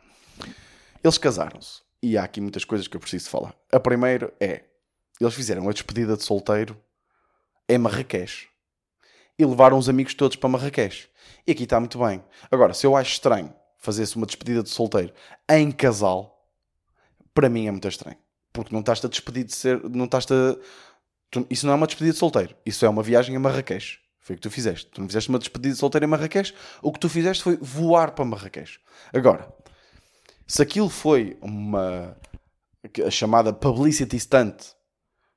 Eles 1.03 1.19
casaram-se. 1.19 1.86
E 2.03 2.17
há 2.17 2.25
aqui 2.25 2.41
muitas 2.41 2.65
coisas 2.65 2.87
que 2.87 2.97
eu 2.97 3.01
preciso 3.01 3.31
falar. 3.31 3.55
A 3.73 3.81
primeira 3.81 4.33
é: 4.41 4.65
eles 5.21 5.35
fizeram 5.35 5.69
a 5.69 5.73
despedida 5.73 6.17
de 6.17 6.23
solteiro 6.23 6.77
em 7.69 7.79
Marrakech. 7.79 8.49
E 9.39 9.45
levaram 9.45 9.77
os 9.77 9.89
amigos 9.89 10.15
todos 10.15 10.37
para 10.37 10.49
Marrakech. 10.49 11.09
E 11.47 11.53
aqui 11.53 11.65
está 11.65 11.79
muito 11.79 11.99
bem. 11.99 12.25
Agora, 12.51 12.73
se 12.73 12.87
eu 12.87 12.97
acho 12.97 13.13
estranho 13.13 13.53
fazer-se 13.79 14.17
uma 14.17 14.27
despedida 14.27 14.63
de 14.63 14.71
solteiro 14.71 15.13
em 15.49 15.71
casal, 15.71 16.45
para 17.35 17.49
mim 17.49 17.67
é 17.67 17.71
muito 17.71 17.87
estranho. 17.87 18.17
Porque 18.53 18.73
não 18.73 18.81
estás 18.81 19.05
a 19.05 19.09
despedir 19.09 19.45
de 19.45 19.55
ser. 19.55 19.83
Não 19.89 20.07
estás 20.07 20.25
a. 20.25 20.57
Tu, 21.31 21.47
isso 21.51 21.67
não 21.67 21.73
é 21.73 21.77
uma 21.77 21.87
despedida 21.87 22.15
de 22.15 22.19
solteiro. 22.19 22.55
Isso 22.65 22.85
é 22.87 22.89
uma 22.89 23.03
viagem 23.03 23.37
a 23.37 23.41
Marrakech. 23.41 23.99
Foi 24.21 24.35
o 24.35 24.39
que 24.39 24.43
tu 24.43 24.51
fizeste. 24.51 24.87
Tu 24.87 25.01
não 25.01 25.09
fizeste 25.09 25.29
uma 25.29 25.39
despedida 25.39 25.75
de 25.75 25.79
solteiro 25.79 26.05
em 26.07 26.09
Marrakech. 26.09 26.55
O 26.83 26.93
que 26.93 26.99
tu 26.99 27.09
fizeste 27.09 27.43
foi 27.43 27.57
voar 27.61 28.13
para 28.13 28.25
Marrakech. 28.25 28.81
Agora, 29.13 29.53
Se 30.47 30.63
aquilo 30.63 30.89
foi 30.89 31.37
uma 31.41 32.17
a 33.05 33.11
chamada 33.11 33.53
publicity 33.53 34.19
stunt, 34.19 34.75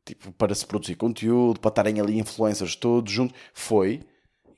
tipo, 0.06 0.32
para 0.34 0.54
se 0.54 0.65
produzir 0.65 0.95
conteúdo, 0.95 1.60
para 1.60 1.69
estarem 1.69 2.00
ali 2.00 2.19
influencers 2.19 2.76
todos 2.76 3.12
juntos, 3.12 3.36
foi. 3.54 4.02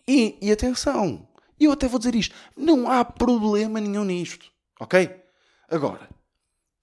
E, 0.07 0.37
e 0.41 0.51
atenção, 0.51 1.27
eu 1.59 1.71
até 1.71 1.87
vou 1.87 1.99
dizer 1.99 2.15
isto: 2.15 2.35
não 2.55 2.89
há 2.89 3.05
problema 3.05 3.79
nenhum 3.79 4.03
nisto, 4.03 4.51
ok? 4.79 5.21
Agora, 5.69 6.09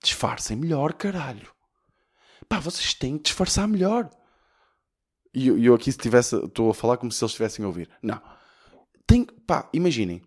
disfarcem 0.03 0.57
melhor, 0.57 0.95
caralho. 0.95 1.49
Pá, 2.49 2.59
vocês 2.59 2.95
têm 2.95 3.19
que 3.19 3.25
disfarçar 3.25 3.69
melhor. 3.69 4.09
E 5.35 5.49
eu, 5.49 5.59
eu 5.59 5.75
aqui, 5.75 5.93
se 5.93 5.99
estou 5.99 6.71
a 6.71 6.75
falar 6.75 6.97
como 6.97 7.13
se 7.13 7.23
eles 7.23 7.33
estivessem 7.33 7.65
a 7.65 7.69
ouvir. 7.69 7.91
Não. 8.03 8.21
Tem, 9.07 9.25
pá, 9.25 9.69
imaginem. 9.75 10.23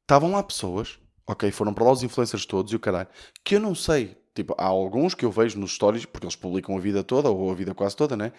Estavam 0.00 0.32
lá 0.32 0.42
pessoas, 0.42 0.98
ok, 1.26 1.50
foram 1.50 1.72
para 1.74 1.84
lá 1.84 1.92
os 1.92 2.02
influencers 2.02 2.46
todos 2.46 2.72
e 2.72 2.76
o 2.76 2.80
caralho, 2.80 3.08
que 3.42 3.56
eu 3.56 3.60
não 3.60 3.74
sei. 3.74 4.16
Tipo, 4.34 4.54
há 4.58 4.64
alguns 4.64 5.14
que 5.14 5.24
eu 5.24 5.30
vejo 5.30 5.58
nos 5.60 5.72
stories, 5.74 6.04
porque 6.04 6.26
eles 6.26 6.34
publicam 6.34 6.76
a 6.76 6.80
vida 6.80 7.04
toda, 7.04 7.30
ou 7.30 7.50
a 7.50 7.54
vida 7.54 7.72
quase 7.72 7.94
toda, 7.94 8.16
né? 8.16 8.32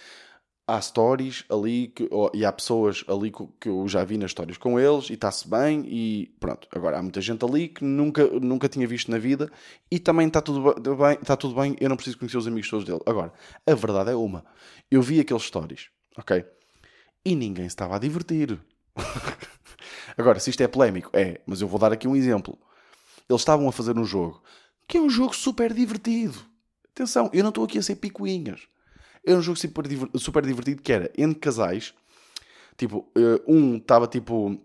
há 0.68 0.82
stories 0.82 1.46
ali 1.50 1.88
que, 1.90 2.08
oh, 2.12 2.30
e 2.34 2.44
há 2.44 2.52
pessoas 2.52 3.04
ali 3.08 3.32
que, 3.32 3.48
que, 3.60 3.70
eu 3.70 3.88
já 3.88 4.04
vi 4.04 4.18
nas 4.18 4.32
histórias 4.32 4.58
com 4.58 4.80
eles 4.80 5.10
e 5.10 5.14
está-se 5.14 5.48
bem 5.48 5.86
e 5.88 6.34
pronto. 6.40 6.68
Agora 6.72 6.98
há 6.98 7.02
muita 7.02 7.22
gente 7.22 7.44
ali 7.46 7.68
que 7.68 7.84
nunca, 7.84 8.26
nunca 8.40 8.68
tinha 8.68 8.88
visto 8.88 9.12
na 9.12 9.18
vida 9.18 9.52
e 9.92 10.00
também 10.00 10.28
está 10.28 10.42
tudo 10.42 10.74
bem, 10.96 11.18
está 11.22 11.38
tudo 11.38 11.56
bem, 11.56 11.76
eu 11.80 11.90
não 11.90 11.96
preciso 11.96 12.18
conhecer 12.18 12.38
os 12.38 12.48
amigos 12.48 12.70
todos 12.70 12.86
dele. 12.86 13.02
Agora, 13.06 13.32
a 13.66 13.74
verdade 13.76 14.12
é 14.12 14.16
uma. 14.16 14.44
Eu 14.90 15.02
vi 15.02 15.20
aqueles 15.20 15.44
stories, 15.44 15.90
ok? 16.18 16.46
E 17.24 17.36
ninguém 17.36 17.66
se 17.66 17.70
estava 17.70 17.96
a 17.96 18.00
divertir. 18.00 18.60
Agora, 20.18 20.40
se 20.40 20.50
isto 20.50 20.62
é 20.62 20.68
polémico, 20.68 21.10
é, 21.14 21.42
mas 21.46 21.62
eu 21.62 21.68
vou 21.68 21.80
dar 21.80 21.92
aqui 21.92 22.08
um 22.08 22.16
exemplo. 22.16 22.58
Eles 23.30 23.42
estavam 23.42 23.68
a 23.68 23.72
fazer 23.72 23.98
um 23.98 24.06
jogo 24.06 24.42
que 24.88 24.98
é 24.98 25.02
um 25.02 25.10
jogo 25.10 25.36
super 25.36 25.74
divertido. 25.74 26.38
Atenção, 26.94 27.30
eu 27.34 27.44
não 27.44 27.50
estou 27.50 27.66
aqui 27.66 27.78
a 27.78 27.84
ser 27.84 27.96
picuinhas. 27.96 28.62
Era 29.26 29.38
um 29.38 29.42
jogo 29.42 29.58
super, 29.58 29.86
super 30.16 30.46
divertido 30.46 30.82
que 30.82 30.94
era 30.94 31.12
entre 31.18 31.40
casais. 31.40 31.94
Tipo, 32.78 33.10
eh, 33.16 33.42
um 33.48 33.78
estava 33.78 34.08
tipo 34.08 34.62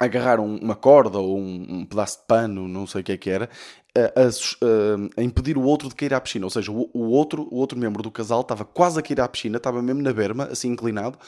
a 0.00 0.04
agarrar 0.04 0.40
uma 0.40 0.74
corda 0.74 1.18
ou 1.18 1.38
um, 1.38 1.84
pedaço 1.86 2.18
de 2.18 2.26
pano, 2.26 2.66
não 2.66 2.86
sei 2.86 3.00
o 3.00 3.04
que 3.04 3.12
é 3.12 3.16
que 3.16 3.30
era, 3.30 3.48
a, 3.96 4.00
a, 4.00 5.20
a, 5.20 5.22
impedir 5.22 5.56
o 5.56 5.62
outro 5.62 5.88
de 5.88 5.94
cair 5.94 6.12
à 6.14 6.20
piscina. 6.20 6.46
Ou 6.46 6.50
seja, 6.50 6.72
o, 6.72 6.90
o, 6.92 7.10
outro, 7.10 7.48
o 7.50 7.56
outro 7.56 7.78
membro 7.78 8.02
do 8.02 8.10
casal 8.10 8.40
estava 8.40 8.64
quase 8.64 8.98
a 8.98 9.02
cair 9.02 9.20
à 9.20 9.28
piscina, 9.28 9.56
estava 9.56 9.80
mesmo 9.80 10.02
na 10.02 10.12
berma, 10.12 10.44
assim 10.44 10.70
inclinado, 10.70 11.18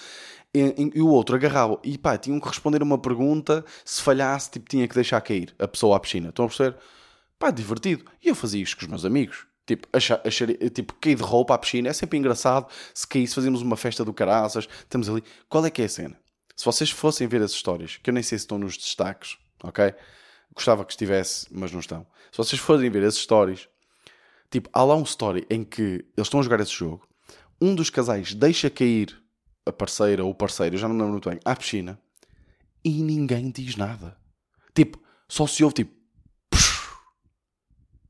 e, 0.52 0.90
e, 0.94 1.00
o 1.00 1.08
outro 1.08 1.36
agarrava. 1.36 1.78
E 1.84 1.96
pá, 1.96 2.18
tinham 2.18 2.40
que 2.40 2.48
responder 2.48 2.82
uma 2.82 2.98
pergunta, 2.98 3.64
se 3.84 4.02
falhasse, 4.02 4.50
tipo, 4.50 4.68
tinha 4.68 4.88
que 4.88 4.94
deixar 4.94 5.20
cair 5.20 5.54
a 5.58 5.68
pessoa 5.68 5.96
à 5.96 6.00
piscina. 6.00 6.30
Estão 6.30 6.46
a 6.46 6.48
perceber? 6.48 6.76
Pá, 7.38 7.50
divertido. 7.50 8.04
E 8.22 8.28
eu 8.28 8.34
fazia 8.34 8.62
isto 8.62 8.76
com 8.76 8.84
os 8.84 8.88
meus 8.88 9.04
amigos. 9.04 9.46
Tipo, 9.66 9.88
achar, 9.92 10.20
achar, 10.24 10.48
tipo, 10.70 10.94
cair 10.94 11.16
de 11.16 11.22
roupa 11.22 11.54
à 11.54 11.58
piscina 11.58 11.88
é 11.88 11.92
sempre 11.92 12.18
engraçado. 12.18 12.66
Se 12.94 13.06
caísse, 13.06 13.34
fazemos 13.34 13.62
uma 13.62 13.76
festa 13.76 14.04
do 14.04 14.12
caraças, 14.14 14.68
estamos 14.80 15.08
ali. 15.08 15.22
Qual 15.48 15.64
é 15.66 15.70
que 15.70 15.82
é 15.82 15.84
a 15.84 15.88
cena? 15.88 16.16
Se 16.56 16.64
vocês 16.64 16.90
fossem 16.90 17.28
ver 17.28 17.42
as 17.42 17.52
histórias, 17.52 17.98
que 17.98 18.08
eu 18.08 18.14
nem 18.14 18.22
sei 18.22 18.38
se 18.38 18.44
estão 18.44 18.58
nos 18.58 18.76
destaques, 18.76 19.36
ok? 19.62 19.94
Gostava 20.54 20.84
que 20.84 20.92
estivesse, 20.92 21.46
mas 21.50 21.70
não 21.70 21.80
estão. 21.80 22.06
Se 22.32 22.38
vocês 22.38 22.60
forem 22.60 22.90
ver 22.90 23.04
as 23.04 23.14
stories, 23.16 23.68
tipo, 24.50 24.70
há 24.72 24.82
lá 24.82 24.96
um 24.96 25.02
story 25.02 25.46
em 25.50 25.62
que 25.62 25.82
eles 26.16 26.26
estão 26.26 26.40
a 26.40 26.42
jogar 26.42 26.60
esse 26.60 26.72
jogo, 26.72 27.06
um 27.60 27.74
dos 27.74 27.90
casais 27.90 28.34
deixa 28.34 28.70
cair 28.70 29.22
a 29.66 29.72
parceira 29.72 30.24
ou 30.24 30.30
o 30.30 30.34
parceiro, 30.34 30.78
já 30.78 30.88
não 30.88 30.96
lembro 30.96 31.12
muito 31.12 31.28
bem, 31.28 31.38
à 31.44 31.54
piscina, 31.54 32.00
e 32.82 33.02
ninguém 33.02 33.50
diz 33.50 33.76
nada. 33.76 34.16
Tipo, 34.74 34.98
só 35.28 35.46
se 35.46 35.62
ouve 35.62 35.74
tipo, 35.74 35.96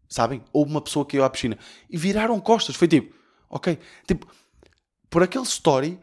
Sabem? 0.08 0.42
Houve 0.52 0.70
uma 0.70 0.80
pessoa 0.80 1.04
que 1.04 1.12
caiu 1.12 1.24
à 1.24 1.30
piscina 1.30 1.58
e 1.90 1.96
viraram 1.96 2.40
costas. 2.40 2.76
Foi 2.76 2.88
tipo, 2.88 3.14
ok. 3.50 3.78
Tipo, 4.06 4.26
por 5.10 5.22
aquele 5.22 5.44
story 5.44 5.98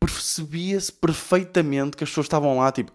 percebia-se 0.00 0.92
perfeitamente 0.92 1.96
que 1.96 2.04
as 2.04 2.10
pessoas 2.10 2.26
estavam 2.26 2.58
lá, 2.58 2.70
tipo, 2.70 2.92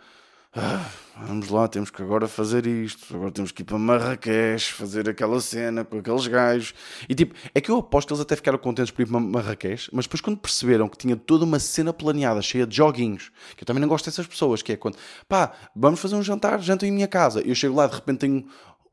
ah, 0.55 0.87
vamos 1.17 1.49
lá, 1.49 1.67
temos 1.67 1.89
que 1.89 2.01
agora 2.01 2.27
fazer 2.27 2.65
isto, 2.67 3.15
agora 3.15 3.31
temos 3.31 3.51
que 3.51 3.63
ir 3.63 3.65
para 3.65 3.77
Marrakech, 3.77 4.73
fazer 4.73 5.09
aquela 5.09 5.41
cena 5.41 5.83
com 5.83 5.97
aqueles 5.97 6.27
gajos. 6.27 6.73
E 7.09 7.15
tipo, 7.15 7.33
é 7.53 7.59
que 7.59 7.71
eu 7.71 7.77
aposto 7.77 8.07
que 8.07 8.13
eles 8.13 8.21
até 8.21 8.35
ficaram 8.35 8.57
contentes 8.57 8.91
por 8.91 9.01
ir 9.01 9.07
para 9.07 9.19
Marrakech, 9.19 9.89
mas 9.91 10.05
depois 10.05 10.21
quando 10.21 10.37
perceberam 10.37 10.87
que 10.87 10.97
tinha 10.97 11.15
toda 11.15 11.43
uma 11.43 11.59
cena 11.59 11.91
planeada, 11.91 12.41
cheia 12.41 12.67
de 12.67 12.75
joguinhos, 12.75 13.31
que 13.55 13.63
eu 13.63 13.65
também 13.65 13.81
não 13.81 13.87
gosto 13.87 14.05
dessas 14.05 14.27
pessoas, 14.27 14.61
que 14.61 14.73
é 14.73 14.77
quando, 14.77 14.97
pá, 15.27 15.51
vamos 15.75 15.99
fazer 15.99 16.15
um 16.15 16.23
jantar, 16.23 16.59
jantar 16.61 16.85
em 16.85 16.91
minha 16.91 17.07
casa. 17.07 17.41
Eu 17.41 17.55
chego 17.55 17.75
lá, 17.75 17.87
de 17.87 17.95
repente 17.95 18.19
tenho 18.19 18.45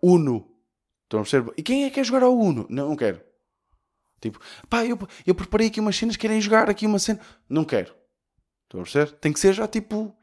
Uno 0.03 0.51
Estão 1.11 1.21
a 1.21 1.23
perceber? 1.25 1.53
E 1.57 1.63
quem 1.63 1.85
é 1.85 1.89
que 1.89 1.97
quer 1.97 2.05
jogar 2.05 2.23
ao 2.23 2.39
Uno? 2.39 2.67
Não, 2.71 2.91
não 2.91 2.97
quero. 2.97 3.21
Tipo, 4.21 4.39
pá, 4.69 4.87
eu, 4.87 4.97
eu 5.27 5.35
preparei 5.35 5.67
aqui 5.67 5.81
umas 5.81 5.97
cenas, 5.97 6.17
querem 6.17 6.41
jogar 6.41 6.71
aqui 6.71 6.87
uma 6.87 7.01
cena. 7.01 7.19
Não 7.49 7.65
quero. 7.65 7.93
Estão 8.71 8.81
a 8.81 8.85
perceber? 8.85 9.11
Tem 9.19 9.33
que 9.33 9.41
ser 9.41 9.53
já 9.53 9.67
tipo 9.67 10.15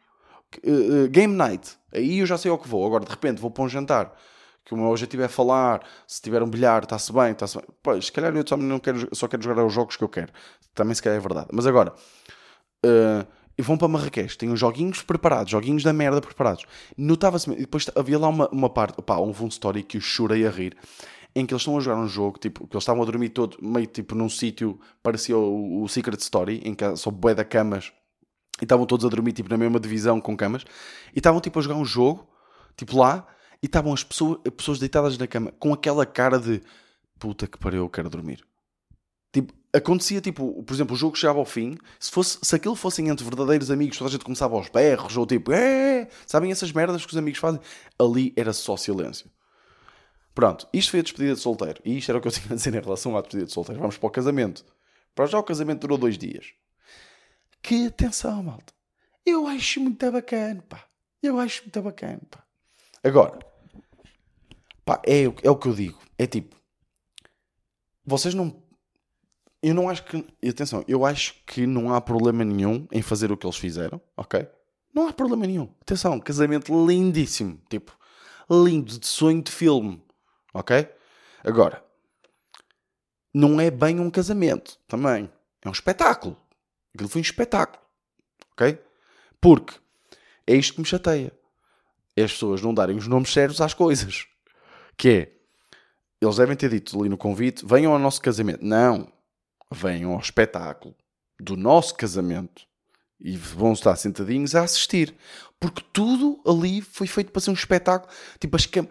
uh, 0.66 1.10
game 1.10 1.34
night. 1.34 1.78
Aí 1.94 2.20
eu 2.20 2.26
já 2.26 2.38
sei 2.38 2.50
ao 2.50 2.58
que 2.58 2.68
vou. 2.68 2.86
Agora 2.86 3.04
de 3.04 3.12
repente 3.12 3.42
vou 3.42 3.52
para 3.52 3.64
um 3.66 3.70
jantar 3.70 4.16
que 4.64 4.74
o 4.74 4.78
meu 4.78 4.88
objetivo 4.88 5.24
é 5.24 5.28
falar. 5.28 5.86
Se 6.08 6.22
tiver 6.22 6.42
um 6.42 6.50
bilhar, 6.50 6.84
está-se 6.84 7.12
bem, 7.12 7.32
está-se 7.32 7.58
bem. 7.58 7.68
Pois, 7.84 8.06
se 8.06 8.12
calhar 8.12 8.34
eu 8.34 8.44
só, 8.48 8.56
não 8.56 8.80
quero, 8.80 9.14
só 9.14 9.28
quero 9.28 9.44
jogar 9.44 9.62
aos 9.62 9.74
jogos 9.74 9.98
que 9.98 10.04
eu 10.04 10.10
quero. 10.10 10.32
Também 10.74 10.96
se 10.96 11.04
calhar 11.04 11.18
é 11.18 11.22
verdade. 11.22 11.48
Mas 11.52 11.68
agora, 11.68 11.94
uh, 12.86 13.28
vão 13.62 13.78
para 13.78 13.88
Marrakech, 13.90 14.46
os 14.46 14.60
joguinhos 14.60 15.02
preparados, 15.02 15.52
joguinhos 15.52 15.84
da 15.84 15.92
merda 15.92 16.22
preparados. 16.22 16.66
Notava-se, 16.98 17.52
e 17.52 17.56
depois 17.58 17.86
havia 17.96 18.18
lá 18.18 18.30
uma, 18.30 18.48
uma 18.50 18.70
parte, 18.70 19.02
pá, 19.02 19.18
um 19.20 19.34
fundo 19.34 19.52
story 19.52 19.84
que 19.84 19.98
eu 19.98 20.02
chorei 20.02 20.46
a 20.48 20.50
rir, 20.50 20.78
em 21.36 21.46
que 21.46 21.54
eles 21.54 21.62
estão 21.62 21.78
a 21.78 21.80
jogar 21.80 22.00
um 22.00 22.08
jogo, 22.08 22.40
tipo, 22.40 22.68
que 22.68 22.76
eles 22.76 22.84
estavam 22.84 23.04
a 23.04 23.06
dormir 23.06 23.30
todo, 23.30 23.58
meio 23.62 23.88
tipo 23.88 24.16
num 24.16 24.30
sítio, 24.30 24.80
parecia 25.04 25.38
o, 25.38 25.84
o, 25.84 25.88
Secret 25.88 26.20
Story, 26.20 26.62
em 26.66 26.74
que 26.74 26.96
só 26.96 27.12
bué 27.12 27.34
da 27.34 27.46
camas, 27.46 27.94
e 28.62 28.66
estavam 28.66 28.86
todos 28.86 29.06
a 29.06 29.10
dormir, 29.10 29.34
tipo, 29.34 29.50
na 29.50 29.58
mesma 29.58 29.80
divisão 29.80 30.20
com 30.20 30.36
camas, 30.36 30.64
e 31.14 31.20
estavam, 31.20 31.40
tipo, 31.40 31.60
a 31.60 31.62
jogar 31.62 31.76
um 31.76 31.86
jogo, 31.86 32.28
tipo, 32.76 32.98
lá, 32.98 33.28
e 33.62 33.66
estavam 33.66 33.94
as 33.94 34.04
pessoas, 34.04 34.40
as 34.46 34.54
pessoas 34.54 34.80
deitadas 34.80 35.18
na 35.18 35.28
cama, 35.28 35.52
com 35.60 35.74
aquela 35.74 36.06
cara 36.06 36.40
de, 36.40 36.62
puta 37.20 37.48
que 37.48 37.58
pariu, 37.58 37.84
eu 37.84 37.90
quero 37.90 38.10
dormir. 38.10 38.44
Tipo, 39.32 39.54
acontecia 39.74 40.22
tipo, 40.22 40.64
por 40.64 40.74
exemplo, 40.74 40.96
o 40.96 40.98
jogo 40.98 41.16
chegava 41.16 41.40
ao 41.40 41.46
fim, 41.46 41.78
se, 42.00 42.10
fosse, 42.10 42.40
se 42.42 42.56
aquilo 42.56 42.76
fossem 42.76 43.10
entre 43.10 43.24
verdadeiros 43.24 43.70
amigos, 43.70 43.98
toda 43.98 44.10
a 44.10 44.12
gente 44.12 44.24
começava 44.24 44.56
aos 44.56 44.70
berros, 44.70 45.16
ou 45.18 45.26
tipo, 45.26 45.52
é, 45.52 46.08
sabem 46.26 46.52
essas 46.52 46.72
merdas 46.72 47.06
que 47.06 47.12
os 47.12 47.18
amigos 47.18 47.40
fazem? 47.40 47.60
Ali 48.00 48.34
era 48.36 48.54
só 48.54 48.78
silêncio. 48.78 49.30
Pronto, 50.34 50.68
isto 50.72 50.92
foi 50.92 51.00
a 51.00 51.04
despedida 51.04 51.34
de 51.34 51.42
solteiro. 51.42 51.82
E 51.84 51.98
isto 51.98 52.12
era 52.12 52.20
o 52.20 52.22
que 52.22 52.28
eu 52.28 52.32
tinha 52.32 52.46
a 52.52 52.56
dizer 52.56 52.76
em 52.76 52.80
relação 52.80 53.18
à 53.18 53.22
despedida 53.22 53.48
de 53.48 53.54
solteiro. 53.54 53.82
Vamos 53.82 53.98
para 53.98 54.08
o 54.08 54.12
casamento. 54.12 54.64
Para 55.16 55.26
já 55.26 55.40
o 55.40 55.44
casamento 55.44 55.82
durou 55.82 55.98
dois 55.98 56.16
dias. 56.16 56.54
Que 57.62 57.88
atenção, 57.88 58.44
malta. 58.44 58.74
Eu 59.26 59.48
acho 59.48 59.80
muito 59.82 60.12
bacana, 60.12 60.64
pá. 60.68 60.86
Eu 61.22 61.40
acho 61.40 61.64
muito 61.64 61.82
bacana, 61.82 62.22
pá. 62.30 62.44
Agora, 63.04 63.40
pá, 64.86 65.02
é, 65.06 65.24
é 65.24 65.50
o 65.50 65.58
que 65.58 65.68
eu 65.68 65.74
digo. 65.74 66.00
É 66.18 66.26
tipo, 66.26 66.56
vocês 68.06 68.34
não 68.34 68.68
eu 69.62 69.74
não 69.74 69.90
acho 69.90 70.04
que. 70.04 70.26
Atenção, 70.48 70.84
eu 70.88 71.06
acho 71.06 71.36
que 71.46 71.66
não 71.66 71.94
há 71.94 72.00
problema 72.00 72.46
nenhum 72.46 72.88
em 72.92 73.02
fazer 73.02 73.32
o 73.32 73.38
que 73.38 73.46
eles 73.46 73.58
fizeram, 73.58 74.00
ok? 74.16 74.48
Não 74.94 75.08
há 75.08 75.14
problema 75.14 75.46
nenhum. 75.46 75.70
Atenção, 75.82 76.20
casamento 76.20 76.74
lindíssimo. 76.88 77.60
Tipo, 77.70 77.92
lindo, 78.50 78.98
de 78.98 79.08
sonho 79.08 79.42
de 79.42 79.52
filme, 79.52 80.02
ok? 80.54 80.88
Agora, 81.44 81.84
não 83.34 83.60
é 83.60 83.70
bem 83.70 84.00
um 84.00 84.10
casamento 84.10 84.80
também. 84.88 85.30
É 85.64 85.70
um 85.70 85.72
espetáculo. 85.72 86.38
Aquilo 86.98 87.10
foi 87.10 87.20
um 87.20 87.22
espetáculo, 87.22 87.80
ok? 88.54 88.80
Porque 89.40 89.76
é 90.48 90.56
isto 90.56 90.74
que 90.74 90.80
me 90.80 90.88
chateia. 90.88 91.32
É 92.16 92.24
as 92.24 92.32
pessoas 92.32 92.60
não 92.60 92.74
darem 92.74 92.98
os 92.98 93.06
nomes 93.06 93.32
sérios 93.32 93.62
às 93.62 93.76
coisas. 93.76 94.26
Que 94.98 95.10
é, 95.10 95.32
eles 96.20 96.38
devem 96.38 96.56
ter 96.56 96.72
dito 96.72 97.00
ali 97.00 97.08
no 97.08 97.18
convite: 97.18 97.64
venham 97.64 97.94
ao 97.94 98.00
nosso 98.00 98.20
casamento. 98.20 98.66
Não, 98.66 99.14
venham 99.72 100.14
ao 100.14 100.20
espetáculo 100.20 100.96
do 101.40 101.56
nosso 101.56 101.94
casamento 101.94 102.64
e 103.20 103.38
vão 103.38 103.74
estar 103.74 103.96
sentadinhos 103.96 104.56
a 104.56 104.64
assistir. 104.64 105.16
Porque 105.60 105.84
tudo 105.94 106.42
ali 106.48 106.82
foi 106.82 107.06
feito 107.06 107.32
para 107.32 107.42
ser 107.42 107.52
um 107.52 107.54
espetáculo. 107.54 108.12
Tipo, 108.40 108.56
as 108.56 108.66
cam... 108.66 108.88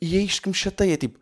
E 0.00 0.16
é 0.16 0.20
isto 0.22 0.40
que 0.40 0.48
me 0.48 0.54
chateia. 0.54 0.96
Tipo, 0.96 1.18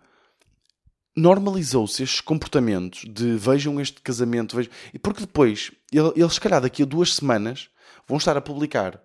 normalizou-se 1.19 2.03
estes 2.03 2.21
comportamentos 2.21 3.05
de 3.05 3.37
vejam 3.37 3.81
este 3.81 4.01
casamento. 4.01 4.57
Vejam... 4.57 4.73
Porque 5.03 5.21
depois, 5.23 5.73
eles, 5.93 6.35
se 6.35 6.41
calhar, 6.41 6.61
daqui 6.61 6.83
a 6.83 6.87
duas 6.87 7.15
semanas, 7.15 7.69
vão 8.07 8.19
estar 8.19 8.37
a 8.37 8.41
publicar, 8.41 9.03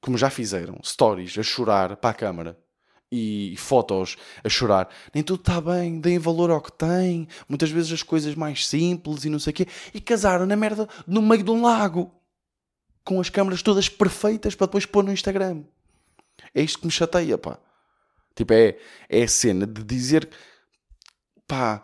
como 0.00 0.16
já 0.16 0.30
fizeram, 0.30 0.78
stories 0.82 1.36
a 1.36 1.42
chorar 1.42 1.96
para 1.96 2.10
a 2.10 2.14
câmara 2.14 2.58
e 3.10 3.54
fotos 3.56 4.16
a 4.44 4.48
chorar. 4.48 4.88
Nem 5.14 5.24
tudo 5.24 5.40
está 5.40 5.60
bem, 5.60 6.00
deem 6.00 6.18
valor 6.18 6.50
ao 6.50 6.60
que 6.60 6.72
tem. 6.72 7.26
Muitas 7.48 7.70
vezes 7.70 7.92
as 7.92 8.02
coisas 8.02 8.34
mais 8.34 8.66
simples 8.66 9.24
e 9.24 9.30
não 9.30 9.38
sei 9.38 9.50
o 9.52 9.54
quê. 9.54 9.66
E 9.92 10.00
casaram 10.00 10.46
na 10.46 10.56
merda 10.56 10.88
no 11.06 11.22
meio 11.22 11.42
de 11.42 11.50
um 11.50 11.62
lago. 11.62 12.12
Com 13.04 13.20
as 13.20 13.30
câmaras 13.30 13.62
todas 13.62 13.88
perfeitas 13.88 14.54
para 14.54 14.66
depois 14.66 14.84
pôr 14.84 15.02
no 15.02 15.12
Instagram. 15.12 15.64
É 16.54 16.62
isto 16.62 16.78
que 16.78 16.86
me 16.86 16.92
chateia, 16.92 17.38
pá. 17.38 17.58
Tipo, 18.34 18.52
é, 18.52 18.78
é 19.08 19.22
a 19.22 19.28
cena 19.28 19.66
de 19.66 19.82
dizer, 19.82 20.28
pá, 21.48 21.82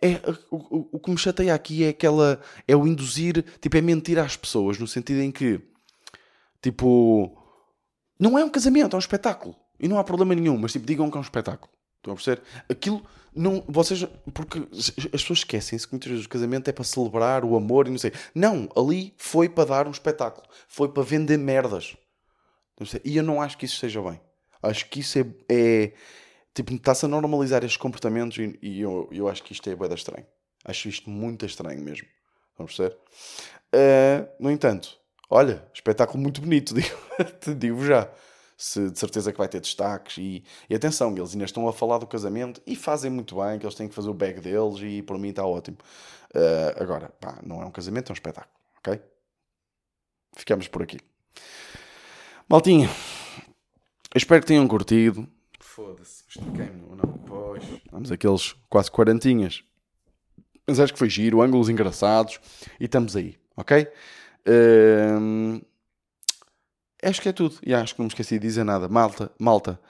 é, 0.00 0.20
o, 0.50 0.96
o, 0.96 1.00
que 1.00 1.10
me 1.10 1.18
chateia 1.18 1.54
aqui 1.54 1.84
é 1.84 1.88
aquela, 1.88 2.40
é 2.68 2.76
o 2.76 2.86
induzir, 2.86 3.44
tipo, 3.60 3.76
é 3.76 3.80
mentir 3.80 4.18
às 4.18 4.36
pessoas, 4.36 4.78
no 4.78 4.86
sentido 4.86 5.20
em 5.20 5.32
que, 5.32 5.60
tipo, 6.62 7.36
não 8.18 8.38
é 8.38 8.44
um 8.44 8.48
casamento, 8.48 8.94
é 8.94 8.96
um 8.96 9.00
espetáculo. 9.00 9.56
E 9.80 9.88
não 9.88 9.98
há 9.98 10.04
problema 10.04 10.34
nenhum, 10.34 10.56
mas 10.56 10.72
tipo, 10.72 10.86
digam 10.86 11.10
que 11.10 11.16
é 11.16 11.20
um 11.20 11.22
espetáculo. 11.22 11.72
Estão 11.96 12.12
a 12.12 12.16
perceber? 12.16 12.42
Aquilo 12.68 13.02
não. 13.34 13.64
Vocês. 13.66 14.06
Porque 14.32 14.66
as 14.70 14.90
pessoas 14.90 15.40
esquecem-se 15.40 15.86
que 15.86 15.94
muitas 15.94 16.10
vezes 16.10 16.26
o 16.26 16.28
casamento 16.28 16.68
é 16.68 16.72
para 16.72 16.84
celebrar 16.84 17.44
o 17.44 17.56
amor 17.56 17.88
e 17.88 17.90
não 17.90 17.98
sei. 17.98 18.12
Não, 18.34 18.68
ali 18.76 19.14
foi 19.16 19.48
para 19.48 19.64
dar 19.64 19.88
um 19.88 19.90
espetáculo. 19.90 20.46
Foi 20.68 20.88
para 20.88 21.02
vender 21.02 21.38
merdas. 21.38 21.96
E 23.04 23.16
eu 23.16 23.22
não 23.22 23.40
acho 23.40 23.56
que 23.56 23.64
isso 23.64 23.74
esteja 23.74 24.02
bem. 24.02 24.20
Acho 24.62 24.88
que 24.88 25.00
isso 25.00 25.18
é. 25.18 25.26
é 25.48 25.92
tipo, 26.54 26.72
está-se 26.72 27.04
a 27.04 27.08
normalizar 27.08 27.64
estes 27.64 27.76
comportamentos 27.76 28.38
e, 28.38 28.58
e, 28.62 28.80
eu, 28.80 29.08
eu 29.12 29.28
acho 29.28 29.42
que 29.42 29.52
isto 29.52 29.68
é 29.68 29.74
bem 29.74 29.92
estranho. 29.92 30.26
Acho 30.64 30.88
isto 30.88 31.10
muito 31.10 31.44
estranho 31.44 31.80
mesmo. 31.82 32.06
A 32.58 32.64
perceber? 32.64 32.96
Uh, 33.74 34.28
no 34.38 34.50
entanto, 34.50 34.96
olha, 35.28 35.66
espetáculo 35.74 36.22
muito 36.22 36.40
bonito, 36.40 36.72
digo, 36.74 36.96
te 37.40 37.54
digo 37.54 37.84
já 37.84 38.08
se 38.56 38.90
de 38.90 38.98
certeza 38.98 39.32
que 39.32 39.38
vai 39.38 39.48
ter 39.48 39.60
destaques. 39.60 40.18
E, 40.18 40.44
e 40.68 40.74
atenção, 40.74 41.14
eles 41.16 41.32
ainda 41.32 41.44
estão 41.44 41.68
a 41.68 41.72
falar 41.72 41.98
do 41.98 42.06
casamento 42.06 42.62
e 42.66 42.76
fazem 42.76 43.10
muito 43.10 43.36
bem, 43.36 43.58
que 43.58 43.66
eles 43.66 43.74
têm 43.74 43.88
que 43.88 43.94
fazer 43.94 44.08
o 44.08 44.14
bag 44.14 44.40
deles 44.40 44.78
e 44.80 45.02
por 45.02 45.18
mim 45.18 45.30
está 45.30 45.44
ótimo. 45.44 45.76
Uh, 46.34 46.82
agora, 46.82 47.10
pá, 47.20 47.40
não 47.44 47.62
é 47.62 47.66
um 47.66 47.70
casamento, 47.70 48.10
é 48.10 48.12
um 48.12 48.14
espetáculo, 48.14 48.54
ok? 48.78 49.00
Ficamos 50.32 50.68
por 50.68 50.82
aqui. 50.82 50.98
Maltinha, 52.48 52.88
espero 54.14 54.40
que 54.40 54.46
tenham 54.46 54.66
curtido. 54.66 55.28
Foda-se, 55.74 56.22
estiquei-me, 56.28 56.82
não? 56.88 57.18
Pois. 57.26 57.64
Vamos 57.90 58.12
aqueles 58.12 58.54
quase 58.68 58.88
quarentinhas. 58.92 59.64
Mas 60.68 60.78
acho 60.78 60.92
que 60.92 60.98
foi 61.00 61.10
giro, 61.10 61.42
ângulos 61.42 61.68
engraçados 61.68 62.38
e 62.78 62.84
estamos 62.84 63.16
aí, 63.16 63.36
ok? 63.56 63.88
Uh, 64.46 65.60
acho 67.02 67.20
que 67.20 67.28
é 67.28 67.32
tudo. 67.32 67.56
E 67.66 67.74
acho 67.74 67.92
que 67.92 67.98
não 67.98 68.04
me 68.04 68.08
esqueci 68.08 68.38
de 68.38 68.46
dizer 68.46 68.62
nada. 68.62 68.88
Malta, 68.88 69.32
malta, 69.36 69.80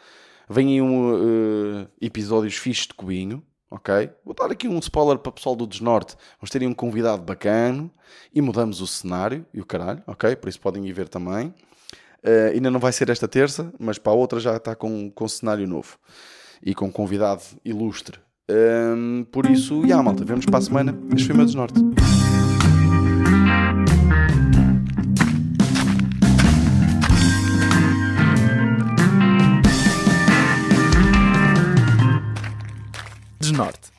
vem 0.48 0.68
aí 0.68 0.80
um 0.80 1.82
uh, 1.82 1.88
episódios 2.00 2.56
fixos 2.56 2.86
de 2.86 2.94
cubinho, 2.94 3.42
ok? 3.70 4.08
Vou 4.24 4.34
dar 4.34 4.50
aqui 4.50 4.66
um 4.66 4.78
spoiler 4.78 5.18
para 5.18 5.28
o 5.28 5.34
pessoal 5.34 5.54
do 5.54 5.66
Desnorte. 5.66 6.16
Vamos 6.40 6.48
ter 6.48 6.62
aí 6.62 6.66
um 6.66 6.72
convidado 6.72 7.22
bacana 7.22 7.90
e 8.32 8.40
mudamos 8.40 8.80
o 8.80 8.86
cenário 8.86 9.44
e 9.52 9.60
o 9.60 9.66
caralho, 9.66 10.02
ok? 10.06 10.34
Por 10.34 10.48
isso 10.48 10.60
podem 10.62 10.88
ir 10.88 10.92
ver 10.94 11.10
também. 11.10 11.54
Uh, 12.24 12.54
ainda 12.54 12.70
não 12.70 12.80
vai 12.80 12.90
ser 12.90 13.10
esta 13.10 13.28
terça, 13.28 13.72
mas 13.78 13.98
para 13.98 14.12
a 14.12 14.16
outra 14.16 14.40
já 14.40 14.56
está 14.56 14.74
com, 14.74 15.10
com 15.10 15.28
cenário 15.28 15.66
novo 15.66 15.98
e 16.62 16.74
com 16.74 16.90
convidado 16.90 17.42
ilustre. 17.64 18.18
Um, 18.50 18.54
ehm, 19.20 19.24
por 19.24 19.46
isso, 19.46 19.82
já, 19.82 19.88
yeah, 19.88 20.02
malta, 20.02 20.24
vemos 20.24 20.46
para 20.46 20.58
a 20.58 20.62
semana. 20.62 20.98
Este 21.14 21.26
foi 21.26 21.34
o 21.34 21.36
meu 21.36 21.46
Desnorte. 21.46 21.80
Norte. 33.52 33.93